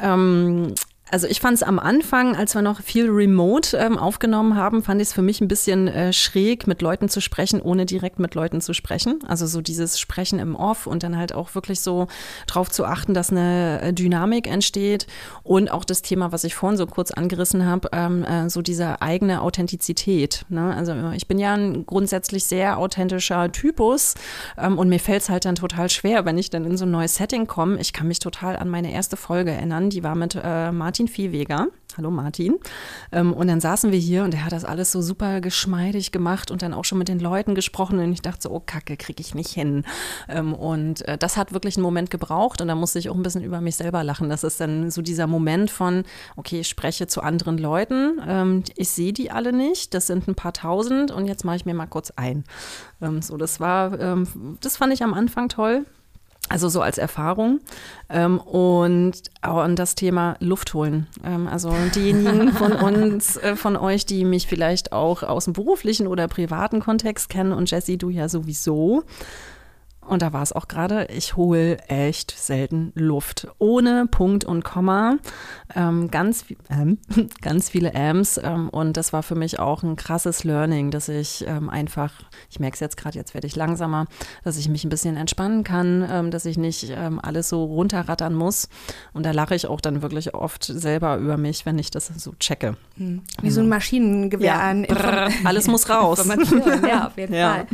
Ähm, 0.00 0.74
also 1.10 1.26
ich 1.26 1.40
fand 1.40 1.54
es 1.54 1.62
am 1.62 1.78
Anfang, 1.78 2.36
als 2.36 2.54
wir 2.54 2.62
noch 2.62 2.80
viel 2.80 3.08
remote 3.08 3.76
ähm, 3.76 3.98
aufgenommen 3.98 4.56
haben, 4.56 4.82
fand 4.82 5.00
ich 5.00 5.08
es 5.08 5.14
für 5.14 5.22
mich 5.22 5.40
ein 5.40 5.48
bisschen 5.48 5.88
äh, 5.88 6.12
schräg, 6.12 6.66
mit 6.66 6.82
Leuten 6.82 7.08
zu 7.08 7.20
sprechen, 7.20 7.60
ohne 7.60 7.86
direkt 7.86 8.18
mit 8.18 8.34
Leuten 8.34 8.60
zu 8.60 8.74
sprechen. 8.74 9.20
Also 9.26 9.46
so 9.46 9.60
dieses 9.60 9.98
Sprechen 9.98 10.38
im 10.38 10.54
Off 10.54 10.86
und 10.86 11.02
dann 11.02 11.16
halt 11.16 11.34
auch 11.34 11.54
wirklich 11.54 11.80
so 11.80 12.08
drauf 12.46 12.70
zu 12.70 12.84
achten, 12.84 13.14
dass 13.14 13.30
eine 13.30 13.80
äh, 13.80 13.92
Dynamik 13.92 14.46
entsteht 14.46 15.06
und 15.42 15.70
auch 15.70 15.84
das 15.84 16.02
Thema, 16.02 16.32
was 16.32 16.44
ich 16.44 16.54
vorhin 16.54 16.76
so 16.76 16.86
kurz 16.86 17.10
angerissen 17.10 17.64
habe, 17.64 17.88
ähm, 17.92 18.24
äh, 18.24 18.50
so 18.50 18.62
diese 18.62 19.00
eigene 19.00 19.42
Authentizität. 19.42 20.44
Ne? 20.48 20.74
Also 20.76 20.94
ich 21.14 21.26
bin 21.26 21.38
ja 21.38 21.54
ein 21.54 21.86
grundsätzlich 21.86 22.44
sehr 22.44 22.78
authentischer 22.78 23.50
Typus 23.50 24.14
ähm, 24.58 24.78
und 24.78 24.88
mir 24.88 25.00
fällt 25.00 25.22
es 25.22 25.30
halt 25.30 25.44
dann 25.44 25.54
total 25.54 25.88
schwer, 25.88 26.24
wenn 26.24 26.38
ich 26.38 26.50
dann 26.50 26.64
in 26.64 26.76
so 26.76 26.84
ein 26.84 26.90
neues 26.90 27.14
Setting 27.14 27.46
komme. 27.46 27.80
Ich 27.80 27.92
kann 27.92 28.08
mich 28.08 28.18
total 28.18 28.56
an 28.56 28.68
meine 28.68 28.92
erste 28.92 29.16
Folge 29.16 29.52
erinnern, 29.52 29.90
die 29.90 30.02
war 30.02 30.14
mit 30.14 30.38
äh, 30.42 30.70
Martin 30.72 30.97
Martin 30.98 31.14
Viehweger. 31.14 31.68
Hallo 31.96 32.10
Martin. 32.10 32.58
Ähm, 33.12 33.32
und 33.32 33.46
dann 33.46 33.60
saßen 33.60 33.92
wir 33.92 34.00
hier 34.00 34.24
und 34.24 34.34
er 34.34 34.44
hat 34.44 34.50
das 34.50 34.64
alles 34.64 34.90
so 34.90 35.00
super 35.00 35.40
geschmeidig 35.40 36.10
gemacht 36.10 36.50
und 36.50 36.60
dann 36.60 36.74
auch 36.74 36.84
schon 36.84 36.98
mit 36.98 37.06
den 37.06 37.20
Leuten 37.20 37.54
gesprochen. 37.54 38.00
Und 38.00 38.12
ich 38.12 38.20
dachte 38.20 38.42
so, 38.42 38.50
oh 38.50 38.58
Kacke, 38.58 38.96
kriege 38.96 39.20
ich 39.20 39.32
nicht 39.32 39.50
hin. 39.50 39.84
Ähm, 40.28 40.54
und 40.54 41.06
äh, 41.06 41.16
das 41.16 41.36
hat 41.36 41.52
wirklich 41.52 41.76
einen 41.76 41.84
Moment 41.84 42.10
gebraucht 42.10 42.60
und 42.60 42.66
da 42.66 42.74
musste 42.74 42.98
ich 42.98 43.10
auch 43.10 43.14
ein 43.14 43.22
bisschen 43.22 43.44
über 43.44 43.60
mich 43.60 43.76
selber 43.76 44.02
lachen. 44.02 44.28
Das 44.28 44.42
ist 44.42 44.60
dann 44.60 44.90
so 44.90 45.00
dieser 45.00 45.28
Moment 45.28 45.70
von, 45.70 46.02
okay, 46.34 46.60
ich 46.60 46.68
spreche 46.68 47.06
zu 47.06 47.20
anderen 47.20 47.58
Leuten. 47.58 48.20
Ähm, 48.26 48.64
ich 48.74 48.88
sehe 48.88 49.12
die 49.12 49.30
alle 49.30 49.52
nicht. 49.52 49.94
Das 49.94 50.08
sind 50.08 50.26
ein 50.26 50.34
paar 50.34 50.52
tausend 50.52 51.12
und 51.12 51.26
jetzt 51.26 51.44
mache 51.44 51.54
ich 51.54 51.64
mir 51.64 51.74
mal 51.74 51.86
kurz 51.86 52.10
ein. 52.16 52.42
so, 53.20 53.36
das 53.36 53.60
war, 53.60 54.24
das 54.60 54.76
fand 54.76 54.92
ich 54.92 55.04
am 55.04 55.14
Anfang 55.14 55.48
toll. 55.48 55.86
Also 56.48 56.68
so 56.68 56.80
als 56.80 56.98
Erfahrung. 56.98 57.60
Ähm, 58.08 58.38
und, 58.40 59.22
und 59.46 59.76
das 59.78 59.94
Thema 59.94 60.36
Luft 60.40 60.74
holen. 60.74 61.06
Ähm, 61.24 61.46
also 61.46 61.74
diejenigen 61.94 62.52
von 62.52 62.72
uns, 62.72 63.36
äh, 63.36 63.56
von 63.56 63.76
euch, 63.76 64.06
die 64.06 64.24
mich 64.24 64.46
vielleicht 64.46 64.92
auch 64.92 65.22
aus 65.22 65.44
dem 65.44 65.52
beruflichen 65.52 66.06
oder 66.06 66.28
privaten 66.28 66.80
Kontext 66.80 67.28
kennen 67.28 67.52
und 67.52 67.70
Jessie, 67.70 67.98
du 67.98 68.10
ja 68.10 68.28
sowieso. 68.28 69.04
Und 70.08 70.22
da 70.22 70.32
war 70.32 70.42
es 70.42 70.52
auch 70.52 70.68
gerade, 70.68 71.06
ich 71.06 71.36
hole 71.36 71.76
echt 71.88 72.30
selten 72.30 72.92
Luft. 72.94 73.46
Ohne 73.58 74.06
Punkt 74.06 74.44
und 74.44 74.64
Komma. 74.64 75.18
Ähm, 75.74 76.10
ganz, 76.10 76.46
ähm, 76.70 76.98
ganz 77.42 77.68
viele 77.68 77.94
Ams. 77.94 78.40
Ähm, 78.42 78.70
und 78.70 78.96
das 78.96 79.12
war 79.12 79.22
für 79.22 79.34
mich 79.34 79.58
auch 79.58 79.82
ein 79.82 79.96
krasses 79.96 80.44
Learning, 80.44 80.90
dass 80.90 81.10
ich 81.10 81.44
ähm, 81.46 81.68
einfach, 81.68 82.12
ich 82.50 82.58
merke 82.58 82.74
es 82.74 82.80
jetzt 82.80 82.96
gerade, 82.96 83.18
jetzt 83.18 83.34
werde 83.34 83.46
ich 83.46 83.54
langsamer, 83.54 84.06
dass 84.44 84.56
ich 84.56 84.70
mich 84.70 84.84
ein 84.84 84.88
bisschen 84.88 85.16
entspannen 85.16 85.62
kann, 85.62 86.08
ähm, 86.10 86.30
dass 86.30 86.46
ich 86.46 86.56
nicht 86.56 86.90
ähm, 86.90 87.20
alles 87.22 87.50
so 87.50 87.64
runterrattern 87.64 88.34
muss. 88.34 88.70
Und 89.12 89.26
da 89.26 89.32
lache 89.32 89.54
ich 89.54 89.66
auch 89.66 89.82
dann 89.82 90.00
wirklich 90.00 90.34
oft 90.34 90.64
selber 90.64 91.18
über 91.18 91.36
mich, 91.36 91.66
wenn 91.66 91.78
ich 91.78 91.90
das 91.90 92.06
so 92.06 92.32
checke. 92.40 92.78
Hm. 92.96 93.20
Wie 93.42 93.50
so 93.50 93.60
ein 93.60 93.68
Maschinengewehr 93.68 94.46
ja. 94.46 94.60
an. 94.60 94.84
Brrr, 94.84 95.28
alles 95.44 95.66
muss 95.66 95.90
raus. 95.90 96.26
ja, 96.88 97.08
auf 97.08 97.18
jeden 97.18 97.34
ja. 97.34 97.50
Fall. 97.52 97.66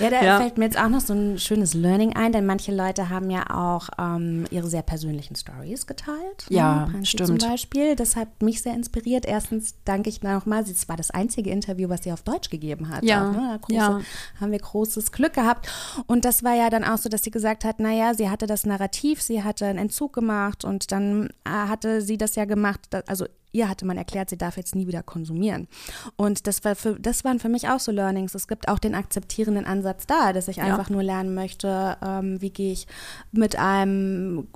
Ja, 0.00 0.10
da 0.10 0.24
ja. 0.24 0.40
fällt 0.40 0.58
mir 0.58 0.64
jetzt 0.64 0.78
auch 0.80 0.88
noch 0.88 1.00
so 1.00 1.14
ein 1.14 1.38
schönes 1.38 1.75
Learning 1.80 2.14
ein, 2.14 2.32
denn 2.32 2.46
manche 2.46 2.74
Leute 2.74 3.08
haben 3.08 3.30
ja 3.30 3.44
auch 3.50 3.88
ähm, 3.98 4.46
ihre 4.50 4.68
sehr 4.68 4.82
persönlichen 4.82 5.36
Stories 5.36 5.86
geteilt. 5.86 6.46
Ja, 6.48 6.86
ne? 6.86 7.04
stimmt. 7.04 7.40
Zum 7.40 7.50
Beispiel. 7.50 7.96
Das 7.96 8.16
hat 8.16 8.42
mich 8.42 8.62
sehr 8.62 8.74
inspiriert. 8.74 9.26
Erstens 9.26 9.74
danke 9.84 10.08
ich 10.08 10.22
nochmal, 10.22 10.62
es 10.62 10.88
war 10.88 10.96
das 10.96 11.10
einzige 11.10 11.50
Interview, 11.50 11.88
was 11.88 12.04
sie 12.04 12.12
auf 12.12 12.22
Deutsch 12.22 12.50
gegeben 12.50 12.88
hat. 12.88 13.04
Ja, 13.04 13.28
auch, 13.28 13.32
ne? 13.32 13.58
Große, 13.60 13.74
ja. 13.74 14.00
Haben 14.40 14.52
wir 14.52 14.58
großes 14.58 15.12
Glück 15.12 15.34
gehabt. 15.34 15.68
Und 16.06 16.24
das 16.24 16.42
war 16.42 16.54
ja 16.54 16.70
dann 16.70 16.84
auch 16.84 16.98
so, 16.98 17.08
dass 17.08 17.22
sie 17.22 17.30
gesagt 17.30 17.64
hat, 17.64 17.80
naja, 17.80 18.14
sie 18.14 18.30
hatte 18.30 18.46
das 18.46 18.66
Narrativ, 18.66 19.22
sie 19.22 19.42
hatte 19.42 19.66
einen 19.66 19.78
Entzug 19.78 20.12
gemacht 20.12 20.64
und 20.64 20.92
dann 20.92 21.28
äh, 21.44 21.50
hatte 21.50 22.00
sie 22.00 22.18
das 22.18 22.34
ja 22.36 22.44
gemacht, 22.44 22.80
also 23.06 23.26
ihr 23.52 23.68
hatte 23.68 23.86
man 23.86 23.96
erklärt, 23.96 24.30
sie 24.30 24.38
darf 24.38 24.56
jetzt 24.56 24.74
nie 24.74 24.86
wieder 24.86 25.02
konsumieren. 25.02 25.68
Und 26.16 26.46
das, 26.46 26.64
war 26.64 26.74
für, 26.74 26.98
das 27.00 27.24
waren 27.24 27.38
für 27.38 27.48
mich 27.48 27.68
auch 27.68 27.80
so 27.80 27.92
Learnings. 27.92 28.34
Es 28.34 28.48
gibt 28.48 28.68
auch 28.68 28.78
den 28.78 28.94
akzeptierenden 28.94 29.64
Ansatz 29.64 30.06
da, 30.06 30.32
dass 30.32 30.48
ich 30.48 30.60
einfach 30.60 30.88
ja. 30.88 30.94
nur 30.94 31.02
lernen 31.02 31.34
möchte, 31.34 31.96
ähm, 32.04 32.40
wie 32.40 32.50
gehe 32.50 32.72
ich 32.72 32.86
mit 33.32 33.58
einem, 33.58 34.48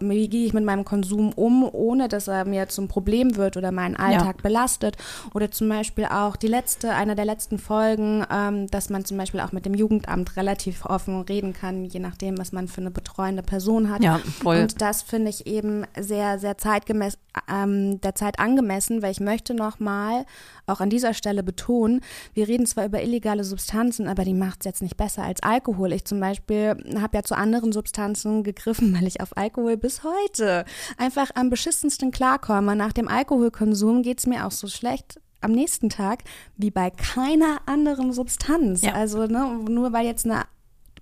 wie 0.00 0.28
gehe 0.28 0.46
ich 0.46 0.52
mit 0.52 0.64
meinem 0.64 0.84
Konsum 0.84 1.32
um, 1.32 1.68
ohne 1.70 2.08
dass 2.08 2.28
er 2.28 2.44
mir 2.44 2.68
zum 2.68 2.88
Problem 2.88 3.36
wird 3.36 3.56
oder 3.56 3.72
meinen 3.72 3.96
Alltag 3.96 4.36
ja. 4.38 4.42
belastet. 4.42 4.96
Oder 5.34 5.50
zum 5.50 5.68
Beispiel 5.68 6.06
auch 6.06 6.36
die 6.36 6.48
letzte, 6.48 6.92
einer 6.92 7.14
der 7.14 7.24
letzten 7.24 7.58
Folgen, 7.58 8.24
ähm, 8.30 8.66
dass 8.68 8.90
man 8.90 9.04
zum 9.04 9.18
Beispiel 9.18 9.40
auch 9.40 9.52
mit 9.52 9.66
dem 9.66 9.74
Jugendamt 9.74 10.36
relativ 10.36 10.84
offen 10.86 11.20
reden 11.22 11.52
kann, 11.52 11.84
je 11.84 12.00
nachdem, 12.00 12.38
was 12.38 12.52
man 12.52 12.68
für 12.68 12.80
eine 12.80 12.90
betreuende 12.90 13.42
Person 13.42 13.90
hat. 13.90 14.02
Ja, 14.02 14.18
voll. 14.42 14.60
Und 14.60 14.80
das 14.80 15.02
finde 15.02 15.30
ich 15.30 15.46
eben 15.46 15.84
sehr, 15.98 16.38
sehr 16.38 16.58
zeitgemäß, 16.58 17.18
ähm, 17.52 18.00
der 18.00 18.14
Zeit 18.14 18.35
angemessen, 18.38 19.02
weil 19.02 19.12
ich 19.12 19.20
möchte 19.20 19.54
nochmal 19.54 20.26
auch 20.66 20.80
an 20.80 20.90
dieser 20.90 21.14
Stelle 21.14 21.42
betonen, 21.42 22.00
wir 22.34 22.48
reden 22.48 22.66
zwar 22.66 22.86
über 22.86 23.02
illegale 23.02 23.44
Substanzen, 23.44 24.08
aber 24.08 24.24
die 24.24 24.34
macht 24.34 24.60
es 24.60 24.64
jetzt 24.66 24.82
nicht 24.82 24.96
besser 24.96 25.22
als 25.22 25.42
Alkohol. 25.42 25.92
Ich 25.92 26.04
zum 26.04 26.20
Beispiel 26.20 26.76
habe 26.98 27.16
ja 27.16 27.22
zu 27.22 27.36
anderen 27.36 27.72
Substanzen 27.72 28.42
gegriffen, 28.42 28.94
weil 28.98 29.06
ich 29.06 29.20
auf 29.20 29.36
Alkohol 29.36 29.76
bis 29.76 30.02
heute 30.02 30.64
einfach 30.98 31.30
am 31.34 31.50
beschissensten 31.50 32.10
klarkomme. 32.10 32.76
Nach 32.76 32.92
dem 32.92 33.08
Alkoholkonsum 33.08 34.02
geht 34.02 34.18
es 34.18 34.26
mir 34.26 34.46
auch 34.46 34.52
so 34.52 34.66
schlecht, 34.66 35.20
am 35.40 35.52
nächsten 35.52 35.90
Tag 35.90 36.24
wie 36.56 36.70
bei 36.70 36.90
keiner 36.90 37.60
anderen 37.66 38.12
Substanz. 38.12 38.82
Ja. 38.82 38.94
Also 38.94 39.26
ne, 39.26 39.60
nur 39.68 39.92
weil 39.92 40.06
jetzt 40.06 40.24
eine 40.24 40.44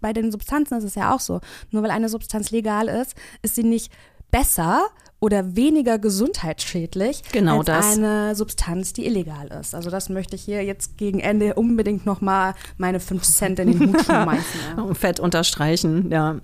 bei 0.01 0.12
den 0.12 0.30
Substanzen 0.30 0.76
ist 0.76 0.85
es 0.85 0.97
ja 0.97 1.14
auch 1.14 1.20
so. 1.20 1.41
Nur 1.70 1.82
weil 1.82 1.91
eine 1.91 2.11
Substanz 2.11 2.51
legal 2.51 2.89
ist, 2.89 3.14
ist 3.41 3.55
sie 3.55 3.62
nicht 3.62 3.91
besser 4.30 4.89
oder 5.25 5.57
weniger 5.57 5.99
gesundheitsschädlich 5.99 7.22
genau 7.33 7.61
als 7.61 7.66
das. 7.66 7.97
eine 7.97 8.35
Substanz, 8.35 8.93
die 8.93 9.07
illegal 9.07 9.47
ist. 9.59 9.75
Also 9.75 9.89
das 9.89 10.11
möchte 10.11 10.37
ich 10.37 10.43
hier 10.43 10.62
jetzt 10.62 10.99
gegen 10.99 11.18
Ende 11.18 11.55
unbedingt 11.55 12.05
nochmal 12.05 12.53
meine 12.77 13.01
5 13.01 13.22
Cent 13.22 13.59
in 13.59 13.72
den 13.72 13.89
Hut 13.89 14.03
schmeißen. 14.05 14.61
Ja. 14.77 14.93
Fett 14.93 15.20
unterstreichen, 15.20 16.11
ja. 16.11 16.37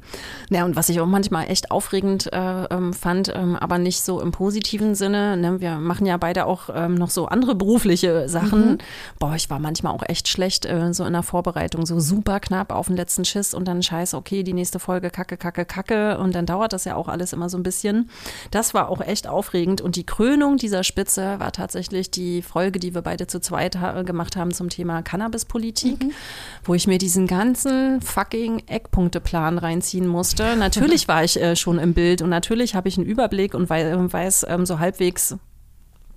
Ja, 0.49 0.64
und 0.64 0.76
was 0.76 0.89
ich 0.89 0.99
auch 0.99 1.07
manchmal 1.07 1.51
echt 1.51 1.70
aufregend 1.70 2.33
äh, 2.33 2.64
ähm, 2.64 2.95
fand, 2.95 3.31
ähm, 3.35 3.55
aber 3.55 3.76
nicht 3.76 4.01
so 4.01 4.18
im 4.18 4.33
positiven 4.33 4.95
Sinne, 4.95 5.37
ne? 5.37 5.61
wir 5.61 5.76
machen 5.76 6.07
ja 6.07 6.16
beide 6.16 6.47
auch 6.47 6.70
ähm, 6.74 6.95
noch 6.95 7.11
so 7.11 7.26
andere 7.26 7.55
berufliche 7.55 8.31
Sachen. 8.31 8.72
Mhm. 8.72 8.78
Boah, 9.18 9.35
ich 9.35 9.51
war 9.51 9.59
manchmal 9.59 9.93
auch 9.93 10.05
echt 10.09 10.26
schlecht 10.26 10.64
äh, 10.64 10.95
so 10.95 11.05
in 11.05 11.12
der 11.12 11.22
Vorbereitung, 11.22 11.85
so 11.85 12.01
super 12.01 12.41
knapp 12.41 12.72
auf 12.72 12.87
den 12.87 12.97
letzten 12.97 13.26
Schiss 13.26 13.53
und 13.53 13.68
dann 13.68 13.83
scheiße, 13.83 14.16
okay, 14.16 14.43
die 14.43 14.55
nächste 14.55 14.78
Folge, 14.78 15.11
kacke, 15.11 15.37
kacke, 15.37 15.66
kacke 15.66 16.16
und 16.16 16.35
dann 16.35 16.47
dauert 16.47 16.72
das 16.72 16.87
ja 16.87 16.97
auch 16.97 17.09
alles 17.09 17.35
immer 17.35 17.51
so 17.51 17.59
ein 17.59 17.62
bisschen. 17.62 18.09
Das 18.51 18.70
war 18.75 18.89
auch 18.89 19.01
echt 19.01 19.27
aufregend. 19.27 19.81
Und 19.81 19.97
die 19.97 20.05
Krönung 20.05 20.57
dieser 20.57 20.85
Spitze 20.85 21.39
war 21.39 21.53
tatsächlich 21.53 22.11
die 22.11 22.43
Folge, 22.43 22.79
die 22.79 22.95
wir 22.95 23.03
beide 23.03 23.27
zu 23.27 23.41
zweit 23.41 23.77
ha 23.77 24.03
gemacht 24.03 24.37
haben 24.37 24.53
zum 24.53 24.68
Thema 24.68 25.03
Cannabispolitik, 25.03 26.05
mhm. 26.05 26.12
wo 26.64 26.75
ich 26.75 26.87
mir 26.87 26.99
diesen 26.99 27.27
ganzen 27.27 28.01
fucking 28.01 28.62
Eckpunkteplan 28.66 29.59
reinziehen 29.59 30.07
musste. 30.07 30.57
Natürlich 30.57 31.09
war 31.09 31.25
ich 31.25 31.41
äh, 31.41 31.57
schon 31.57 31.79
im 31.79 31.95
Bild 31.95 32.23
und 32.23 32.31
natürlich 32.31 32.75
habe 32.75 32.89
ich 32.89 32.97
einen 32.97 33.07
Überblick 33.07 33.55
und 33.55 33.68
weiß, 33.68 34.12
weiß 34.12 34.47
ähm, 34.49 34.66
so 34.66 34.79
halbwegs, 34.79 35.37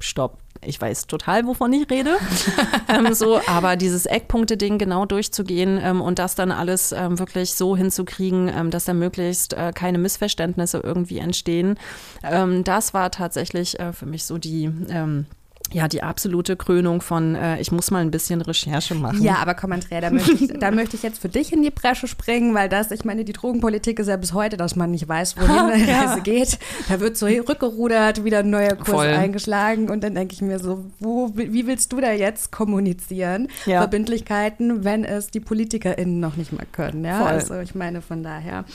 stopp, 0.04 0.38
ich 0.62 0.80
weiß 0.80 1.08
total, 1.08 1.46
wovon 1.46 1.74
ich 1.74 1.90
rede. 1.90 2.18
ähm, 2.88 3.14
so, 3.14 3.40
aber 3.48 3.76
dieses 3.76 4.06
Eckpunkte-Ding 4.06 4.78
genau 4.78 5.06
durchzugehen 5.06 5.80
ähm, 5.82 6.02
und 6.02 6.20
das 6.20 6.36
dann 6.36 6.52
alles 6.52 6.92
ähm, 6.92 7.20
wirklich 7.20 7.54
so 7.54 7.76
hinzukriegen, 7.76 8.50
ähm, 8.50 8.72
dass 8.72 8.86
da 8.86 8.94
möglichst 8.94 9.54
äh, 9.54 9.72
keine 9.74 9.98
Missverständnisse 9.98 10.80
irgendwie 10.84 11.20
entstehen, 11.20 11.78
ähm, 12.24 12.64
das 12.64 12.94
war 12.94 13.12
tatsächlich 13.12 13.80
äh, 13.80 13.94
für 13.94 14.06
mich 14.06 14.26
so 14.26 14.38
die 14.38 14.66
ähm, 14.90 15.26
ja, 15.72 15.88
die 15.88 16.04
absolute 16.04 16.56
Krönung 16.56 17.02
von, 17.02 17.36
äh, 17.36 17.60
ich 17.60 17.72
muss 17.72 17.90
mal 17.90 18.02
ein 18.02 18.12
bisschen 18.12 18.42
Recherche 18.42 18.94
machen. 18.96 19.24
Ja, 19.24 19.38
aber 19.38 19.56
komm, 19.56 19.72
Andrea, 19.72 20.02
da 20.02 20.12
möchte, 20.12 20.32
ich, 20.32 20.54
da 20.60 20.72
möchte 20.72 20.96
ich 20.96 21.04
jetzt 21.04 21.20
für 21.20 21.30
dich 21.30 21.52
in 21.52 21.64
die 21.64 21.72
Bresche 21.72 22.08
springen, 22.08 22.54
weil 22.54 22.70
das, 22.70 22.92
ich 22.92 23.06
meine, 23.06 23.26
die 23.26 23.34
Drogenpolitik 23.34 23.98
ist 24.00 24.08
ja 24.08 24.18
bis 24.18 24.34
heute, 24.34 24.56
dass 24.58 24.76
man 24.76 24.92
nicht 24.92 25.08
weiß, 25.08 25.38
wohin 25.38 25.50
ha, 25.50 25.72
die 25.76 25.90
Reise 25.90 26.22
geht. 26.22 26.60
Da 26.90 27.00
wird 27.00 27.18
so 27.18 27.26
rückgerudert, 27.26 28.24
wieder 28.24 28.40
ein 28.40 28.50
neuer 28.50 28.76
Kurs 28.76 28.90
Voll. 28.90 29.08
eingeschlagen 29.08 29.90
und 29.90 30.04
dann 30.04 30.14
denke 30.14 30.34
ich 30.34 30.42
mir 30.42 30.60
so, 30.60 30.86
wo, 31.00 31.32
wie 31.36 31.66
willst 31.66 31.92
du 31.92 32.00
da 32.00 32.12
jetzt 32.12 32.52
kommunizieren? 32.52 33.48
Ja. 33.66 33.80
Verbindlichkeiten, 33.80 34.84
wenn 34.84 35.04
es 35.04 35.32
die 35.32 35.40
PolitikerInnen 35.40 36.20
noch 36.20 36.36
nicht 36.36 36.52
mal 36.52 36.66
können. 36.72 37.04
Ja, 37.04 37.20
Voll. 37.20 37.28
also 37.28 37.60
ich 37.60 37.74
meine, 37.74 38.02
von 38.02 38.22
daher. 38.22 38.66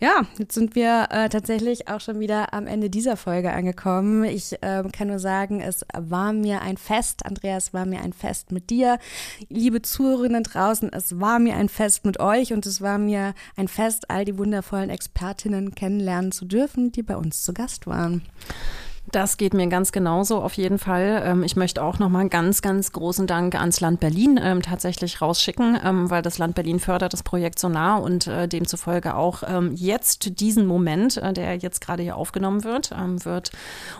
Ja, 0.00 0.22
jetzt 0.38 0.54
sind 0.54 0.74
wir 0.74 1.08
äh, 1.10 1.28
tatsächlich 1.28 1.88
auch 1.88 2.00
schon 2.00 2.20
wieder 2.20 2.52
am 2.52 2.66
Ende 2.66 2.90
dieser 2.90 3.16
Folge 3.16 3.52
angekommen. 3.52 4.24
Ich 4.24 4.52
äh, 4.62 4.84
kann 4.92 5.08
nur 5.08 5.18
sagen, 5.18 5.60
es 5.60 5.84
war 5.96 6.33
mir 6.40 6.62
ein 6.62 6.76
Fest. 6.76 7.24
Andreas, 7.26 7.72
war 7.72 7.86
mir 7.86 8.00
ein 8.00 8.12
Fest 8.12 8.52
mit 8.52 8.70
dir. 8.70 8.98
Liebe 9.48 9.82
Zuhörerinnen 9.82 10.42
draußen, 10.42 10.92
es 10.92 11.20
war 11.20 11.38
mir 11.38 11.56
ein 11.56 11.68
Fest 11.68 12.04
mit 12.04 12.20
euch 12.20 12.52
und 12.52 12.66
es 12.66 12.80
war 12.80 12.98
mir 12.98 13.34
ein 13.56 13.68
Fest, 13.68 14.10
all 14.10 14.24
die 14.24 14.38
wundervollen 14.38 14.90
Expertinnen 14.90 15.74
kennenlernen 15.74 16.32
zu 16.32 16.44
dürfen, 16.44 16.92
die 16.92 17.02
bei 17.02 17.16
uns 17.16 17.42
zu 17.42 17.52
Gast 17.52 17.86
waren. 17.86 18.22
Das 19.12 19.36
geht 19.36 19.52
mir 19.52 19.66
ganz 19.68 19.92
genauso 19.92 20.40
auf 20.40 20.54
jeden 20.54 20.78
Fall. 20.78 21.22
Ähm, 21.24 21.42
ich 21.42 21.56
möchte 21.56 21.82
auch 21.82 21.98
nochmal 21.98 22.22
einen 22.22 22.30
ganz, 22.30 22.62
ganz 22.62 22.90
großen 22.90 23.26
Dank 23.26 23.54
ans 23.54 23.80
Land 23.80 24.00
Berlin 24.00 24.40
ähm, 24.42 24.62
tatsächlich 24.62 25.20
rausschicken, 25.20 25.78
ähm, 25.84 26.10
weil 26.10 26.22
das 26.22 26.38
Land 26.38 26.54
Berlin 26.54 26.80
fördert 26.80 27.12
das 27.12 27.22
Projekt 27.22 27.58
Sonar 27.58 28.02
und 28.02 28.26
äh, 28.26 28.48
demzufolge 28.48 29.14
auch 29.14 29.42
jetzt 29.74 30.40
diesen 30.40 30.66
Moment, 30.66 31.16
äh, 31.18 31.32
der 31.32 31.56
jetzt 31.56 31.80
gerade 31.80 32.02
hier 32.02 32.16
aufgenommen 32.16 32.64
wird, 32.64 32.90
wird 33.24 33.50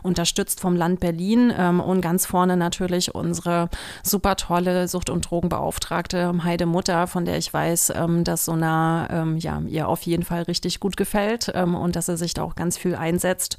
unterstützt 0.02 0.60
vom 0.60 0.74
Land 0.76 1.00
Berlin 1.00 1.50
und 1.50 2.00
ganz 2.00 2.26
vorne 2.26 2.56
natürlich 2.56 3.14
unsere 3.14 3.68
super 4.02 4.36
tolle 4.36 4.88
Sucht- 4.88 5.10
und 5.10 5.28
Drogenbeauftragte 5.28 6.32
Heide 6.44 6.66
Mutter, 6.66 7.06
von 7.06 7.24
der 7.24 7.38
ich 7.38 7.52
weiß, 7.52 7.92
dass 8.22 8.44
Sonar 8.44 9.26
ja, 9.36 9.60
ihr 9.66 9.88
auf 9.88 10.02
jeden 10.02 10.24
Fall 10.24 10.42
richtig 10.42 10.80
gut 10.80 10.96
gefällt 10.96 11.48
und 11.48 11.96
dass 11.96 12.08
er 12.08 12.16
sich 12.16 12.34
da 12.34 12.42
auch 12.42 12.54
ganz 12.54 12.76
viel 12.78 12.94
einsetzt. 12.94 13.56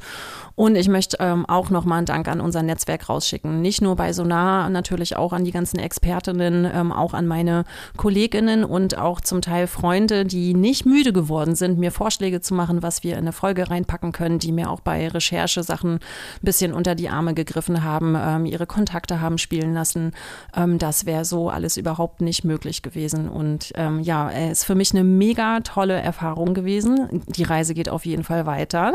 Und 0.55 0.75
ich 0.75 0.87
möchte 0.87 1.34
ähm, 1.35 1.45
auch 1.45 1.69
nochmal 1.69 1.99
einen 1.99 2.05
Dank 2.05 2.27
an 2.27 2.41
unser 2.41 2.63
Netzwerk 2.63 3.09
rausschicken. 3.09 3.61
Nicht 3.61 3.81
nur 3.81 3.95
bei 3.95 4.13
Sonar, 4.13 4.69
natürlich 4.69 5.15
auch 5.15 5.33
an 5.33 5.43
die 5.43 5.51
ganzen 5.51 5.79
Expertinnen, 5.79 6.69
ähm, 6.73 6.91
auch 6.91 7.13
an 7.13 7.27
meine 7.27 7.65
Kolleginnen 7.97 8.63
und 8.63 8.97
auch 8.97 9.21
zum 9.21 9.41
Teil 9.41 9.67
Freunde, 9.67 10.25
die 10.25 10.53
nicht 10.53 10.85
müde 10.85 11.13
geworden 11.13 11.55
sind, 11.55 11.77
mir 11.77 11.91
Vorschläge 11.91 12.41
zu 12.41 12.53
machen, 12.53 12.81
was 12.81 13.03
wir 13.03 13.13
in 13.13 13.19
eine 13.19 13.31
Folge 13.31 13.69
reinpacken 13.69 14.11
können, 14.11 14.39
die 14.39 14.51
mir 14.51 14.69
auch 14.69 14.79
bei 14.79 15.07
Recherchesachen 15.07 15.95
ein 15.95 15.99
bisschen 16.41 16.73
unter 16.73 16.95
die 16.95 17.09
Arme 17.09 17.33
gegriffen 17.33 17.83
haben, 17.83 18.15
ähm, 18.17 18.45
ihre 18.45 18.65
Kontakte 18.65 19.21
haben 19.21 19.37
spielen 19.37 19.73
lassen. 19.73 20.13
Ähm, 20.55 20.77
das 20.77 21.05
wäre 21.05 21.25
so 21.25 21.49
alles 21.49 21.77
überhaupt 21.77 22.21
nicht 22.21 22.43
möglich 22.43 22.81
gewesen. 22.81 23.29
Und 23.29 23.71
ähm, 23.75 23.99
ja, 23.99 24.29
es 24.31 24.59
ist 24.59 24.65
für 24.65 24.75
mich 24.75 24.91
eine 24.93 25.03
mega 25.03 25.59
tolle 25.61 25.95
Erfahrung 25.95 26.53
gewesen. 26.53 27.23
Die 27.27 27.43
Reise 27.43 27.73
geht 27.73 27.89
auf 27.89 28.05
jeden 28.05 28.23
Fall 28.23 28.45
weiter. 28.45 28.93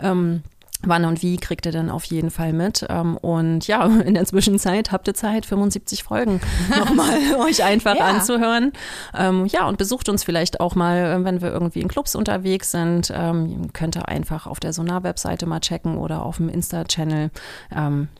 Ähm, 0.00 0.42
Wann 0.82 1.04
und 1.04 1.22
wie 1.22 1.36
kriegt 1.36 1.66
ihr 1.66 1.72
dann 1.72 1.90
auf 1.90 2.04
jeden 2.04 2.30
Fall 2.30 2.52
mit? 2.52 2.86
Ähm, 2.88 3.16
und 3.16 3.66
ja, 3.66 3.84
in 4.04 4.14
der 4.14 4.24
Zwischenzeit 4.24 4.92
habt 4.92 5.08
ihr 5.08 5.14
Zeit, 5.14 5.46
75 5.46 6.02
Folgen 6.02 6.40
nochmal 6.78 7.18
euch 7.40 7.62
einfach 7.64 7.96
ja. 7.96 8.06
anzuhören. 8.06 8.72
Ähm, 9.14 9.46
ja, 9.46 9.66
und 9.68 9.78
besucht 9.78 10.08
uns 10.08 10.24
vielleicht 10.24 10.60
auch 10.60 10.74
mal, 10.74 11.20
äh, 11.20 11.24
wenn 11.24 11.42
wir 11.42 11.50
irgendwie 11.50 11.80
in 11.80 11.88
Clubs 11.88 12.14
unterwegs 12.14 12.70
sind. 12.70 13.10
Ihr 13.10 13.68
Könnt 13.72 13.96
ihr 13.96 14.08
einfach 14.08 14.46
auf 14.46 14.60
der 14.60 14.72
Sonar-Webseite 14.72 15.46
mal 15.46 15.60
checken 15.60 15.96
oder 15.96 16.24
auf 16.24 16.36
dem 16.36 16.48
Insta-Channel. 16.48 17.30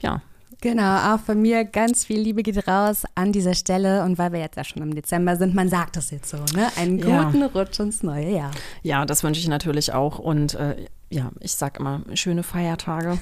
Ja, 0.00 0.22
Genau, 0.62 1.14
auch 1.14 1.20
von 1.20 1.40
mir 1.40 1.64
ganz 1.64 2.04
viel 2.04 2.20
Liebe 2.20 2.42
geht 2.42 2.68
raus 2.68 3.04
an 3.14 3.32
dieser 3.32 3.54
Stelle. 3.54 4.04
Und 4.04 4.18
weil 4.18 4.32
wir 4.32 4.40
jetzt 4.40 4.56
ja 4.56 4.64
schon 4.64 4.82
im 4.82 4.94
Dezember 4.94 5.36
sind, 5.36 5.54
man 5.54 5.70
sagt 5.70 5.96
das 5.96 6.10
jetzt 6.10 6.28
so, 6.28 6.36
ne? 6.54 6.68
Einen 6.76 6.98
guten 6.98 7.40
ja. 7.40 7.46
Rutsch 7.46 7.80
ins 7.80 8.02
neue 8.02 8.30
Jahr. 8.30 8.50
Ja, 8.82 9.06
das 9.06 9.24
wünsche 9.24 9.40
ich 9.40 9.48
natürlich 9.48 9.94
auch. 9.94 10.18
Und 10.18 10.54
äh, 10.54 10.76
ja, 11.10 11.30
ich 11.40 11.52
sag 11.52 11.78
immer, 11.78 12.02
schöne 12.14 12.42
Feiertage. 12.42 13.18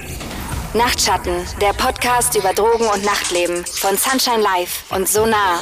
Nachtschatten, 0.74 1.32
der 1.60 1.72
Podcast 1.72 2.36
über 2.36 2.52
Drogen 2.52 2.86
und 2.86 3.04
Nachtleben 3.04 3.64
von 3.64 3.96
Sunshine 3.96 4.42
Live 4.42 4.84
und 4.90 5.08
Sonar. 5.08 5.60